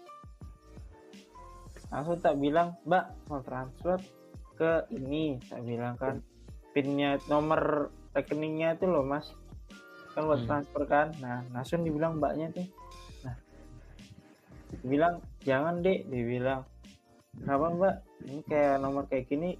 Langsung 1.92 2.16
tak 2.24 2.40
bilang, 2.40 2.80
Mbak, 2.88 3.04
mau 3.28 3.44
transfer 3.44 4.00
ke 4.56 4.88
ini. 4.96 5.36
Tak 5.44 5.60
bilang 5.60 6.00
kan, 6.00 6.24
pinnya 6.72 7.20
nomor 7.28 7.92
rekeningnya 8.16 8.78
itu 8.78 8.88
loh 8.88 9.04
mas. 9.04 9.34
Kan 10.16 10.24
buat 10.24 10.40
Hmm. 10.42 10.48
transfer 10.48 10.82
kan. 10.88 11.12
Nah, 11.20 11.44
langsung 11.52 11.82
dibilang 11.82 12.18
mbaknya 12.18 12.50
tuh. 12.54 12.66
Nah, 13.26 13.36
bilang 14.86 15.22
jangan 15.42 15.82
dek, 15.84 16.08
dia 16.08 16.24
bilang. 16.24 16.62
Kenapa 17.50 17.66
mbak? 17.70 17.94
Ini 18.26 18.40
kayak 18.46 18.76
nomor 18.82 19.04
kayak 19.06 19.30
gini 19.30 19.54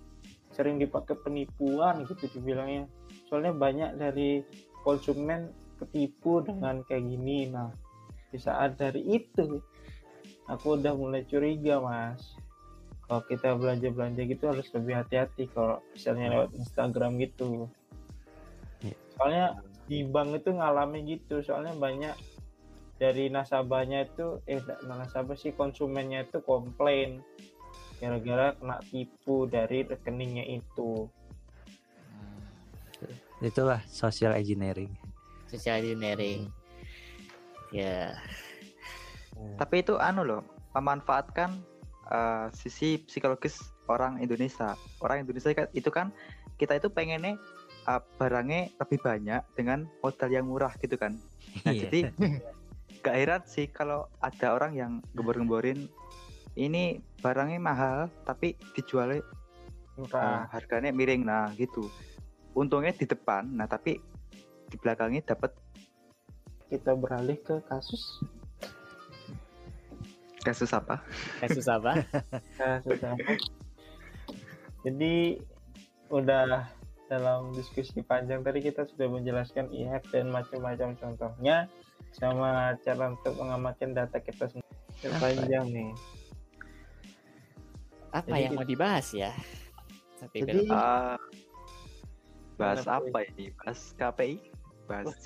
sering 0.51 0.83
dipakai 0.83 1.14
penipuan 1.18 2.03
gitu 2.07 2.27
dibilangnya. 2.39 2.91
Soalnya 3.31 3.55
banyak 3.55 3.91
dari 3.99 4.43
konsumen 4.83 5.55
ketipu 5.79 6.43
dengan 6.43 6.83
kayak 6.87 7.07
gini. 7.07 7.51
Nah, 7.51 7.71
di 8.31 8.39
saat 8.39 8.79
dari 8.79 9.07
itu 9.07 9.62
aku 10.51 10.66
udah 10.79 10.95
mulai 10.95 11.23
curiga 11.27 11.79
mas. 11.79 12.35
Kalau 13.07 13.27
kita 13.27 13.59
belanja-belanja 13.59 14.23
gitu 14.23 14.45
harus 14.47 14.71
lebih 14.71 15.03
hati-hati 15.03 15.51
kalau 15.51 15.83
misalnya 15.91 16.27
lewat 16.31 16.51
Instagram 16.55 17.18
gitu. 17.18 17.66
Iya. 18.87 18.95
Soalnya 19.18 19.47
di 19.91 20.07
bank 20.07 20.43
itu 20.43 20.55
ngalami 20.55 21.18
gitu. 21.18 21.43
Soalnya 21.43 21.75
banyak 21.75 22.14
dari 23.03 23.27
nasabahnya 23.33 24.07
itu 24.07 24.39
eh 24.47 24.62
nasabah 24.87 25.35
sih 25.35 25.57
konsumennya 25.57 26.29
itu 26.29 26.39
komplain 26.45 27.25
gara-gara 28.01 28.57
kena 28.57 28.80
tipu 28.88 29.44
dari 29.44 29.84
rekeningnya 29.84 30.44
itu. 30.48 31.07
Itulah 33.40 33.80
social 33.88 34.36
engineering. 34.36 34.92
social 35.51 35.82
engineering 35.82 36.46
ya 37.74 38.14
Tapi 39.59 39.82
itu 39.82 39.98
anu 39.98 40.22
loh, 40.22 40.42
memanfaatkan 40.76 41.51
eh, 42.07 42.46
sisi 42.53 43.01
psikologis 43.03 43.59
orang 43.88 44.20
Indonesia. 44.20 44.76
Orang 45.01 45.24
Indonesia 45.24 45.51
kan 45.51 45.66
itu 45.72 45.88
kan 45.88 46.12
kita 46.55 46.76
itu 46.76 46.92
pengennya 46.92 47.34
eh, 47.88 48.01
barangnya 48.20 48.68
lebih 48.78 48.98
banyak 49.01 49.42
dengan 49.57 49.88
modal 50.05 50.28
yang 50.28 50.46
murah 50.46 50.70
gitu 50.78 50.94
kan. 50.94 51.16
Nah, 51.64 51.72
Iya. 51.72 51.88
jadi 51.88 52.01
gak 53.03 53.16
heran 53.16 53.42
sih 53.48 53.64
kalau 53.66 54.07
ada 54.20 54.53
orang 54.53 54.76
yang 54.76 54.92
gembor-gemborin 55.16 55.88
ini 56.61 57.01
barangnya 57.25 57.57
mahal 57.57 58.13
tapi 58.29 58.53
dijualnya 58.77 59.25
Murah. 59.97 60.45
harganya 60.53 60.93
miring 60.93 61.25
nah 61.25 61.49
gitu. 61.57 61.89
Untungnya 62.53 62.93
di 62.93 63.09
depan, 63.09 63.49
nah 63.49 63.65
tapi 63.65 63.97
di 64.69 64.77
belakangnya 64.77 65.25
dapat 65.25 65.57
Kita 66.71 66.95
beralih 66.95 67.35
ke 67.43 67.59
kasus 67.67 68.23
kasus 70.41 70.71
apa? 70.73 71.03
kasus 71.43 71.67
apa 71.67 71.99
kasus 72.57 73.01
apa? 73.03 73.27
Jadi 74.87 75.37
udah 76.09 76.71
dalam 77.11 77.51
diskusi 77.53 78.01
panjang 78.07 78.47
tadi 78.47 78.63
kita 78.63 78.87
sudah 78.87 79.11
menjelaskan 79.11 79.67
e-hack 79.75 80.07
dan 80.15 80.31
macam-macam 80.31 80.95
contohnya 80.95 81.67
sama 82.15 82.79
cara 82.87 83.13
untuk 83.13 83.35
mengamankan 83.35 83.93
data 83.93 84.23
kita 84.23 84.47
sendiri. 84.47 85.19
Panjang 85.19 85.67
nih. 85.69 85.91
Apa 88.11 88.27
Jadi 88.29 88.43
yang 88.43 88.53
mau 88.55 88.65
dibahas 88.65 89.09
ya 89.11 89.31
tapi 90.17 90.43
Jadi- 90.43 90.69
Ah, 90.69 91.17
bahas 92.55 92.85
Mana 92.85 93.01
apa 93.01 93.19
ini? 93.25 93.49
Bahas 93.57 93.81
KPI? 93.95 94.35
Bahas. 94.85 95.17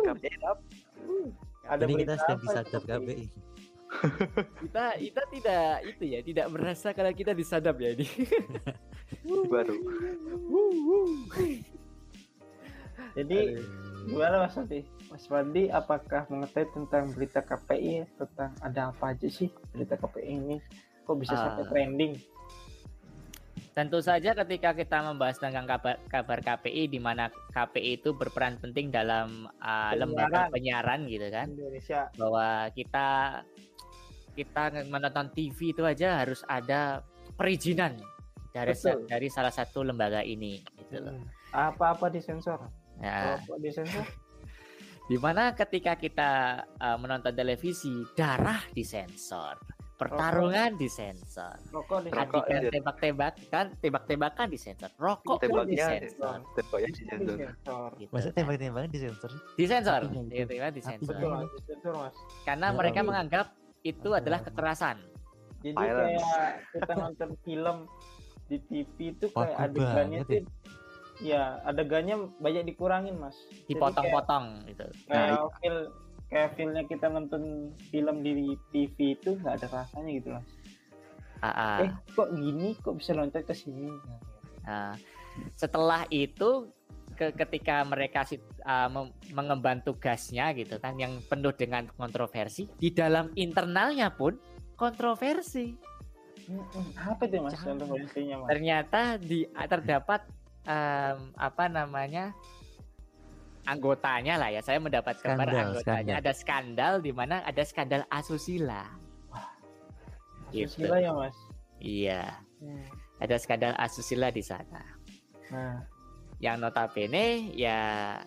KPI 0.00 0.36
apa? 0.40 0.62
Ada 1.64 1.82
Ini 1.84 1.94
kita 2.00 2.14
apa 2.16 2.34
disadap? 2.38 2.80
KPI. 2.82 3.24
kita 4.62 4.84
kita 4.96 5.22
tidak 5.28 5.64
itu 5.84 6.04
ya 6.08 6.20
tidak 6.22 6.46
merasa 6.48 6.96
kalau 6.96 7.12
kita 7.12 7.36
disadap 7.36 7.76
ya 7.76 7.92
ini 7.92 8.08
baru. 9.52 9.76
Jadi 13.12 13.38
gimana 14.08 14.34
Mas 14.40 14.56
Fandi? 14.56 14.80
Mas 15.12 15.28
Fandi 15.28 15.68
apakah 15.68 16.24
mengetahui 16.26 16.72
tentang 16.72 17.12
berita 17.12 17.40
KPI 17.40 18.08
tentang 18.16 18.56
ada 18.58 18.88
apa 18.88 19.12
aja 19.12 19.28
sih 19.28 19.52
berita 19.70 19.94
KPI 19.94 20.32
ini? 20.32 20.56
Kok 21.04 21.16
bisa 21.18 21.36
sampai 21.36 21.62
Ah. 21.62 21.68
trending? 21.68 22.14
tentu 23.72 24.04
saja 24.04 24.36
ketika 24.36 24.76
kita 24.76 25.00
membahas 25.00 25.40
tentang 25.40 25.64
kabar, 25.64 25.96
kabar 26.06 26.38
KPI 26.40 26.92
di 26.92 27.00
mana 27.00 27.32
KPI 27.50 27.96
itu 27.98 28.12
berperan 28.12 28.60
penting 28.60 28.92
dalam 28.92 29.48
uh, 29.48 29.92
lembaga 29.96 30.52
penyiaran 30.52 31.08
gitu 31.08 31.32
kan 31.32 31.48
Indonesia 31.48 32.12
bahwa 32.12 32.68
kita 32.68 33.40
kita 34.32 34.62
menonton 34.84 35.32
TV 35.32 35.72
itu 35.72 35.82
aja 35.82 36.20
harus 36.20 36.44
ada 36.44 37.00
perizinan 37.32 37.96
dari 38.52 38.76
sa- 38.76 38.92
Betul. 38.92 39.08
dari 39.08 39.28
salah 39.30 39.48
satu 39.48 39.80
lembaga 39.80 40.20
ini 40.20 40.60
gitu 40.78 41.00
loh. 41.00 41.16
Hmm. 41.16 41.24
apa-apa 41.50 42.12
disensor. 42.12 42.60
Nah, 43.00 43.40
Kalau 43.40 43.56
disensor 43.56 44.04
di 45.10 45.16
mana 45.18 45.50
ketika 45.52 45.98
kita 45.98 46.62
uh, 46.78 46.98
menonton 46.98 47.34
televisi 47.34 48.06
darah 48.14 48.62
disensor, 48.70 49.58
pertarungan 49.98 50.78
disensor, 50.78 51.58
rokok 51.74 52.06
Rokok, 52.06 52.42
adegan 52.46 52.62
iya. 52.62 52.70
tembak-tembakan, 52.70 53.64
tembak-tembakan 53.82 54.46
disensor, 54.50 54.90
rokok 54.98 55.42
pun 55.42 55.66
disensor. 55.66 56.38
tembaknya 56.54 56.90
di 56.90 57.02
sensor. 57.02 57.36
disensor. 57.36 57.90
Gitu. 57.98 58.10
Masa 58.14 58.28
tembak-tembakan 58.30 58.90
di 58.90 59.00
sensor? 59.02 59.30
disensor, 59.58 60.00
gitu 60.30 60.54
kan, 60.58 60.70
disensor. 60.70 61.14
Betul, 61.18 61.30
Mas, 61.30 61.50
disensor 61.58 61.94
Mas. 61.98 62.14
Karena 62.46 62.66
Ya 62.70 62.76
mereka 62.78 63.00
menganggap 63.02 63.46
itu 63.82 64.08
adalah 64.14 64.40
kekerasan. 64.46 64.96
Jadi 65.62 65.78
Violence. 65.78 66.22
kayak 66.22 66.50
kita 66.74 66.92
nonton 66.98 67.28
film 67.46 67.76
di 68.50 68.58
TV 68.66 69.14
itu 69.14 69.26
kayak 69.30 69.56
adegannya 69.70 70.20
tuh 70.26 70.42
ya 71.22 71.62
adegannya 71.64 72.28
banyak 72.42 72.74
dikurangin 72.74 73.16
Mas. 73.16 73.38
Dipotong-potong 73.70 74.66
gitu. 74.68 74.86
kayak 75.06 75.38
Nah, 75.38 75.48
feel 75.62 75.76
kayak 76.32 76.56
feelnya 76.56 76.82
kita 76.88 77.06
nonton 77.12 77.72
film 77.92 78.24
di 78.24 78.56
TV 78.72 79.20
itu 79.20 79.36
nggak 79.36 79.62
ada 79.62 79.68
rasanya 79.68 80.10
gitu 80.16 80.28
mas. 80.32 80.48
Ah, 81.44 81.48
ah. 81.52 81.78
Eh 81.84 81.90
kok 82.16 82.32
gini 82.32 82.72
kok 82.80 82.96
bisa 82.96 83.12
loncat 83.12 83.44
ke 83.44 83.52
sini? 83.52 83.92
Nah, 84.64 84.96
setelah 85.58 86.08
itu 86.08 86.72
ke- 87.18 87.36
ketika 87.36 87.84
mereka 87.84 88.24
uh, 88.64 88.88
mengemban 89.36 89.84
tugasnya 89.84 90.56
gitu 90.56 90.80
kan 90.80 90.96
yang 90.96 91.20
penuh 91.28 91.52
dengan 91.52 91.84
kontroversi 92.00 92.64
di 92.80 92.88
dalam 92.88 93.28
internalnya 93.36 94.08
pun 94.08 94.40
kontroversi. 94.80 95.76
Apa 96.98 97.28
itu 97.28 97.38
mas 97.38 97.54
kontroversinya 97.60 98.34
mas? 98.42 98.48
ternyata 98.50 99.14
di 99.14 99.46
terdapat 99.70 100.26
em, 100.64 101.18
apa 101.34 101.64
namanya 101.66 102.30
anggotanya 103.64 104.34
lah 104.36 104.50
ya 104.50 104.60
saya 104.60 104.78
mendapat 104.78 105.22
kabar 105.22 105.46
Skandal, 105.46 105.62
anggotanya 105.70 106.02
skandal. 106.02 106.18
ada 106.18 106.32
skandal 106.34 106.92
di 106.98 107.12
mana 107.14 107.34
ada 107.42 107.62
skandal 107.62 108.02
asusila 108.10 108.84
gitu. 110.50 110.82
Susila 110.82 110.96
ya 110.98 111.10
mas. 111.12 111.36
iya 111.78 112.22
Hmm. 112.62 112.86
ada 113.18 113.34
skandal 113.42 113.74
asusila 113.74 114.30
di 114.30 114.38
sana 114.38 114.82
Nah 115.50 115.82
yang 116.38 116.58
notabene 116.58 117.54
ya 117.54 118.18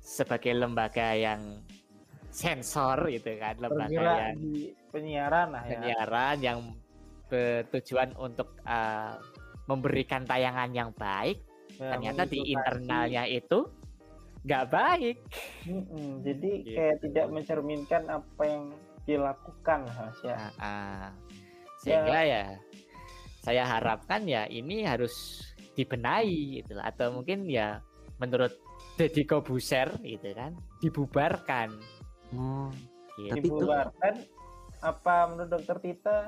sebagai 0.00 0.52
lembaga 0.52 1.16
yang 1.16 1.64
sensor 2.28 3.08
gitu 3.08 3.40
kan 3.40 3.56
lembaga 3.56 3.88
bergerak 3.88 4.16
yang 4.20 4.36
di 4.36 4.52
penyiaran 4.88 5.48
lah 5.48 5.62
ya. 5.64 5.70
penyiaran 5.72 6.36
yang 6.40 6.58
bertujuan 7.28 8.12
untuk 8.20 8.52
uh, 8.64 9.16
memberikan 9.72 10.22
tayangan 10.22 10.70
yang 10.70 10.90
baik 10.92 11.40
Ya, 11.72 11.96
ternyata 11.96 12.28
di 12.28 12.52
internalnya 12.52 13.24
itu 13.24 13.64
nggak 14.44 14.64
baik 14.68 15.16
Mm-mm. 15.64 16.20
Jadi 16.20 16.50
Gitu. 16.62 16.76
kayak 16.76 16.96
tidak 17.00 17.26
mencerminkan 17.28 18.02
apa 18.06 18.42
yang 18.44 18.64
dilakukan 19.02 19.88
mas 19.88 20.18
ya. 20.20 20.36
Nah, 20.36 20.52
ah. 20.60 21.06
sehingga 21.80 22.20
ya 22.22 22.44
saya 23.40 23.66
harapkan 23.66 24.22
ya 24.22 24.46
ini 24.46 24.84
harus 24.84 25.42
dibenahi 25.74 26.60
gitu 26.60 26.76
lah. 26.76 26.92
atau 26.92 27.10
mungkin 27.10 27.48
ya 27.48 27.80
menurut 28.20 28.52
Deddy 28.94 29.24
Kobuser 29.24 29.88
gitu 29.98 30.28
kan 30.32 30.52
dibubarkan 30.78 31.72
Oh, 32.32 32.68
gitu. 33.16 33.32
Tapi 33.32 33.38
itu- 33.38 33.48
Dibubarkan 33.48 34.14
apa 34.80 35.14
menurut 35.26 35.50
dokter 35.50 35.76
Tita 35.80 36.18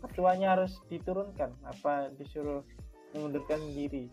ketuanya 0.00 0.54
harus 0.54 0.76
diturunkan 0.86 1.50
apa 1.62 2.12
disuruh 2.14 2.62
mengundurkan 3.12 3.60
diri? 3.70 4.06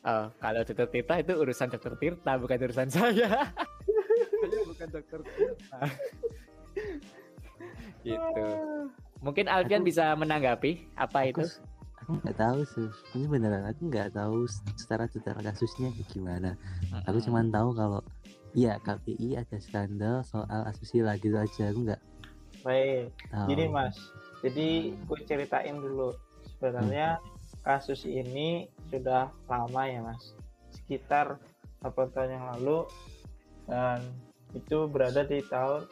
Oh, 0.00 0.32
kalau 0.34 0.60
dokter 0.62 0.88
Tirta 0.88 1.14
itu 1.18 1.32
urusan 1.34 1.68
dokter 1.68 1.92
Tirta 1.94 2.32
bukan 2.34 2.58
urusan 2.62 2.88
saya. 2.88 3.28
saya 4.40 4.60
bukan 4.64 4.88
dokter 4.88 5.20
Tirta. 5.20 5.80
gitu. 8.00 8.46
Mungkin 9.20 9.44
Alfian 9.46 9.82
Aku- 9.82 9.86
bisa 9.86 10.16
menanggapi 10.16 10.88
apa 10.94 11.18
aku, 11.22 11.44
itu? 11.44 11.44
aku 12.00 12.10
nggak 12.16 12.32
tahu 12.34 12.60
sih 12.66 12.88
ini 13.12 13.28
beneran 13.28 13.60
aku 13.62 13.86
nggak 13.86 14.08
tahu 14.10 14.48
secara 14.74 15.04
detail 15.04 15.36
kasusnya 15.36 15.92
gimana 16.08 16.56
aku 17.04 17.20
Mm-mm. 17.20 17.26
cuma 17.28 17.40
tahu 17.46 17.70
kalau 17.70 18.00
Iya 18.50 18.82
KPI 18.82 19.38
ada 19.38 19.62
skandal 19.62 20.26
soal 20.26 20.66
asusila 20.66 21.14
gitu 21.14 21.36
aja 21.36 21.70
aku 21.70 21.86
nggak 21.86 22.02
baik 22.60 23.14
tahu. 23.30 23.46
Gini 23.46 23.64
mas, 23.68 23.94
jadi 24.42 24.68
gue 24.96 25.18
ceritain 25.22 25.76
dulu. 25.76 26.10
Sebenarnya 26.50 27.22
kasus 27.60 28.04
ini 28.04 28.66
sudah 28.88 29.28
lama 29.46 29.82
ya 29.86 30.00
mas, 30.00 30.32
sekitar 30.72 31.36
8 31.80 32.12
tahun 32.12 32.30
yang 32.36 32.46
lalu 32.56 32.84
dan 33.68 34.00
itu 34.52 34.88
berada 34.90 35.22
di 35.22 35.40
tahun 35.46 35.86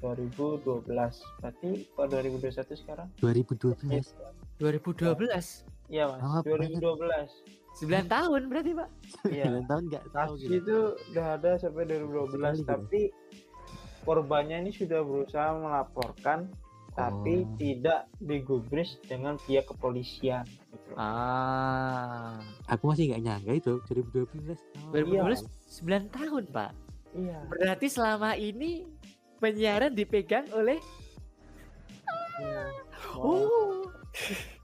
2012. 0.00 0.88
Berarti 0.88 1.70
kok 1.92 2.06
2021 2.08 2.80
sekarang? 2.80 3.08
2012 3.20 4.16
2012. 4.56 5.68
Iya 5.90 6.04
mas, 6.08 6.20
banget. 6.22 6.42
2012. 6.80 7.60
9 7.70 8.10
tahun 8.10 8.40
berarti, 8.50 8.72
Pak. 8.74 8.88
Iya. 9.30 9.44
9 9.62 9.70
tahun 9.70 9.82
nggak 9.90 10.04
tahu 10.10 10.32
Kasus 10.34 10.40
gitu. 10.42 10.54
itu 10.58 10.76
udah 11.14 11.26
ada 11.38 11.50
sampai 11.56 11.84
2012, 11.86 12.02
Sekali 12.34 12.58
gitu. 12.58 12.66
tapi 12.66 13.02
korbannya 14.02 14.56
ini 14.66 14.72
sudah 14.74 15.00
berusaha 15.04 15.50
melaporkan, 15.54 16.50
tapi 16.92 17.42
Oh. 17.42 17.54
tidak 17.56 18.10
digubris 18.18 18.98
dengan 19.04 19.38
pihak 19.42 19.66
kepolisian. 19.66 20.44
Gitu. 20.44 20.90
Ah. 20.94 22.38
Aku 22.66 22.90
masih 22.90 23.10
nggak 23.10 23.22
nyangka 23.22 23.52
itu 23.54 23.72
2012. 23.86 24.58
Oh, 24.86 24.92
2012 24.92 25.46
9 25.82 26.10
tahun, 26.10 26.44
Pak. 26.50 26.70
Iya. 27.14 27.38
Berarti 27.46 27.86
selama 27.86 28.34
ini 28.34 28.86
penyiaran 29.38 29.94
dipegang 29.94 30.46
oleh 30.52 30.78
iya. 32.38 32.62
Oh. 33.16 33.86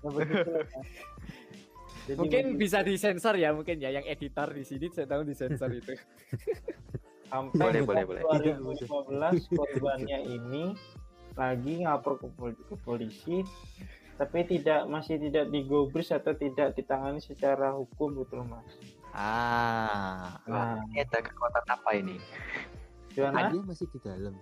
Ya, 0.02 0.08
Mas. 0.10 0.28
Jadi 2.06 2.18
Mungkin 2.22 2.44
begitu. 2.54 2.60
bisa 2.62 2.78
disensor 2.86 3.34
ya 3.34 3.50
mungkin 3.50 3.82
ya 3.82 3.90
yang 3.90 4.06
editor 4.06 4.46
di 4.54 4.62
sini 4.62 4.86
saya 4.94 5.10
tahu 5.10 5.26
disensor 5.26 5.66
itu. 5.74 5.90
sampai 7.26 7.82
Boleh, 7.82 7.82
boleh, 7.82 8.04
boleh. 8.06 8.22
2015 8.22 9.50
korbannya 9.50 10.18
ini 10.22 10.78
lagi 11.36 11.84
ngapor 11.84 12.16
ke, 12.16 12.26
pol- 12.32 12.56
ke 12.58 12.74
polisi 12.80 13.44
tapi 14.16 14.42
tidak 14.42 14.88
masih 14.88 15.20
tidak 15.20 15.48
digubris 15.48 16.08
atau 16.08 16.32
tidak 16.32 16.72
ditangani 16.72 17.20
secara 17.20 17.70
hukum 17.70 18.16
gitu 18.16 18.40
loh 18.40 18.48
mas 18.50 18.68
Ah. 19.12 20.36
nah 20.44 20.76
Ini 20.86 21.00
ada 21.02 21.20
kekuatan 21.20 21.64
apa 21.66 21.90
ini? 21.94 22.16
gimana 23.08 23.48
dia 23.48 23.64
masih 23.64 23.88
di 23.88 23.98
dalam. 23.98 24.34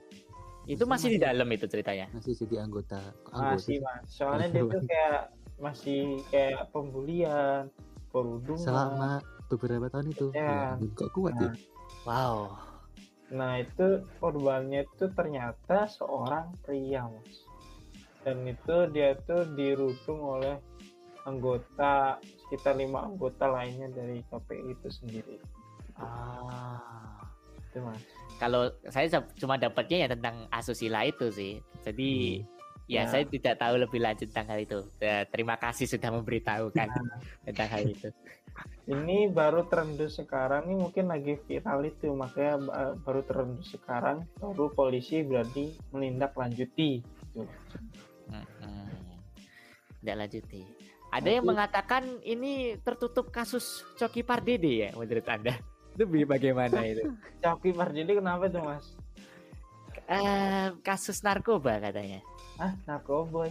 Itu 0.67 0.83
masih 0.83 1.15
di 1.15 1.21
dalam 1.21 1.47
itu 1.47 1.71
ceritanya. 1.71 2.11
Masih 2.11 2.35
jadi 2.35 2.67
anggota 2.67 2.99
anggota. 3.31 3.55
masih 3.55 3.77
mas 3.79 4.03
soalnya 4.09 4.51
dia 4.51 4.63
tuh 4.67 4.83
kayak 4.83 5.21
masih 5.57 6.01
kayak 6.27 6.75
pembulian 6.75 7.71
perundungan 8.11 8.59
selama 8.59 9.11
beberapa 9.47 9.87
tahun 9.87 10.11
itu. 10.11 10.27
Ya. 10.35 10.75
Ya, 10.75 10.89
kok 10.91 11.11
kuat 11.13 11.39
ya? 11.39 11.55
Wow. 12.03 12.59
Nah 13.35 13.59
itu 13.59 13.87
korbannya 14.17 14.87
itu 14.87 15.11
ternyata 15.11 15.85
seorang 15.89 16.55
pria 16.61 17.03
mas 17.05 17.43
dan 18.23 18.41
itu 18.43 18.77
dia 18.89 19.19
tuh 19.21 19.45
dirudung 19.53 20.23
oleh 20.23 20.57
anggota 21.25 22.17
sekitar 22.39 22.73
lima 22.75 23.05
anggota 23.05 23.45
lainnya 23.45 23.91
dari 23.91 24.25
KPI 24.25 24.73
itu 24.73 24.89
sendiri 24.89 25.37
Ah. 25.95 27.21
itu 27.61 27.79
mas 27.81 28.01
Kalau 28.35 28.67
saya 28.89 29.07
sa- 29.09 29.31
cuma 29.35 29.55
dapatnya 29.55 29.97
ya 30.01 30.09
tentang 30.09 30.51
asusila 30.51 31.03
itu 31.03 31.31
sih. 31.31 31.55
Jadi 31.81 32.43
ya 32.87 33.03
Ya. 33.03 33.09
saya 33.09 33.25
tidak 33.25 33.57
tahu 33.57 33.75
lebih 33.79 33.99
lanjut 33.99 34.29
tentang 34.29 34.47
hal 34.47 34.61
itu. 34.61 34.79
Ya, 34.99 35.25
terima 35.25 35.57
kasih 35.57 35.87
sudah 35.87 36.11
memberitahukan 36.11 36.89
tentang 37.47 37.69
hal 37.69 37.85
itu. 37.87 38.09
ini 38.87 39.27
baru 39.27 39.67
terendus 39.67 40.15
sekarang 40.15 40.69
nih 40.69 40.79
mungkin 40.79 41.05
lagi 41.09 41.35
viral 41.43 41.83
itu 41.83 42.13
makanya 42.13 42.55
ba- 42.61 42.95
baru 42.97 43.25
terendus 43.25 43.73
sekarang 43.73 44.23
baru 44.37 44.71
polisi 44.71 45.21
berarti 45.21 45.75
menindaklanjuti 45.91 46.91
gitu. 47.33 47.51
Mm-mm. 48.27 48.87
Tidak 49.99 50.17
lanjuti. 50.17 50.61
Ada 51.11 51.29
yang 51.31 51.43
Nanti- 51.43 51.51
mengatakan 51.51 52.03
ini 52.23 52.53
tertutup 52.79 53.31
kasus 53.31 53.83
Coki 53.95 54.21
Pardede 54.21 54.87
ya 54.87 54.91
menurut 54.93 55.25
Anda? 55.25 55.55
Itu 55.95 56.05
bagaimana 56.25 56.85
itu? 56.85 57.03
Coki 57.43 57.71
Pardede 57.71 58.13
kenapa 58.13 58.47
tuh 58.47 58.63
mas 58.63 58.87
Eh, 60.05 60.69
kasus 60.85 61.25
narkoba 61.25 61.81
katanya. 61.81 62.21
Ah 62.61 62.73
narkoboy. 62.87 63.51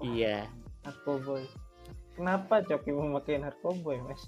Iya, 0.00 0.48
narkoboy. 0.82 1.44
Kenapa 2.16 2.60
Coki 2.66 2.90
memakai 2.90 3.38
narkoboy 3.40 4.00
mas? 4.04 4.22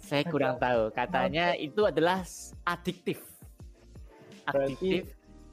Saya 0.00 0.24
kurang 0.26 0.56
tahu. 0.58 0.90
Katanya 0.92 1.54
itu 1.54 1.84
adalah 1.86 2.24
adiktif. 2.64 3.20
Berarti- 4.48 4.74
Adiktif 4.74 5.04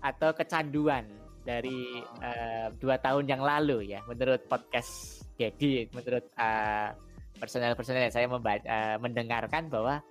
atau 0.02 0.30
kecanduan 0.34 1.04
dari 1.42 2.04
eh, 2.22 2.68
dua 2.78 3.00
tahun 3.00 3.24
yang 3.26 3.40
lalu 3.40 3.96
ya 3.96 4.04
menurut 4.04 4.44
podcast 4.52 5.24
jadi 5.40 5.88
menurut 5.96 6.28
eh, 6.36 6.90
personel-personel 7.40 8.10
yang 8.10 8.14
saya 8.14 8.28
membaca, 8.28 8.62
eh, 8.62 8.98
mendengarkan 9.00 9.72
bahwa 9.72 10.04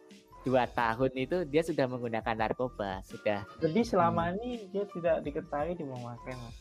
dua 0.43 0.65
tahun 0.71 1.13
itu 1.15 1.45
dia 1.47 1.61
sudah 1.61 1.85
menggunakan 1.87 2.35
narkoba 2.35 3.05
sudah 3.05 3.45
jadi 3.61 3.81
selama 3.85 4.33
ini 4.39 4.65
dia 4.73 4.89
tidak 4.91 5.23
diketahui 5.23 5.75
dia 5.77 5.87
memakai 5.87 6.35
mas 6.35 6.57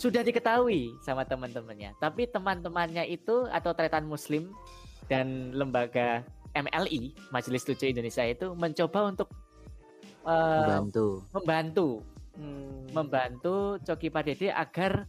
sudah 0.00 0.24
diketahui 0.24 0.96
sama 1.04 1.28
teman-temannya. 1.28 1.92
Tapi 2.00 2.24
teman-temannya 2.32 3.04
itu 3.12 3.44
atau 3.52 3.76
tretan 3.76 4.08
muslim 4.08 4.48
dan 5.12 5.52
lembaga 5.52 6.24
MLI 6.56 7.12
Majelis 7.28 7.68
Lucu 7.68 7.84
Indonesia 7.84 8.24
itu 8.24 8.56
mencoba 8.56 9.12
untuk 9.12 9.28
eh, 10.24 10.64
Membantu. 10.64 11.06
membantu. 11.36 11.88
Hmm. 12.30 12.86
membantu 12.94 13.76
Coki 13.84 14.08
Pardede 14.08 14.48
agar 14.54 15.04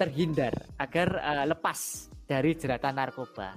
terhindar 0.00 0.54
agar 0.80 1.08
eh, 1.20 1.44
lepas 1.44 2.08
dari 2.24 2.56
jeratan 2.56 2.96
narkoba. 2.96 3.52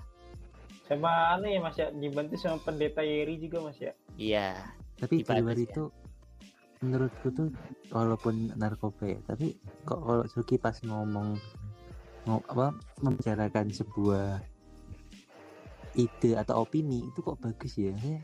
Sama 0.84 1.36
aneh 1.36 1.56
ya 1.56 1.60
mas 1.64 1.80
ya. 1.80 1.88
Dibantu 1.96 2.36
sama 2.36 2.60
pendeta 2.60 3.00
Yeri 3.08 3.40
juga 3.40 3.64
mas 3.64 3.80
ya. 3.80 3.96
Iya. 4.20 4.60
Tapi 4.98 5.22
di 5.22 5.24
luar 5.24 5.56
sih, 5.56 5.68
itu 5.70 5.84
menurutku 6.84 7.34
tuh 7.34 7.50
walaupun 7.90 8.54
narkoba 8.54 9.10
ya, 9.10 9.20
tapi 9.26 9.58
kok 9.88 9.98
kalau 10.02 10.26
Suki 10.30 10.62
pas 10.62 10.78
ngomong 10.86 11.38
mau 12.28 12.44
apa 12.52 12.76
membicarakan 13.02 13.72
sebuah 13.72 14.44
ide 15.98 16.38
atau 16.38 16.68
opini 16.68 17.08
itu 17.08 17.20
kok 17.24 17.40
bagus 17.42 17.74
ya. 17.80 17.96
Saya 17.98 18.22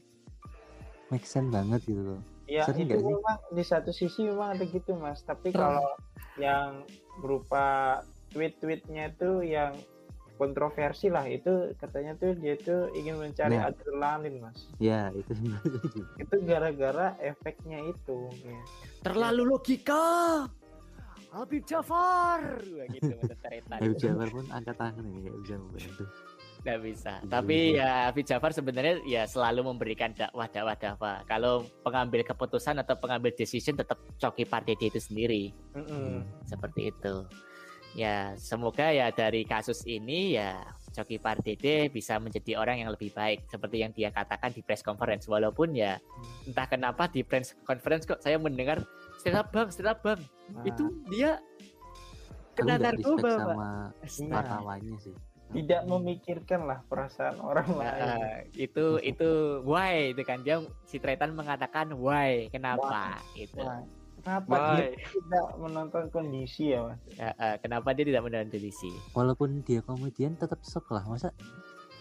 make 1.09 1.25
sense 1.25 1.49
banget 1.49 1.81
gitu 1.87 2.03
loh. 2.15 2.21
Ya 2.45 2.67
Sering 2.67 2.91
itu 2.91 2.99
sih? 2.99 3.07
memang 3.07 3.39
di 3.55 3.63
satu 3.63 3.91
sisi 3.95 4.27
memang 4.27 4.59
ada 4.59 4.65
gitu 4.67 4.93
mas. 4.99 5.23
Tapi 5.23 5.55
kalau 5.55 5.95
yang 6.37 6.83
berupa 7.23 7.99
tweet-tweetnya 8.35 9.13
itu 9.13 9.45
yang 9.45 9.73
kontroversi 10.33 11.07
lah 11.07 11.23
itu 11.23 11.49
katanya 11.75 12.13
tuh 12.15 12.33
dia 12.33 12.55
tuh 12.55 12.89
ingin 12.91 13.15
mencari 13.15 13.53
Nah. 13.53 13.69
adrenalin 13.69 14.35
mas. 14.39 14.65
Ya 14.77 15.09
itu 15.11 15.31
Itu 16.21 16.35
gara-gara 16.43 17.13
efeknya 17.17 17.79
itu 17.85 18.17
mungkin. 18.27 18.57
terlalu 18.99 19.47
logika 19.47 20.03
Habib 21.29 21.63
Jafar 21.63 22.61
gitu 22.89 23.09
Habib 23.71 23.95
Jafar 23.95 24.27
pun 24.29 24.45
angkat 24.49 24.75
tangan 24.75 25.03
ini 25.03 25.19
nggak 25.23 25.37
bisa 25.39 25.55
membantu. 25.55 26.05
Nggak 26.63 26.79
bisa. 26.81 27.13
Tapi 27.25 27.57
ya 27.75 28.07
Habib 28.07 28.23
Jafar 28.23 28.51
sebenarnya 28.51 28.95
ya 29.03 29.23
selalu 29.25 29.67
memberikan 29.67 30.13
dakwah-dakwah 30.13 30.75
dakwah. 30.75 31.17
Kalau 31.25 31.53
pengambil 31.81 32.23
keputusan 32.23 32.79
atau 32.79 32.95
pengambil 32.95 33.29
decision 33.31 33.75
tetap 33.75 33.99
Coki 34.15 34.45
Pardede 34.45 34.87
itu 34.87 34.95
sendiri. 34.95 35.51
Mm-mm. 35.75 36.23
Seperti 36.45 36.87
itu. 36.87 37.15
Ya 37.93 38.33
semoga 38.35 38.89
ya 38.89 39.09
dari 39.09 39.43
kasus 39.43 39.85
ini 39.85 40.33
ya 40.33 40.57
Coki 40.91 41.17
Pardede 41.17 41.89
bisa 41.89 42.17
menjadi 42.17 42.53
orang 42.55 42.77
yang 42.79 42.89
lebih 42.89 43.09
baik 43.09 43.45
seperti 43.45 43.81
yang 43.81 43.91
dia 43.91 44.09
katakan 44.09 44.49
di 44.49 44.61
press 44.61 44.81
conference 44.81 45.25
walaupun 45.25 45.73
ya 45.73 45.97
entah 46.43 46.65
kenapa 46.65 47.05
di 47.05 47.21
press 47.21 47.53
conference 47.61 48.03
kok 48.03 48.17
saya 48.17 48.37
mendengar 48.37 48.81
setelah 49.17 49.41
bang 49.43 49.69
setelah 49.69 49.95
bang 49.95 50.21
Nah, 50.45 50.65
itu 50.65 50.83
dia 51.07 51.39
kena 52.53 52.75
narkoba 52.77 53.23
Pak. 53.23 53.37
sama 53.39 53.71
Iya. 54.03 54.33
wartawannya 54.35 54.97
sih. 54.99 55.15
tidak 55.51 55.81
memikirkan 55.85 56.65
lah 56.65 56.81
perasaan 56.83 57.37
orang 57.39 57.65
Nah, 57.71 57.93
lain. 57.93 58.49
itu 58.53 58.85
itu 58.99 59.29
why 59.61 60.09
itu 60.09 60.21
kan 60.21 60.41
dia 60.41 60.57
si 60.83 60.97
Tretan 60.97 61.31
mengatakan 61.31 61.93
why 61.93 62.49
kenapa 62.49 63.21
itu 63.33 63.55
Wah, 63.55 63.81
kenapa 64.23 64.55
Why? 64.55 64.95
dia 64.95 65.07
tidak 65.11 65.45
menonton 65.59 66.03
kondisi 66.09 66.71
ya 66.71 66.79
mas? 66.87 66.99
Eh, 67.19 67.35
eh, 67.35 67.55
kenapa 67.59 67.91
dia 67.91 68.07
tidak 68.07 68.23
menonton 68.23 68.49
kondisi 68.55 68.89
Walaupun 69.11 69.49
dia 69.67 69.79
komedian 69.83 70.33
tetap 70.39 70.63
shock 70.63 70.87
lah 70.89 71.03
masa 71.03 71.35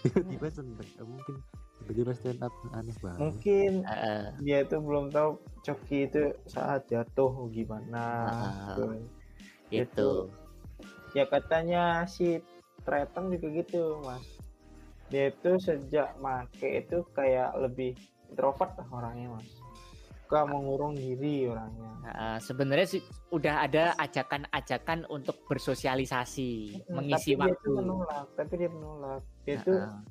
tiba-tiba 0.01 0.47
seneng 0.47 0.79
Nggak 0.79 1.07
mungkin 1.07 1.35
tiba-tiba 1.83 2.11
stand 2.15 2.39
up 2.39 2.53
aneh 2.71 2.95
banget. 3.03 3.19
Mungkin 3.19 3.71
Eh, 3.83 3.95
eh, 3.99 4.23
dia 4.39 4.57
itu 4.63 4.75
belum 4.79 5.11
tahu 5.11 5.35
Coki 5.67 6.07
itu 6.07 6.31
saat 6.47 6.87
jatuh 6.87 7.51
gimana. 7.51 8.31
Ah, 8.31 8.75
gitu. 8.75 8.85
itu 9.73 10.09
ya 11.13 11.25
katanya 11.29 12.05
si 12.09 12.41
Tretong 12.83 13.31
juga 13.33 13.47
gitu 13.63 14.01
mas 14.03 14.25
dia 15.09 15.29
itu 15.29 15.55
sejak 15.61 16.17
make 16.17 16.83
itu 16.83 17.05
kayak 17.13 17.53
lebih 17.57 17.93
introvert 18.33 18.73
lah 18.81 18.87
orangnya 18.89 19.37
mas 19.37 19.49
suka 20.33 20.49
mengurung 20.49 20.97
diri 20.97 21.45
orangnya 21.45 21.93
Nah, 22.03 22.35
sebenarnya 22.35 22.87
sih 22.89 23.01
udah 23.31 23.63
ada 23.63 23.93
ajakan-ajakan 23.95 25.05
untuk 25.07 25.39
bersosialisasi, 25.47 26.83
Hmm, 26.83 26.99
mengisi 26.99 27.31
tapi 27.31 27.39
dia 27.39 27.53
waktu. 27.53 27.63
tuh 27.63 27.71
menolak 27.77 28.25
tapi 28.33 28.53
dia 28.57 28.69
menolak 28.69 29.21
dia 29.45 29.55
tuh 29.61 29.77
Nah, 29.77 30.01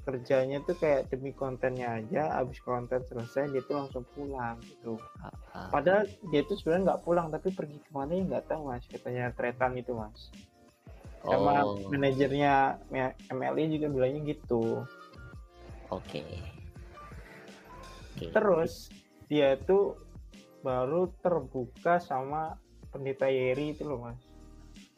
kerjanya 0.00 0.58
tuh 0.64 0.74
kayak 0.74 1.06
demi 1.08 1.30
kontennya 1.30 1.96
aja 1.96 2.34
abis 2.36 2.58
konten 2.60 2.98
selesai 3.06 3.52
dia 3.52 3.62
tuh 3.62 3.78
langsung 3.78 4.04
pulang 4.10 4.58
gitu 4.60 4.98
ah, 5.22 5.30
ah. 5.54 5.68
padahal 5.70 6.02
dia 6.28 6.42
tuh 6.44 6.56
sebenarnya 6.58 6.82
nggak 6.92 7.02
pulang 7.04 7.26
tapi 7.30 7.48
pergi 7.52 7.78
ke 7.78 7.90
mana 7.94 8.10
ya 8.10 8.22
nggak 8.26 8.44
tahu 8.50 8.62
mas 8.66 8.84
katanya 8.90 9.24
Tretan 9.32 9.72
itu 9.78 9.92
mas 9.94 10.18
sama 11.22 11.62
Oh, 11.62 11.76
manajernya 11.88 12.80
MLI 13.30 13.64
juga 13.70 13.86
bilangnya 13.88 14.34
gitu 14.34 14.82
oke. 15.88 16.20
Oke. 18.10 18.26
terus 18.32 18.88
dia 19.30 19.54
tuh 19.62 19.94
baru 20.60 21.08
terbuka 21.22 22.02
sama 22.02 22.58
pendeta 22.90 23.30
Yeri 23.30 23.72
itu 23.72 23.86
loh 23.86 24.02
mas 24.10 24.18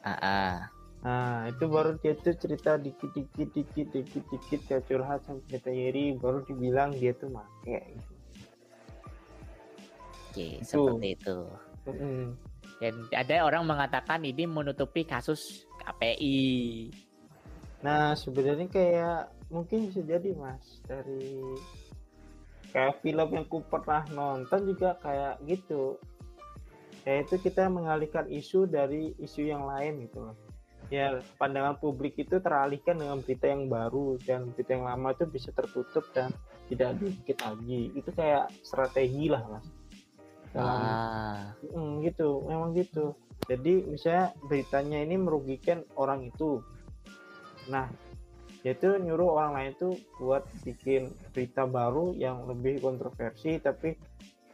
Ah, 0.03 0.19
ah. 0.19 0.55
nah 1.05 1.47
itu 1.47 1.69
baru 1.71 1.95
dia 2.01 2.19
tuh 2.19 2.35
cerita 2.35 2.75
dikit 2.75 3.13
dikit 3.15 3.55
dikit 3.55 3.89
dikit 3.95 4.25
dikit 4.27 4.61
kayak 4.67 4.83
curhat 4.91 5.23
sama 5.23 5.39
pendeta 5.47 5.71
Yeri 5.71 6.17
baru 6.19 6.43
dibilang 6.43 6.91
dia 6.97 7.15
tuh 7.15 7.31
make 7.31 7.79
gitu. 7.95 8.13
Oke, 10.33 10.49
Itu. 10.59 10.65
seperti 10.65 11.09
itu. 11.13 11.39
Mm-mm. 11.87 12.33
Dan 12.81 12.95
ada 13.15 13.47
orang 13.47 13.63
mengatakan 13.69 14.25
ini 14.25 14.49
menutupi 14.49 15.05
kasus 15.07 15.69
KPI. 15.85 16.89
Nah 17.85 18.17
sebenarnya 18.17 18.67
kayak 18.67 19.31
mungkin 19.53 19.93
bisa 19.93 20.01
jadi 20.03 20.33
mas 20.35 20.81
dari 20.89 21.37
kayak 22.73 23.05
film 23.05 23.29
yang 23.33 23.47
ku 23.47 23.61
pernah 23.69 24.03
nonton 24.11 24.67
juga 24.67 24.97
kayak 25.05 25.39
gitu. 25.45 26.01
Yaitu 27.07 27.39
kita 27.39 27.67
mengalihkan 27.69 28.27
isu 28.31 28.67
dari 28.67 29.13
isu 29.19 29.47
yang 29.47 29.67
lain 29.67 30.07
gitu 30.07 30.31
loh 30.31 30.37
ya 30.93 31.25
pandangan 31.41 31.81
publik 31.81 32.21
itu 32.21 32.37
teralihkan 32.37 33.01
dengan 33.01 33.25
berita 33.25 33.49
yang 33.49 33.65
baru 33.73 34.21
dan 34.29 34.53
berita 34.53 34.77
yang 34.77 34.85
lama 34.85 35.17
itu 35.17 35.25
bisa 35.25 35.49
tertutup 35.57 36.05
dan 36.13 36.29
tidak 36.69 37.01
dikit 37.01 37.41
lagi. 37.49 37.89
Itu 37.97 38.13
kayak 38.13 38.53
strategi 38.61 39.33
lah 39.33 39.41
mas. 39.49 39.65
Dalam 40.53 40.69
Ah, 40.69 41.57
Mm, 41.65 42.05
gitu, 42.05 42.45
memang 42.45 42.77
gitu. 42.77 43.17
Jadi 43.49 43.89
misalnya 43.89 44.37
beritanya 44.45 45.01
ini 45.01 45.17
merugikan 45.17 45.81
orang 45.97 46.29
itu. 46.29 46.61
Nah, 47.73 47.89
dia 48.63 48.79
tuh 48.79 48.95
nyuruh 48.99 49.35
orang 49.35 49.53
lain 49.59 49.73
tuh 49.75 49.95
buat 50.23 50.47
bikin 50.63 51.11
berita 51.35 51.67
baru 51.67 52.15
yang 52.15 52.47
lebih 52.47 52.79
kontroversi 52.79 53.59
tapi 53.59 53.99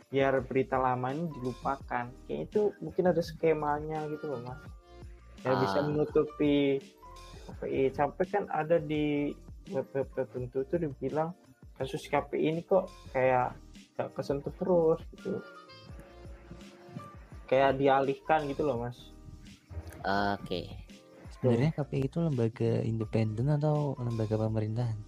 biar 0.09 0.40
berita 0.40 0.80
lama 0.80 1.12
ini 1.12 1.28
dilupakan. 1.36 2.09
Kayak 2.24 2.48
itu 2.48 2.72
mungkin 2.80 3.12
ada 3.12 3.20
skemanya 3.20 4.09
gitu 4.09 4.32
loh, 4.32 4.40
Mas. 4.40 4.56
Ya 5.44 5.52
bisa 5.61 5.78
Ah. 5.78 5.84
menutupi 5.84 6.80
KPI. 7.44 7.92
Sampai 7.92 8.24
kan 8.32 8.48
ada 8.48 8.80
di 8.80 9.28
web-web 9.68 10.09
tertentu 10.16 10.64
tuh 10.64 10.80
dibilang 10.80 11.36
kasus 11.76 12.09
KPI 12.09 12.56
ini 12.56 12.62
kok 12.64 12.88
kayak 13.12 13.54
gak 13.94 14.11
kesentuh 14.16 14.50
terus 14.56 15.00
gitu 15.14 15.42
kayak 17.50 17.80
dialihkan 17.80 18.46
gitu 18.46 18.62
loh 18.62 18.82
mas 18.82 18.98
oke. 20.04 20.88
Sebenarnya 21.39 21.70
KPI 21.70 22.03
itu 22.11 22.18
lembaga 22.18 22.72
independen 22.82 23.47
atau 23.55 23.95
lembaga 24.03 24.34
pemerintahan? 24.34 24.99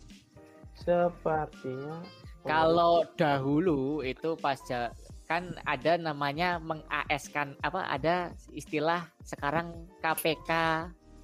sepertinya 0.81 2.01
Kalau 2.49 3.05
dahulu 3.20 4.01
itu 4.01 4.33
pas 4.41 4.57
ja- 4.64 4.97
kan 5.28 5.53
ada 5.68 6.01
namanya 6.01 6.57
meng-AS-kan 6.59 7.55
apa 7.61 7.85
ada 7.87 8.33
istilah 8.51 9.07
sekarang 9.22 9.87
KPK, 10.01 10.51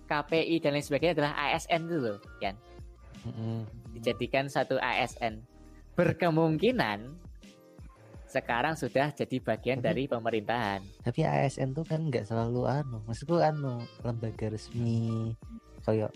KPI 0.06 0.62
dan 0.62 0.76
lain 0.76 0.84
sebagainya 0.84 1.14
adalah 1.18 1.32
ASN 1.34 1.88
itu 1.88 1.98
loh, 1.98 2.18
kan. 2.38 2.54
Mm-mm. 3.26 3.66
Dijadikan 3.96 4.46
satu 4.46 4.78
ASN. 4.78 5.42
Berkemungkinan 5.98 7.16
sekarang 8.44 8.74
sudah 8.76 9.08
jadi 9.16 9.36
bagian 9.40 9.78
Tapi- 9.80 9.86
dari 9.86 10.02
pemerintahan. 10.04 10.80
Tapi 11.00 11.20
ASN 11.24 11.72
tuh 11.72 11.84
kan 11.88 12.04
nggak 12.04 12.28
selalu 12.28 12.68
anu, 12.68 13.00
maksudku 13.08 13.40
anu 13.40 13.80
lembaga 14.04 14.52
resmi 14.52 15.32
kayak 15.86 16.12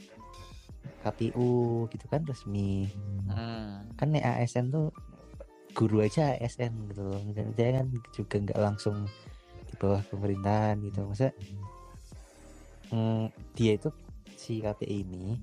KPU 1.00 1.88
gitu 1.88 2.04
kan 2.12 2.20
resmi. 2.28 2.92
Hmm. 3.30 3.88
Kan 3.96 4.12
nih 4.12 4.20
ASN 4.20 4.68
tuh 4.68 4.92
guru 5.72 6.04
aja 6.04 6.36
ASN 6.36 6.92
gitu 6.92 7.02
loh. 7.08 7.20
Dia 7.56 7.80
kan 7.80 7.86
juga 8.12 8.36
nggak 8.36 8.60
langsung 8.60 9.08
di 9.70 9.74
bawah 9.80 10.02
pemerintahan 10.12 10.76
gitu. 10.84 11.08
Masa 11.08 11.32
mm, 12.92 13.32
dia 13.56 13.72
itu 13.80 13.88
si 14.36 14.60
KPI 14.60 15.04
ini 15.06 15.36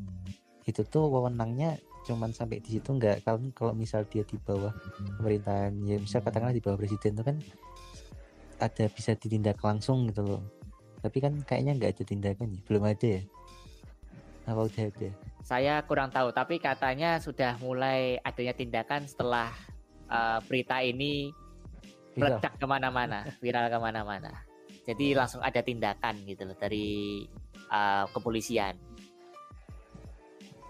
itu 0.68 0.84
tuh 0.84 1.08
wewenangnya 1.08 1.80
cuman 2.08 2.32
sampai 2.32 2.64
di 2.64 2.80
situ 2.80 2.96
nggak 2.96 3.28
kalau 3.28 3.44
kalau 3.52 3.74
misal 3.76 4.08
dia 4.08 4.24
di 4.24 4.40
bawah 4.40 4.72
pemerintahan 5.20 5.76
ya 5.84 6.00
misal 6.00 6.24
katakanlah 6.24 6.56
di 6.56 6.64
bawah 6.64 6.80
presiden 6.80 7.20
itu 7.20 7.24
kan 7.28 7.38
ada 8.58 8.86
bisa 8.90 9.14
ditindak 9.14 9.60
langsung 9.62 10.10
gitu 10.10 10.26
loh. 10.26 10.44
Tapi 11.04 11.18
kan 11.22 11.34
kayaknya 11.46 11.78
nggak 11.78 11.92
ada 11.94 12.04
tindakan 12.04 12.48
ya 12.58 12.60
belum 12.66 12.84
ada 12.88 13.08
ya? 13.08 13.22
Apa 14.48 14.62
udah 14.66 14.84
ada? 14.88 15.10
Saya 15.44 15.74
kurang 15.84 16.10
tahu, 16.12 16.32
tapi 16.32 16.60
katanya 16.60 17.20
sudah 17.20 17.60
mulai 17.60 18.20
adanya 18.24 18.56
tindakan 18.56 19.04
setelah 19.08 19.52
uh, 20.08 20.40
berita 20.48 20.80
ini 20.84 21.32
meledak 22.18 22.58
ke 22.58 22.66
mana-mana, 22.66 23.28
viral 23.40 23.70
ke 23.70 23.78
mana-mana. 23.78 24.32
Jadi 24.88 25.14
langsung 25.14 25.44
ada 25.44 25.60
tindakan 25.60 26.24
gitu 26.24 26.48
loh 26.48 26.58
dari 26.58 27.24
uh, 27.70 28.08
kepolisian. 28.12 28.76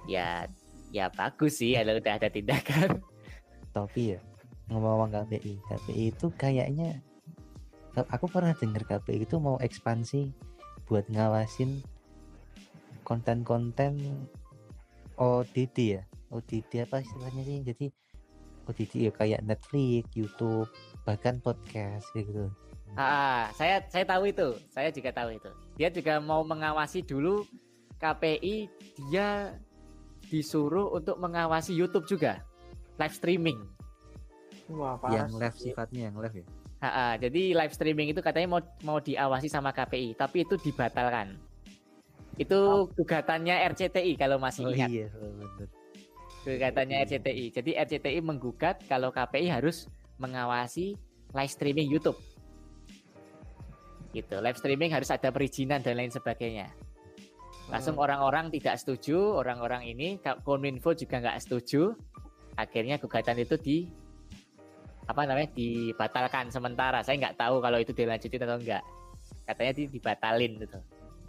Ya, 0.09 0.49
ya 0.91 1.11
bagus 1.11 1.59
sih 1.59 1.75
kalau 1.75 1.99
udah 1.99 2.13
ada 2.15 2.29
tindakan. 2.31 3.01
tapi 3.75 4.17
ya 4.17 4.19
ngomong-ngomong 4.67 5.13
KPI 5.13 5.53
KPI 5.69 6.03
itu 6.11 6.27
kayaknya 6.33 6.99
aku 7.93 8.25
pernah 8.27 8.53
dengar 8.57 8.83
KPI 8.83 9.25
itu 9.29 9.37
mau 9.37 9.61
ekspansi 9.61 10.33
buat 10.89 11.05
ngawasin 11.11 11.81
konten-konten 13.05 13.97
OTT 15.15 15.77
ya 15.99 16.01
OTT 16.33 16.83
apa 16.83 16.99
istilahnya 17.01 17.41
sih 17.45 17.57
jadi 17.63 17.85
OTT 18.67 18.93
ya 19.07 19.11
kayak 19.15 19.45
Netflix 19.47 20.11
YouTube 20.15 20.67
bahkan 21.07 21.39
podcast 21.39 22.11
gitu 22.17 22.51
Ah, 22.95 23.51
saya 23.53 23.83
saya 23.91 24.07
tahu 24.07 24.31
itu, 24.31 24.57
saya 24.73 24.89
juga 24.89 25.13
tahu 25.13 25.35
itu. 25.35 25.51
Dia 25.75 25.93
juga 25.93 26.23
mau 26.23 26.41
mengawasi 26.41 27.03
dulu 27.05 27.43
KPI, 28.01 28.71
dia 29.11 29.53
disuruh 30.27 30.91
untuk 30.91 31.17
mengawasi 31.19 31.71
YouTube 31.73 32.07
juga, 32.07 32.43
live 32.99 33.15
streaming. 33.15 33.59
wah 34.67 34.99
parah 34.99 35.23
yang 35.23 35.31
live 35.31 35.55
sifatnya 35.55 36.11
yang 36.11 36.19
live 36.19 36.43
ya 36.43 36.47
Ha, 36.77 36.89
ha, 36.93 37.05
jadi 37.17 37.57
live 37.57 37.73
streaming 37.73 38.13
itu 38.13 38.21
katanya 38.21 38.53
mau 38.53 38.61
mau 38.85 39.01
diawasi 39.01 39.49
sama 39.49 39.73
KPI, 39.73 40.13
tapi 40.13 40.45
itu 40.45 40.61
dibatalkan. 40.61 41.33
Itu 42.37 42.85
gugatannya 42.93 43.65
RCTI 43.73 44.13
kalau 44.13 44.37
masih 44.37 44.69
ingat. 44.69 44.89
iya 44.93 45.09
bener 45.09 45.65
Gugatannya 46.45 47.01
RCTI. 47.01 47.45
Jadi 47.49 47.71
RCTI 47.73 48.21
menggugat 48.21 48.85
kalau 48.85 49.09
KPI 49.09 49.49
harus 49.49 49.89
mengawasi 50.21 50.93
live 51.33 51.51
streaming 51.51 51.89
YouTube. 51.89 52.21
Gitu. 54.13 54.37
Live 54.37 54.61
streaming 54.61 54.93
harus 54.93 55.09
ada 55.09 55.33
perizinan 55.33 55.81
dan 55.81 55.97
lain 55.97 56.13
sebagainya. 56.13 56.69
Langsung 57.67 57.99
orang-orang 57.99 58.47
tidak 58.47 58.79
setuju, 58.79 59.37
orang-orang 59.37 59.83
ini 59.85 60.15
Kominfo 60.41 60.95
juga 60.95 61.19
nggak 61.19 61.39
setuju. 61.39 61.91
Akhirnya 62.55 62.95
gugatan 62.97 63.37
itu 63.37 63.55
di 63.59 63.77
apa 65.03 65.23
namanya 65.23 65.51
dibatalkan 65.51 66.47
sementara. 66.47 67.03
Saya 67.03 67.19
nggak 67.19 67.37
tahu 67.37 67.59
kalau 67.59 67.77
itu 67.77 67.91
dilanjutin 67.91 68.43
atau 68.43 68.55
enggak. 68.55 68.83
Katanya 69.43 69.71
di, 69.75 69.83
dibatalin 69.89 70.51
gitu. 70.59 70.79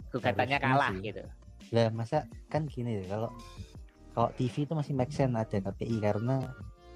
Gugatannya 0.09 0.57
Harusnya 0.57 0.73
kalah 0.75 0.91
sih. 0.91 1.03
gitu. 1.05 1.23
lah 1.69 1.85
masa 1.93 2.25
kan 2.49 2.65
gini 2.65 2.97
deh 2.97 3.05
kalau 3.05 3.29
kalau 4.11 4.33
TV 4.33 4.65
itu 4.65 4.73
masih 4.73 4.97
make 4.97 5.13
sense 5.13 5.37
ada 5.37 5.61
KPI 5.61 6.01
karena 6.01 6.41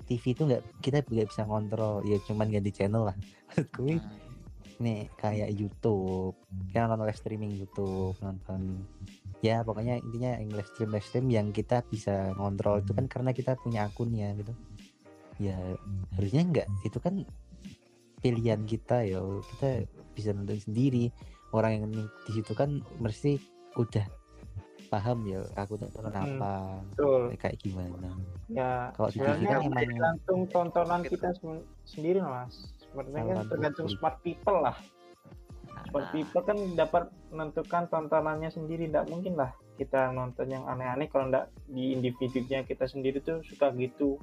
TV 0.03 0.33
itu 0.33 0.49
nggak 0.49 0.63
kita 0.81 1.05
nggak 1.05 1.29
bisa 1.29 1.45
kontrol 1.45 2.01
ya 2.01 2.17
cuman 2.25 2.49
ganti 2.49 2.73
channel 2.73 3.05
lah 3.05 3.13
maksudku 3.45 4.01
Hmm. 4.01 4.09
nih 4.81 5.05
kayak 5.13 5.53
YouTube 5.53 6.33
kita 6.73 6.89
nonton 6.89 7.05
live 7.05 7.19
streaming 7.21 7.53
YouTube 7.53 8.17
nonton 8.17 8.81
ya 9.43 9.59
pokoknya 9.61 9.99
intinya 9.99 10.39
yang 10.39 10.49
live 10.49 10.69
stream 10.71 10.89
live 10.89 11.03
stream 11.03 11.27
yang 11.27 11.51
kita 11.51 11.83
bisa 11.85 12.31
ngontrol 12.33 12.79
itu 12.79 12.95
kan 12.95 13.05
karena 13.05 13.29
kita 13.29 13.59
punya 13.59 13.85
akunnya 13.85 14.31
gitu. 14.33 14.55
Ya 15.37 15.59
harusnya 16.15 16.41
enggak. 16.41 16.67
Itu 16.81 16.97
kan 16.97 17.27
pilihan 18.23 18.63
kita 18.63 19.03
ya 19.03 19.19
kita 19.53 19.83
bisa 20.15 20.31
nonton 20.31 20.57
sendiri. 20.57 21.11
Orang 21.51 21.71
yang 21.75 21.85
di 21.93 22.31
situ 22.31 22.55
kan 22.55 22.79
mesti 22.97 23.35
udah 23.75 24.07
paham 24.87 25.25
ya 25.25 25.41
aku 25.55 25.75
tonton 25.75 26.05
Hmm. 26.07 26.37
apa 26.37 26.53
betul. 26.87 27.21
kayak 27.35 27.57
gimana. 27.59 28.09
Ya 28.47 28.93
Kalau 28.93 29.09
di 29.09 29.19
TV 29.19 29.43
kan 29.43 29.59
emang- 29.59 29.73
tergantung 29.75 30.41
tontonan 30.47 31.01
kita 31.03 31.29
sem- 31.35 31.65
sendiri 31.83 32.21
mas. 32.21 32.71
Sebenarnya 32.79 33.33
kan 33.35 33.47
tergantung 33.49 33.87
smart 33.89 34.21
people 34.21 34.61
lah 34.61 34.77
smart 35.89 36.05
Ah, 36.05 36.11
people 36.11 36.41
kan 36.41 36.57
dapat 36.74 37.03
menentukan 37.30 37.84
tontonannya 37.89 38.49
sendiri 38.49 38.89
tidak 38.89 39.09
mungkin 39.09 39.34
lah 39.36 39.51
kita 39.76 40.13
nonton 40.13 40.47
yang 40.49 40.63
aneh-aneh 40.65 41.09
kalau 41.09 41.30
tidak 41.30 41.45
di 41.65 41.93
individunya 41.93 42.61
kita 42.61 42.86
sendiri 42.86 43.17
tuh 43.19 43.41
suka 43.41 43.74
gitu 43.74 44.17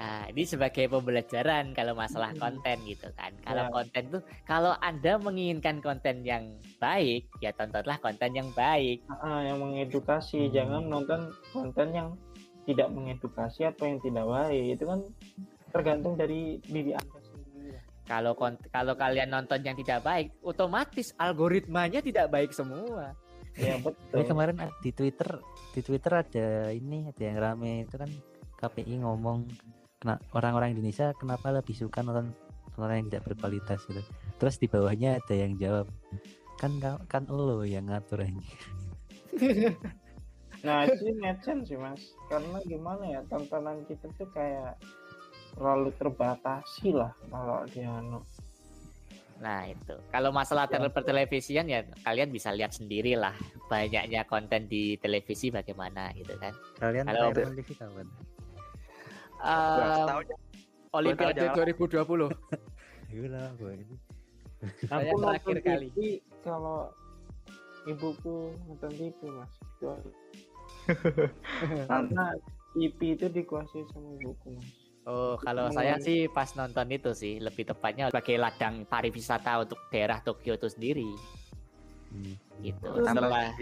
Nah, 0.00 0.32
ini 0.32 0.48
sebagai 0.48 0.88
pembelajaran 0.88 1.76
kalau 1.76 1.92
masalah 1.92 2.32
Mm-mm. 2.32 2.40
konten 2.40 2.76
gitu 2.88 3.12
kan. 3.12 3.36
Kalau 3.44 3.68
Ya. 3.68 3.68
konten 3.68 4.02
tuh, 4.08 4.22
kalau 4.48 4.72
Anda 4.80 5.20
menginginkan 5.20 5.84
konten 5.84 6.24
yang 6.24 6.56
baik, 6.80 7.28
ya 7.44 7.52
tontonlah 7.52 8.00
konten 8.00 8.32
yang 8.32 8.48
baik. 8.56 9.04
Ah, 9.12 9.44
yang 9.44 9.60
mengedukasi 9.60 10.48
Hmm. 10.48 10.56
jangan 10.56 10.82
nonton 10.88 11.20
konten 11.52 11.92
yang 11.92 12.08
tidak 12.64 12.88
mengedukasi 12.88 13.68
atau 13.68 13.84
yang 13.84 14.00
tidak 14.00 14.24
baik 14.24 14.64
itu 14.72 14.84
kan 14.88 15.00
tergantung 15.68 16.16
dari 16.16 16.56
diri 16.64 16.96
anda. 16.96 17.19
Kalau 18.10 18.34
kont- 18.34 18.66
kalau 18.74 18.98
kalian 18.98 19.30
nonton 19.30 19.62
yang 19.62 19.78
tidak 19.78 20.02
baik, 20.02 20.34
otomatis 20.42 21.14
algoritmanya 21.14 22.02
tidak 22.02 22.26
baik 22.26 22.50
semua. 22.50 23.14
ya 23.54 23.78
betul 23.86 24.26
kemarin 24.26 24.58
a- 24.62 24.74
di 24.82 24.90
Twitter 24.90 25.38
di 25.74 25.80
Twitter 25.82 26.22
ada 26.22 26.70
ini 26.74 27.06
ada 27.10 27.22
yang 27.22 27.38
rame 27.38 27.86
itu 27.86 27.98
kan 27.98 28.10
KPI 28.58 29.02
ngomong 29.02 29.46
kena 30.02 30.18
orang-orang 30.34 30.74
Indonesia 30.74 31.14
kenapa 31.14 31.54
lebih 31.54 31.74
suka 31.78 32.02
nonton 32.02 32.34
nonton 32.74 32.98
yang 32.98 33.06
tidak 33.10 33.30
berkualitas 33.30 33.78
gitu. 33.86 34.02
Terus 34.42 34.58
di 34.58 34.66
bawahnya 34.66 35.22
ada 35.22 35.34
yang 35.34 35.54
jawab 35.54 35.86
kan 36.58 36.78
kan 37.06 37.30
lo 37.30 37.62
yang 37.62 37.86
ngatur 37.86 38.26
ini. 38.26 38.46
nah 40.66 40.84
make 41.22 41.40
sense 41.40 41.72
sih 41.72 41.78
mas 41.80 42.12
karena 42.28 42.60
gimana 42.68 43.00
ya 43.08 43.20
tontonan 43.32 43.80
kita 43.88 44.12
tuh 44.20 44.28
kayak 44.36 44.76
terlalu 45.52 45.90
terbatasi 45.94 46.90
lah 46.90 47.12
kalau 47.26 47.64
dia 47.66 47.88
anu. 47.88 48.20
Nah 49.40 49.64
itu, 49.64 49.96
kalau 50.10 50.30
masalah 50.30 50.68
Ya. 50.68 50.76
tele 50.76 50.92
pertelevisian 50.92 51.64
ya 51.64 51.80
kalian 52.04 52.28
bisa 52.28 52.52
lihat 52.52 52.70
sendiri 52.70 53.16
lah 53.16 53.32
banyaknya 53.66 54.24
konten 54.24 54.68
di 54.68 55.00
televisi 55.00 55.48
bagaimana 55.48 56.12
gitu 56.12 56.36
kan. 56.36 56.52
Kalian 56.76 57.04
Kalau- 57.08 57.32
TV 57.32 57.72
kapan? 57.72 58.06
Eh, 59.40 59.94
Setahun 59.96 60.24
Olimpiade 60.92 61.40
aja. 61.40 61.54
2020. 61.56 62.28
Gila, 63.08 63.42
gua 63.58 63.70
ini. 63.72 63.96
Aku 64.86 65.16
terakhir 65.16 65.56
TV 65.56 65.64
kali. 65.64 65.88
kalau 66.44 66.92
ibuku 67.88 68.52
nonton 68.68 68.92
TV 68.92 69.16
mas 69.32 69.52
karena 71.88 72.24
TV 72.76 72.98
itu 73.16 73.26
dikuasai 73.30 73.88
sama 73.88 74.08
ibuku 74.20 74.52
mas 74.52 74.68
Oh, 75.02 75.40
kalau 75.40 75.66
Hmm. 75.66 75.74
saya 75.74 75.96
sih 75.96 76.28
pas 76.28 76.52
nonton 76.52 76.84
itu 76.88 77.10
sih 77.10 77.40
lebih 77.40 77.64
tepatnya 77.66 78.12
sebagai 78.12 78.36
ladang 78.36 78.84
pariwisata 78.84 79.56
untuk 79.58 79.80
daerah 79.88 80.20
Tokyo 80.20 80.54
itu 80.54 80.68
sendiri 80.68 81.08
Hmm. 82.10 82.36
gitu. 82.60 82.84
Itu 82.84 83.00
Setelah 83.02 83.56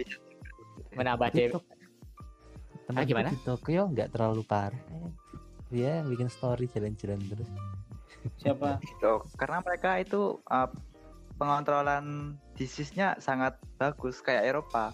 menambah 0.91 1.29
Tok- 1.31 1.69
temanku 2.85 3.07
gimana? 3.07 3.29
Di 3.29 3.39
Tokyo 3.41 3.81
nggak 3.87 4.09
terlalu 4.11 4.43
parah. 4.43 4.75
eh. 4.75 5.11
Dia 5.69 6.01
bikin 6.01 6.27
story 6.27 6.67
jalan-jalan 6.67 7.21
terus. 7.23 7.49
siapa 8.35 8.81
Tuh, 8.99 9.23
karena 9.37 9.61
mereka 9.61 9.95
itu 9.95 10.43
uh, 10.43 10.67
pengontrolan 11.37 12.35
disease-nya 12.53 13.15
sangat 13.17 13.55
bagus 13.77 14.19
kayak 14.19 14.43
Eropa. 14.45 14.91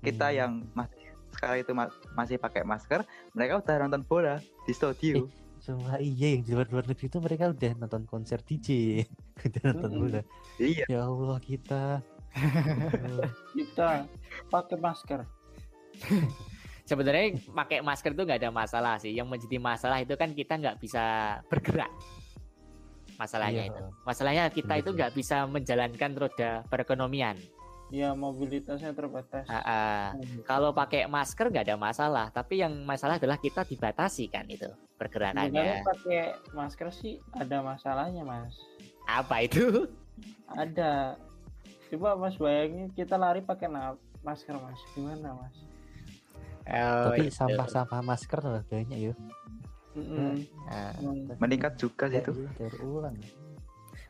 Kita 0.00 0.28
Hmm. 0.28 0.36
yang 0.36 0.52
masih 0.72 0.98
sekali 1.30 1.62
itu 1.62 1.70
ma- 1.70 1.94
masih 2.10 2.36
pakai 2.36 2.64
masker, 2.64 3.06
mereka 3.30 3.62
udah 3.62 3.76
nonton 3.78 4.02
bola 4.02 4.34
di 4.66 4.72
studio. 4.72 5.30
Semua 5.70 6.02
iya 6.02 6.34
yang 6.34 6.42
di 6.42 6.50
luar 6.50 6.66
luar 6.66 6.82
negeri 6.82 7.06
itu 7.06 7.18
mereka 7.22 7.44
udah 7.46 7.70
nonton 7.78 8.02
konser 8.04 8.42
DJ, 8.42 8.68
udah 9.46 9.62
nonton 9.70 9.90
Mm-mm. 9.94 10.02
bola. 10.02 10.20
Iya, 10.58 10.84
Ya 10.90 11.00
Allah 11.00 11.38
kita. 11.38 12.02
Kita 13.54 14.06
pakai 14.46 14.78
masker 14.78 15.20
sebenarnya 16.86 17.38
pakai 17.50 17.82
masker 17.82 18.14
itu 18.14 18.22
nggak 18.22 18.40
ada 18.42 18.50
masalah 18.50 18.98
sih. 18.98 19.10
Yang 19.10 19.28
menjadi 19.30 19.56
masalah 19.58 19.98
itu 19.98 20.14
kan 20.14 20.30
kita 20.30 20.58
nggak 20.58 20.78
bisa 20.78 21.04
bergerak. 21.46 21.90
Masalahnya 23.14 23.66
Iya. 23.66 23.70
itu. 23.70 23.82
Masalahnya 24.02 24.44
kita 24.48 24.74
Bener 24.74 24.82
itu 24.82 24.90
sih. 24.90 24.96
nggak 24.98 25.12
bisa 25.14 25.36
menjalankan 25.46 26.10
roda 26.16 26.50
perekonomian. 26.66 27.36
Ya 27.90 28.14
mobilitasnya 28.14 28.90
terbatas 28.90 29.44
Ah, 29.44 29.60
ah. 29.60 30.04
Kalau 30.44 30.70
pakai 30.70 31.04
masker 31.04 31.50
nggak 31.50 31.66
ada 31.66 31.76
masalah, 31.76 32.26
tapi 32.30 32.58
yang 32.58 32.70
masalah 32.80 33.18
adalah 33.18 33.34
kita 33.36 33.62
dibatasi 33.62 34.26
kan 34.26 34.46
itu 34.46 34.64
sebenarnya 34.64 34.94
pergerakannya. 34.94 35.82
pakai 35.82 36.20
masker 36.50 36.88
sih 36.90 37.14
ada 37.32 37.60
masalahnya 37.60 38.22
mas 38.22 38.54
Apa 39.04 39.42
itu? 39.42 39.90
ada 40.48 41.18
coba 41.88 42.14
mas 42.14 42.36
bayangin 42.36 42.86
kita 42.90 43.14
lari 43.14 43.40
pakai 43.40 43.66
masker 44.20 44.54
mas 44.56 44.78
gimana 44.92 45.34
mas 45.34 45.54
Oh, 46.62 47.10
Tapi 47.10 47.26
itu. 47.26 47.34
sampah-sampah 47.34 47.98
masker 47.98 48.38
lah 48.40 48.62
banyak 48.62 48.94
ya. 48.94 49.14
Mm-mm. 49.90 50.38
Ah. 50.70 50.94
Emang 50.94 51.26
meningkat 51.42 51.74
juga 51.74 52.06
sih 52.06 52.22
itu. 52.22 52.30
Daur 52.54 52.74
ulang. 52.80 53.16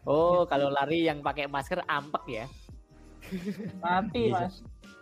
Oh, 0.05 0.45
kalau 0.45 0.69
lari 0.69 1.09
yang 1.09 1.25
pakai 1.25 1.49
masker 1.49 1.81
ampek 1.87 2.25
ya? 2.29 2.47
Mati 3.79 4.23
Iya, 4.27 4.35
mas 4.35 4.55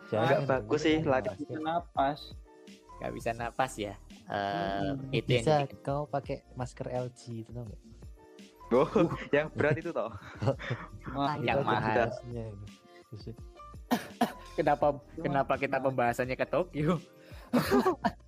Nggak 0.08 0.40
bagus 0.44 0.80
sih 0.82 0.96
lari. 1.02 1.28
bisa 1.36 1.56
napas 1.58 2.20
nggak 2.98 3.12
bisa 3.14 3.30
napas 3.30 3.72
ya. 3.78 3.94
Eh, 4.26 4.82
Hmm. 4.82 5.14
itu 5.14 5.30
yang 5.30 5.44
Bisa 5.46 5.54
jadi- 5.62 5.78
kau 5.80 6.02
pakai 6.04 6.42
masker 6.52 6.86
LG 6.90 7.20
itu 7.40 7.50
tau 7.52 7.62
nggak? 7.62 7.82
Oh, 8.68 8.88
yang 9.32 9.46
berat 9.54 9.78
itu 9.78 9.88
toh. 9.88 10.10
Wah, 11.14 11.38
yang 11.38 11.62
mahal. 11.62 12.10
Kenapa 14.52 14.86
kenapa 15.14 15.54
kita 15.54 15.78
pembahasannya 15.78 16.34
ke 16.34 16.44
Tokyo? 16.44 16.98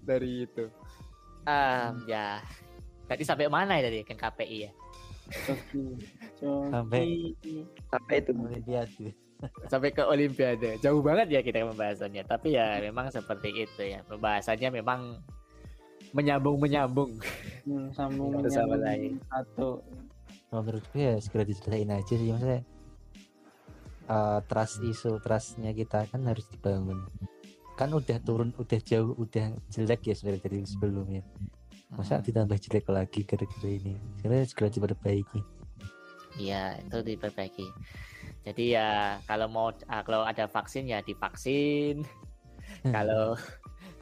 Dari 0.00 0.46
itu. 0.46 0.70
Um, 1.44 1.92
ya. 2.06 2.40
Tadi 3.04 3.20
sampai 3.20 3.50
mana 3.50 3.76
ya 3.76 3.90
tadi 3.90 4.00
kan 4.00 4.16
KPI 4.16 4.56
ya? 4.64 4.72
Coki. 5.26 5.84
Sampai- 6.68 7.32
Coki. 7.34 7.56
Sampai 7.88 8.14
itu. 8.18 8.30
Olimpiade. 8.34 9.08
Sampai 9.66 9.90
ke 9.90 10.02
Olimpiade. 10.02 10.70
Jauh 10.78 11.00
banget 11.00 11.28
ya 11.30 11.40
kita 11.40 11.64
pembahasannya. 11.64 12.22
Tapi 12.24 12.54
ya 12.54 12.80
memang 12.80 13.08
seperti 13.08 13.64
itu 13.64 13.82
ya. 13.82 14.00
Pembahasannya 14.04 14.70
memang 14.72 15.20
menyambung 16.10 16.56
menyambung. 16.56 17.10
Hmm, 17.64 17.90
sambung 17.90 18.38
Satu 18.38 18.48
sama 18.50 18.76
menyambung 18.76 18.82
lain. 18.82 19.12
satu 19.26 19.68
Kalau 20.46 20.62
menurutku 20.62 20.94
ya 20.94 21.18
segera 21.18 21.42
diselesain 21.42 21.90
aja 21.90 22.14
sih 22.14 22.30
maksudnya. 22.30 22.62
eh, 24.04 24.38
trust 24.44 24.84
isu 24.84 25.16
trustnya 25.18 25.72
kita 25.72 26.04
kan 26.04 26.20
harus 26.22 26.44
dibangun 26.46 27.08
kan 27.72 27.88
udah 27.88 28.20
turun 28.20 28.52
udah 28.54 28.76
jauh 28.78 29.16
udah 29.16 29.48
jelek 29.66 30.04
ya 30.04 30.14
sebenarnya 30.14 30.44
dari 30.44 30.58
sebelumnya 30.62 31.22
masa 31.94 32.18
ditambah 32.18 32.58
jelek 32.58 32.86
lagi 32.88 33.22
gara-gara 33.22 33.70
ini 33.70 33.94
sebenarnya 34.18 34.46
segera 34.46 34.68
diperbaiki 34.70 35.40
Iya, 36.34 36.82
itu 36.82 36.98
diperbaiki. 36.98 37.62
Jadi 38.42 38.74
ya 38.74 39.22
kalau 39.22 39.46
mau 39.46 39.70
ah, 39.86 40.02
kalau 40.02 40.26
ada 40.26 40.50
vaksin 40.50 40.90
ya 40.90 40.98
divaksin. 40.98 42.02
kalau 42.90 43.38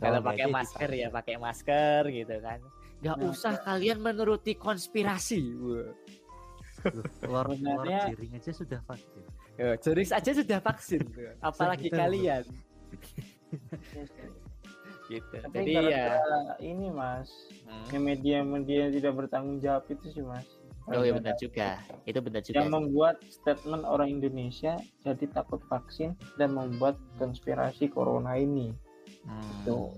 kalau 0.01 0.17
nggak 0.17 0.41
pakai 0.41 0.47
masker 0.49 0.91
ya 0.97 1.13
pakai 1.13 1.37
masker 1.37 2.09
gitu 2.09 2.41
kan. 2.41 2.57
Nggak 3.05 3.17
Nah, 3.21 3.29
usah 3.29 3.61
kalian 3.61 4.01
menuruti 4.01 4.57
konspirasi. 4.57 5.45
Sebenarnya- 7.21 8.17
jiring 8.17 8.33
aja 8.33 8.51
sudah 8.51 8.81
vaksin 8.83 9.23
Ya, 9.61 9.77
Jeris 9.77 10.11
aja 10.11 10.31
sudah 10.33 10.59
vaksin. 10.65 11.05
Apalagi 11.45 11.93
kalian. 11.93 12.49
gitu. 15.13 15.35
tapi 15.43 15.57
Jadi 15.59 15.73
ya 15.87 16.17
ini 16.59 16.89
mas 16.89 17.29
hmm. 17.63 17.85
yang 17.91 18.05
media-media 18.05 18.79
yang 18.83 18.93
tidak 18.95 19.13
bertanggung 19.17 19.59
jawab 19.59 19.85
itu 19.87 20.07
sih 20.11 20.23
mas 20.23 20.47
Oh 20.85 20.99
iya 20.99 21.15
benar 21.15 21.39
juga. 21.39 21.79
Itu 22.03 22.19
benar 22.19 22.43
juga. 22.43 22.59
yang 22.59 22.67
membuat 22.69 23.23
statement 23.25 23.85
orang 23.85 24.11
Indonesia 24.13 24.75
jadi 25.01 25.31
takut 25.31 25.63
vaksin 25.65 26.11
dan 26.35 26.53
membuat 26.53 26.99
konspirasi 27.17 27.87
corona 27.87 28.35
ini 28.35 28.75
Hmm. 29.23 29.63
Tuh. 29.63 29.95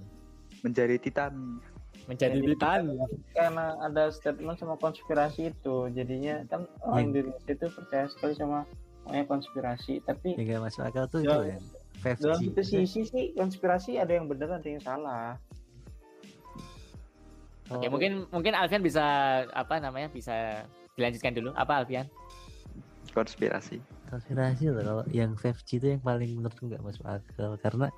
Menjadi 0.60 1.00
titan. 1.00 1.56
Menjadi 2.04 2.36
Jadi- 2.36 2.48
titan. 2.52 2.82
karena 3.32 3.72
ada 3.80 4.12
statement 4.12 4.60
sama 4.60 4.76
konspirasi 4.76 5.48
itu 5.48 5.88
jadinya 5.90 6.44
kan 6.44 6.68
orang 6.82 7.08
Indonesia 7.08 7.48
itu 7.48 7.66
percaya 7.66 8.04
sekali 8.06 8.36
sama 8.36 8.68
namanya 9.02 9.24
konspirasi 9.26 10.00
tapi 10.02 10.32
yang 10.34 10.60
gak 10.60 10.64
masuk 10.66 10.82
akal 10.82 11.04
tuh 11.06 11.20
Ya, 11.20 11.32
itu 11.40 11.40
ya 11.46 11.58
5G 12.04 12.20
dalam 12.20 12.38
satu 12.44 12.62
sisi 12.62 13.00
sih 13.02 13.24
konspirasi 13.32 13.96
ada 13.96 14.12
yang 14.12 14.28
benar 14.28 14.60
ada 14.60 14.68
yang 14.68 14.78
salah 14.78 15.40
Oke, 17.64 17.88
mungkin 17.88 18.28
mungkin 18.28 18.52
Alfian 18.52 18.84
bisa 18.84 19.00
apa 19.48 19.80
namanya? 19.80 20.12
bisa 20.12 20.68
dilanjutkan 20.94 21.32
dulu. 21.32 21.48
Apa 21.56 21.80
Alfian? 21.80 22.04
Konspirasi. 23.10 23.80
konspirasi 24.04 24.68
loh 24.68 24.78
kalau 24.78 25.04
yang 25.10 25.32
5G 25.32 25.68
itu 25.74 25.86
yang 25.88 25.98
paling 25.98 26.36
menurutku 26.36 26.68
nggak 26.68 26.84
masuk 26.84 27.02
akal 27.02 27.56
karena 27.56 27.88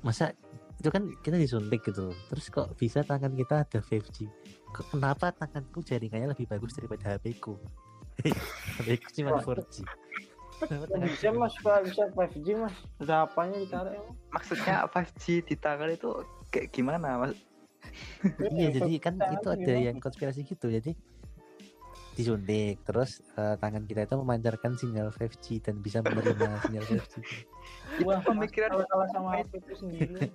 masa 0.00 0.34
itu 0.74 0.90
kan 0.90 1.06
kita 1.22 1.38
disuntik 1.38 1.80
gitu 1.80 2.10
loh. 2.10 2.16
terus 2.28 2.50
kok 2.50 2.74
bisa 2.74 3.00
tangan 3.00 3.32
kita 3.32 3.62
ada 3.62 3.78
5G 3.78 4.26
kok 4.68 4.86
kenapa 4.90 5.32
tanganku 5.32 5.80
jaringannya 5.80 6.28
lebih 6.28 6.44
bagus 6.44 6.74
daripada 6.74 7.14
HP 7.14 7.40
ku 7.40 7.56
HP 8.76 9.00
ku 9.00 9.08
cuma 9.14 9.38
4G 9.38 9.40
Kenapa 9.40 9.46
Kok 9.46 9.54
tangan- 9.54 10.07
bisa 11.06 11.30
mas 11.30 11.54
Pak, 11.62 11.86
bisa 11.86 12.02
5G 12.12 12.46
mas. 12.58 12.74
Udah 12.98 13.30
apanya 13.30 13.62
ditaruh 13.62 13.92
emang 13.94 14.16
Maksudnya 14.34 14.86
5G 14.90 15.46
di 15.46 15.54
tangan 15.54 15.90
itu 15.94 16.08
kayak 16.50 16.74
gimana 16.74 17.18
mas? 17.18 17.38
iya 18.50 18.74
jadi 18.74 18.92
kan 18.98 19.14
itu 19.30 19.48
ada 19.48 19.72
yang 19.78 20.02
konspirasi 20.02 20.42
gitu. 20.42 20.66
Jadi 20.66 20.98
disuntik 22.18 22.82
terus 22.82 23.22
eh, 23.38 23.54
tangan 23.62 23.86
kita 23.86 24.02
itu 24.02 24.18
memancarkan 24.18 24.74
sinyal 24.74 25.14
5G 25.14 25.62
dan 25.62 25.78
bisa 25.78 26.02
menerima 26.02 26.50
sinyal 26.66 26.82
5G 26.82 27.46
wah 28.02 28.18
pemikiran 28.26 28.74
kalau 28.74 28.86
kalah 28.90 29.08
sama 29.14 29.28
HP 29.38 29.62
itu 29.62 29.74
sendiri. 29.78 30.26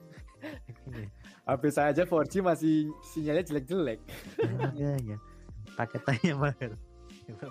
HP 1.44 1.64
saya 1.72 1.92
aja 1.92 2.04
4G 2.08 2.34
masih 2.40 2.76
sinyalnya 3.04 3.44
jelek-jelek. 3.44 4.00
makanya 4.40 5.18
paketannya 5.76 6.34
mahal. 6.40 6.72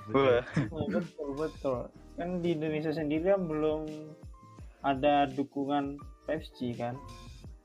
Betul 0.09 1.29
betul 1.37 1.79
kan 2.15 2.39
di 2.39 2.53
Indonesia 2.53 2.93
sendiri 2.93 3.33
kan 3.33 3.49
belum 3.49 3.81
ada 4.83 5.27
dukungan 5.29 5.97
5G 6.27 6.59
kan 6.77 6.95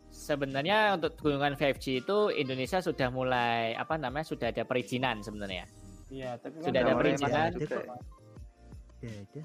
Sebenarnya 0.08 0.98
untuk 0.98 1.14
dukungan 1.14 1.54
5G 1.54 2.02
itu 2.02 2.18
Indonesia 2.34 2.82
sudah 2.82 3.14
mulai 3.14 3.78
apa 3.78 4.02
namanya 4.02 4.26
sudah 4.26 4.50
ada 4.50 4.66
perizinan 4.66 5.22
sebenarnya. 5.22 5.70
iya 6.10 6.40
tapi 6.42 6.58
kan 6.58 6.74
Sudah 6.74 6.80
ada 6.82 6.94
perizinan. 6.98 7.50
juga, 7.54 7.78
ya 8.98 9.14
ada 9.14 9.42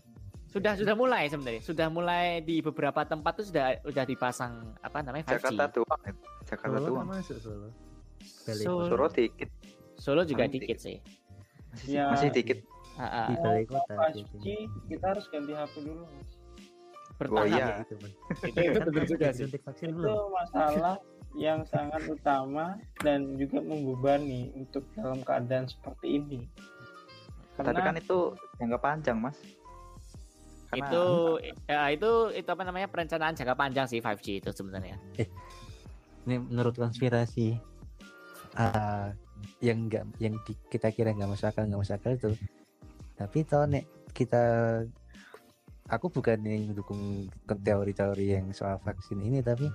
Sudah 0.48 0.72
sudah 0.76 0.94
mulai 0.96 1.28
sebenarnya. 1.28 1.60
Sudah 1.60 1.88
mulai 1.92 2.40
di 2.40 2.60
beberapa 2.60 3.04
tempat 3.04 3.40
tuh 3.40 3.46
sudah 3.52 3.84
sudah 3.84 4.04
dipasang 4.08 4.72
apa 4.80 5.04
namanya 5.04 5.28
5G. 5.28 5.36
Jakarta 5.44 5.64
ya. 5.68 6.12
Jakarta 6.48 6.76
Solo 6.78 6.92
kan 6.96 7.06
masuk 7.10 7.38
Solo 7.40 7.68
Solo, 8.22 8.84
Solo 8.88 9.06
dikit. 9.12 9.50
Solo 10.00 10.22
juga 10.24 10.44
Paling 10.48 10.54
dikit 10.56 10.78
sih. 10.80 10.96
Masih, 11.72 11.88
Ya. 11.88 12.04
masih 12.12 12.28
dikit. 12.32 12.58
Ah, 12.94 13.04
ah. 13.04 13.26
di 13.26 13.34
balai 13.36 13.64
kota 13.64 13.92
5G 13.94 14.44
kita 14.86 15.04
harus 15.08 15.24
ganti 15.26 15.52
HP 15.52 15.74
dulu 15.80 16.04
mas 16.04 16.30
Bertahap. 17.14 17.46
iya. 17.46 17.66
Ya, 17.70 17.74
itu, 17.78 17.94
Mas. 17.96 18.12
Itu, 18.42 18.58
itu 18.66 18.78
betul 18.82 19.04
juga 19.06 19.26
sih. 19.30 19.46
vaksin 19.46 19.88
itu 19.88 19.96
belum 19.96 20.26
masalah 20.28 20.96
yang 21.38 21.60
sangat 21.64 22.02
utama 22.04 22.66
dan 22.98 23.36
juga 23.36 23.58
membebani 23.58 24.52
untuk 24.54 24.84
dalam 24.92 25.20
keadaan 25.20 25.64
seperti 25.64 26.18
ini 26.18 26.40
Tapi 27.54 27.72
kan 27.74 27.94
itu 27.94 28.18
jangka 28.56 28.78
panjang 28.78 29.16
mas. 29.18 29.38
Karena 30.66 30.82
Itu 30.82 31.02
ya, 31.64 31.80
itu 31.88 32.10
itu 32.34 32.48
apa 32.48 32.62
namanya 32.62 32.88
perencanaan 32.88 33.32
jangka 33.32 33.54
panjang 33.54 33.86
sih 33.86 33.98
5G 33.98 34.26
itu 34.38 34.50
sebenarnya. 34.50 34.96
ini 36.22 36.36
menurut 36.38 36.74
konspirasi 36.74 37.54
ah, 38.54 39.12
yang 39.58 39.86
enggak 39.86 40.06
yang 40.18 40.34
di- 40.40 40.58
kita 40.66 40.88
kira 40.88 41.10
nggak 41.10 41.28
masuk 41.28 41.46
akal 41.46 41.64
nggak 41.64 41.76
masuk 41.78 41.96
akal 41.96 42.12
itu 42.12 42.30
tapi 43.14 43.44
toh 43.44 43.64
nek 43.64 43.84
kita 44.12 44.42
aku 45.88 46.08
bukan 46.08 46.40
yang 46.42 46.72
mendukung 46.72 47.26
ke 47.44 47.54
teori-teori 47.54 48.26
yang 48.38 48.46
soal 48.50 48.80
vaksin 48.80 49.20
ini 49.20 49.40
tapi 49.40 49.68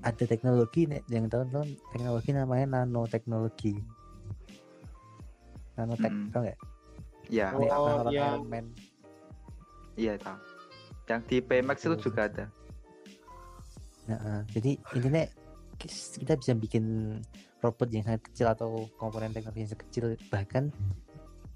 ada 0.00 0.24
teknologi 0.24 0.88
nek 0.88 1.04
yang 1.08 1.28
tahun-tahun 1.28 1.68
teknologi 1.92 2.30
namanya 2.32 2.80
nanoteknologi 2.80 3.76
nanotek 5.76 6.12
Mm. 6.12 6.28
tau 6.30 6.40
nggak 6.42 6.58
ya, 7.28 7.48
Oh, 7.52 7.64
yang- 8.08 8.36
Iron 8.36 8.44
Man 8.48 8.66
iya 9.96 10.16
tahu. 10.16 10.36
Yang 11.04 11.20
di 11.28 11.36
PMAX 11.44 11.78
itu 11.84 11.96
juga 12.08 12.24
ada. 12.24 12.44
Nah, 14.08 14.16
eh, 14.18 14.40
jadi 14.56 14.70
intinya 14.96 15.22
kita 15.76 16.32
bisa 16.34 16.52
bikin 16.56 16.84
robot 17.60 17.88
yang 17.92 18.00
sangat 18.02 18.22
kecil 18.32 18.46
atau 18.48 18.68
komponen 18.96 19.30
teknologi 19.30 19.60
yang 19.62 19.72
sekecil 19.72 20.04
bahkan 20.28 20.72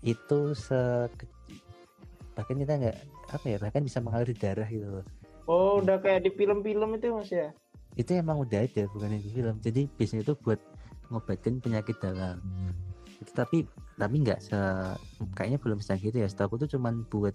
itu 0.07 0.55
se 0.55 1.11
bahkan 2.39 2.55
kita 2.55 2.79
nggak 2.79 2.97
apa 3.35 3.47
ya 3.51 3.57
bahkan 3.59 3.83
bisa 3.83 3.99
mengalir 3.99 4.31
di 4.31 4.39
darah 4.39 4.69
gitu 4.71 4.87
loh. 4.87 5.07
Oh 5.51 5.83
udah 5.83 5.99
kayak 5.99 6.23
di 6.27 6.31
film-film 6.31 6.95
itu 6.95 7.11
mas 7.11 7.31
ya? 7.35 7.51
Itu 7.99 8.15
emang 8.15 8.47
udah 8.47 8.63
ada 8.63 8.87
bukan 8.95 9.19
yang 9.19 9.25
di 9.27 9.31
film. 9.35 9.57
Jadi 9.59 9.91
biasanya 9.99 10.23
itu 10.23 10.35
buat 10.39 10.63
ngobatin 11.11 11.59
penyakit 11.59 11.99
dalam. 11.99 12.39
Itu 13.19 13.35
tapi 13.35 13.67
tapi 13.99 14.15
nggak 14.23 14.39
se 14.39 14.59
kayaknya 15.35 15.59
belum 15.59 15.83
secanggih 15.83 16.15
itu 16.15 16.19
ya. 16.23 16.29
Setahu 16.31 16.55
tuh 16.63 16.71
cuman 16.71 17.03
buat 17.11 17.35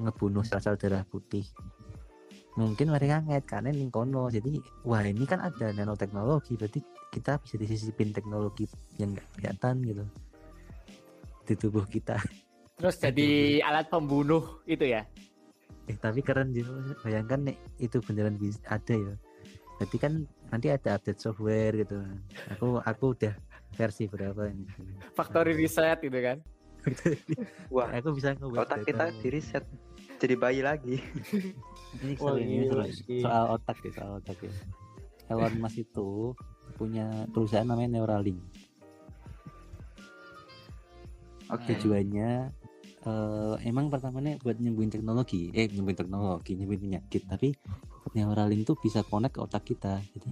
ngebunuh 0.00 0.44
sel-sel 0.44 0.80
darah 0.80 1.04
putih. 1.04 1.44
Mungkin 2.56 2.88
mereka 2.88 3.20
ngait 3.28 3.44
karena 3.44 3.68
kono. 3.92 4.32
Jadi 4.32 4.56
wah 4.88 5.04
ini 5.04 5.28
kan 5.28 5.44
ada 5.44 5.68
nanoteknologi. 5.76 6.56
Berarti 6.56 6.80
kita 7.12 7.36
bisa 7.44 7.60
disisipin 7.60 8.16
teknologi 8.16 8.64
yang 8.96 9.12
nggak 9.12 9.28
kelihatan 9.36 9.84
gitu 9.84 10.04
di 11.46 11.54
tubuh 11.54 11.86
kita 11.86 12.18
Terus 12.76 13.00
jadi 13.00 13.64
alat 13.64 13.88
pembunuh 13.88 14.60
itu 14.68 14.84
ya. 14.84 15.06
eh 15.86 15.94
tapi 15.96 16.18
keren 16.18 16.50
gitu 16.50 16.74
bayangkan 17.06 17.46
nih 17.46 17.56
itu 17.78 18.02
beneran 18.02 18.34
bisa 18.34 18.58
ada 18.66 18.90
ya 18.90 19.14
berarti 19.78 19.96
kan 20.02 20.12
nanti 20.50 20.66
ada 20.74 20.98
update 20.98 21.22
software 21.22 21.78
gitu 21.78 22.02
aku 22.50 22.82
aku 22.82 23.04
udah 23.14 23.34
versi 23.78 24.10
berapa 24.10 24.50
ini 24.50 24.66
Factory 25.14 25.52
reset 25.54 26.00
gitu 26.00 26.18
kan. 26.18 26.40
Wah, 27.74 27.90
aku 27.98 28.14
bisa 28.14 28.34
ngubah 28.38 28.62
otak 28.62 28.86
kita 28.86 29.10
di 29.18 29.28
reset 29.30 29.64
jadi 30.16 30.34
bayi 30.38 30.62
lagi. 30.62 30.96
ini 32.02 32.14
seru 32.16 32.38
ini 32.40 32.66
sih. 32.92 33.20
soal 33.22 33.56
otak 33.58 33.76
ya 33.84 33.90
soal 33.94 34.10
otak 34.20 34.38
ya 34.42 34.52
Elon 35.32 35.54
Musk 35.58 35.82
itu 35.82 36.32
punya 36.78 37.26
perusahaan 37.32 37.66
namanya 37.66 37.98
Neuralink 38.00 38.38
Oke. 41.46 41.72
tujuannya 41.72 42.30
eh, 43.02 43.54
emang 43.62 43.86
pertamanya 43.86 44.34
buat 44.40 44.56
nyembuhin 44.56 44.90
teknologi 44.90 45.50
eh 45.52 45.66
nyembuhin 45.66 45.94
teknologi 45.96 46.52
nyembuhin 46.54 46.82
penyakit 46.82 47.22
tapi 47.24 47.54
Neuralink 48.12 48.64
tuh 48.64 48.76
bisa 48.76 49.02
connect 49.02 49.34
ke 49.34 49.40
otak 49.40 49.62
kita 49.62 49.98
jadi 50.10 50.30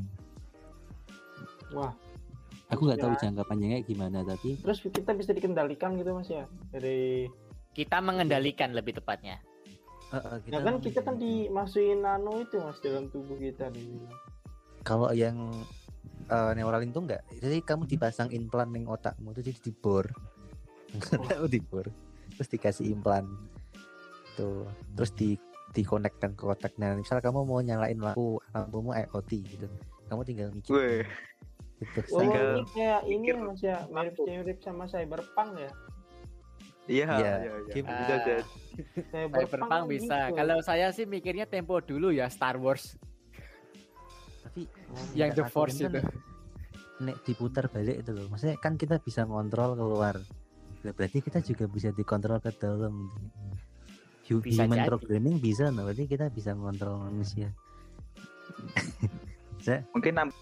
wah 1.71 1.95
aku 2.67 2.81
nggak 2.85 2.99
tahu 2.99 3.13
Ya. 3.13 3.21
jangka 3.21 3.43
panjangnya 3.45 3.79
gimana 3.83 4.19
tapi 4.23 4.59
terus 4.59 4.79
kita 4.81 5.11
bisa 5.13 5.31
dikendalikan 5.31 5.95
gitu 5.95 6.11
mas 6.13 6.27
ya 6.27 6.45
dari 6.71 7.31
Kita 7.71 7.99
mengendalikan 7.99 8.71
lebih 8.71 8.95
tepatnya. 8.95 9.43
eh, 10.09 10.17
eh, 10.17 10.39
ya 10.47 10.63
kan 10.63 10.79
kita 10.79 11.03
kan 11.03 11.19
dimasukin 11.19 11.99
nano 12.01 12.39
itu 12.39 12.59
mas 12.59 12.79
dalam 12.79 13.07
tubuh 13.09 13.35
kita 13.35 13.67
dibilang. 13.69 14.15
kalau 14.81 15.11
yang 15.11 15.35
eh, 16.27 16.51
Neuralink 16.55 16.91
tuh 16.91 17.03
enggak 17.03 17.23
jadi 17.35 17.59
kamu 17.61 17.87
dipasang 17.87 18.31
implan 18.31 18.71
yang 18.71 18.87
otakmu 18.87 19.31
itu 19.31 19.51
jadi 19.51 19.61
dibor 19.61 20.07
kamu 21.31 21.49
dibor 21.49 21.87
terus 22.35 22.49
dikasih 22.51 22.91
implan. 22.91 23.27
Tuh 24.35 24.67
terus 24.95 25.15
di 25.15 25.39
dikonekkan 25.75 26.39
ke 26.39 26.47
otak 26.47 26.75
nah 26.79 26.95
misal 26.95 27.19
kamu 27.19 27.43
mau 27.43 27.59
nyalain 27.59 27.99
lampu 27.99 28.39
lampumu 28.51 28.95
IoT 28.95 29.31
gitu. 29.43 29.67
Kamu 30.07 30.23
tinggal 30.23 30.49
mikir. 30.55 30.71
Weh, 30.71 31.03
gitu. 31.83 32.01
Oh, 32.15 32.21
Tinggal 32.23 32.47
ini 32.55 32.63
kayak 32.71 33.01
ini 33.05 33.27
pikir 33.27 33.37
mas 33.41 33.61
ya. 33.61 33.79
mirip 33.91 34.15
mirip 34.23 34.59
sama 34.63 34.85
cyberpunk 34.87 35.51
ya. 35.59 35.71
iya, 36.85 37.07
Iya, 37.17 37.35
iya, 37.41 37.53
iya. 37.65 38.39
Cyberpunk 39.11 39.67
kan 39.67 39.83
bisa. 39.89 40.17
gitu. 40.29 40.37
Kalau 40.37 40.57
saya 40.63 40.87
sih 40.93 41.07
mikirnya 41.09 41.47
tempo 41.49 41.81
dulu 41.81 42.13
ya 42.13 42.29
Star 42.29 42.55
Wars. 42.55 42.95
Tapi 44.45 44.69
yang 45.17 45.33
The 45.33 45.49
Force 45.49 45.81
lakuin 45.81 45.91
itu. 45.91 46.01
kan 46.05 46.15
nek 46.95 47.17
diputar 47.27 47.67
balik 47.67 48.07
itu 48.07 48.11
loh. 48.15 48.31
Maksudnya 48.31 48.57
kan 48.61 48.79
kita 48.79 49.03
bisa 49.03 49.27
ngontrol 49.27 49.75
keluar 49.75 50.21
berarti 50.93 51.25
kita 51.25 51.41
juga 51.41 51.65
bisa 51.65 51.89
dikontrol 51.95 52.43
ke 52.45 52.53
dalam 52.61 53.09
Bisa 54.25 54.69
human 54.69 54.85
jadi. 54.85 54.89
programming 54.89 55.37
bisa 55.41 55.73
nah 55.73 55.89
berarti 55.89 56.05
kita 56.05 56.29
bisa 56.29 56.53
ngontrol 56.53 57.01
manusia 57.09 57.49
Mungkin 59.97 60.13
nam- 60.13 60.37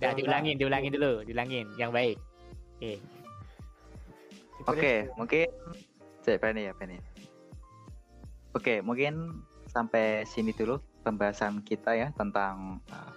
Ya, 0.00 0.16
diulangin, 0.16 0.56
diulangin 0.56 0.94
dulu, 0.94 1.20
diulangin 1.26 1.68
yang 1.76 1.92
baik. 1.92 2.16
Oke. 2.80 2.92
Oke, 4.64 4.94
mungkin 5.18 5.46
Cek 6.22 6.38
Penny 6.38 6.70
ya 6.70 6.72
Penny. 6.72 6.96
Oke, 8.54 8.78
mungkin 8.80 9.42
sampai 9.68 10.22
sini 10.24 10.54
dulu 10.54 10.78
pembahasan 11.02 11.60
kita 11.66 11.98
ya 11.98 12.08
tentang 12.14 12.78
uh, 12.88 13.12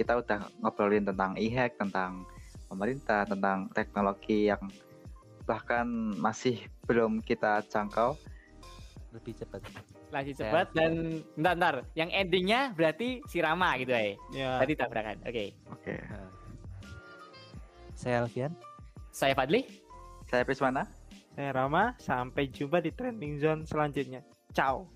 kita 0.00 0.16
udah 0.18 0.48
ngobrolin 0.64 1.04
tentang 1.04 1.36
e-hack, 1.36 1.76
tentang 1.76 2.24
pemerintah, 2.72 3.28
tentang 3.28 3.68
teknologi 3.76 4.48
yang 4.48 4.62
bahkan 5.44 5.84
masih 6.16 6.58
belum 6.86 7.20
kita 7.22 7.62
jangkau. 7.68 8.16
lebih 9.12 9.36
cepat 9.36 9.60
Lagi 10.08 10.32
cepat 10.32 10.72
dan 10.72 11.20
bentar, 11.36 11.52
bentar. 11.52 11.74
Yang 11.92 12.10
endingnya 12.16 12.72
berarti 12.72 13.20
si 13.28 13.44
Rama 13.44 13.76
gitu 13.76 13.92
ya. 13.92 14.16
Ya. 14.32 14.50
Tadi 14.56 14.72
tabrakan. 14.72 15.20
Oke. 15.28 15.52
Oke, 15.68 16.00
Nah. 16.00 16.32
saya 17.92 18.24
Alfian 18.24 18.56
Saya 19.12 19.36
Fadli. 19.36 19.68
saya 20.32 20.48
Prismana. 20.48 20.88
Saya 21.36 21.52
Rama, 21.52 21.92
sampai 22.00 22.48
jumpa 22.48 22.80
di 22.80 22.88
trending 22.88 23.36
zone 23.36 23.68
selanjutnya. 23.68 24.24
Ciao. 24.56 24.88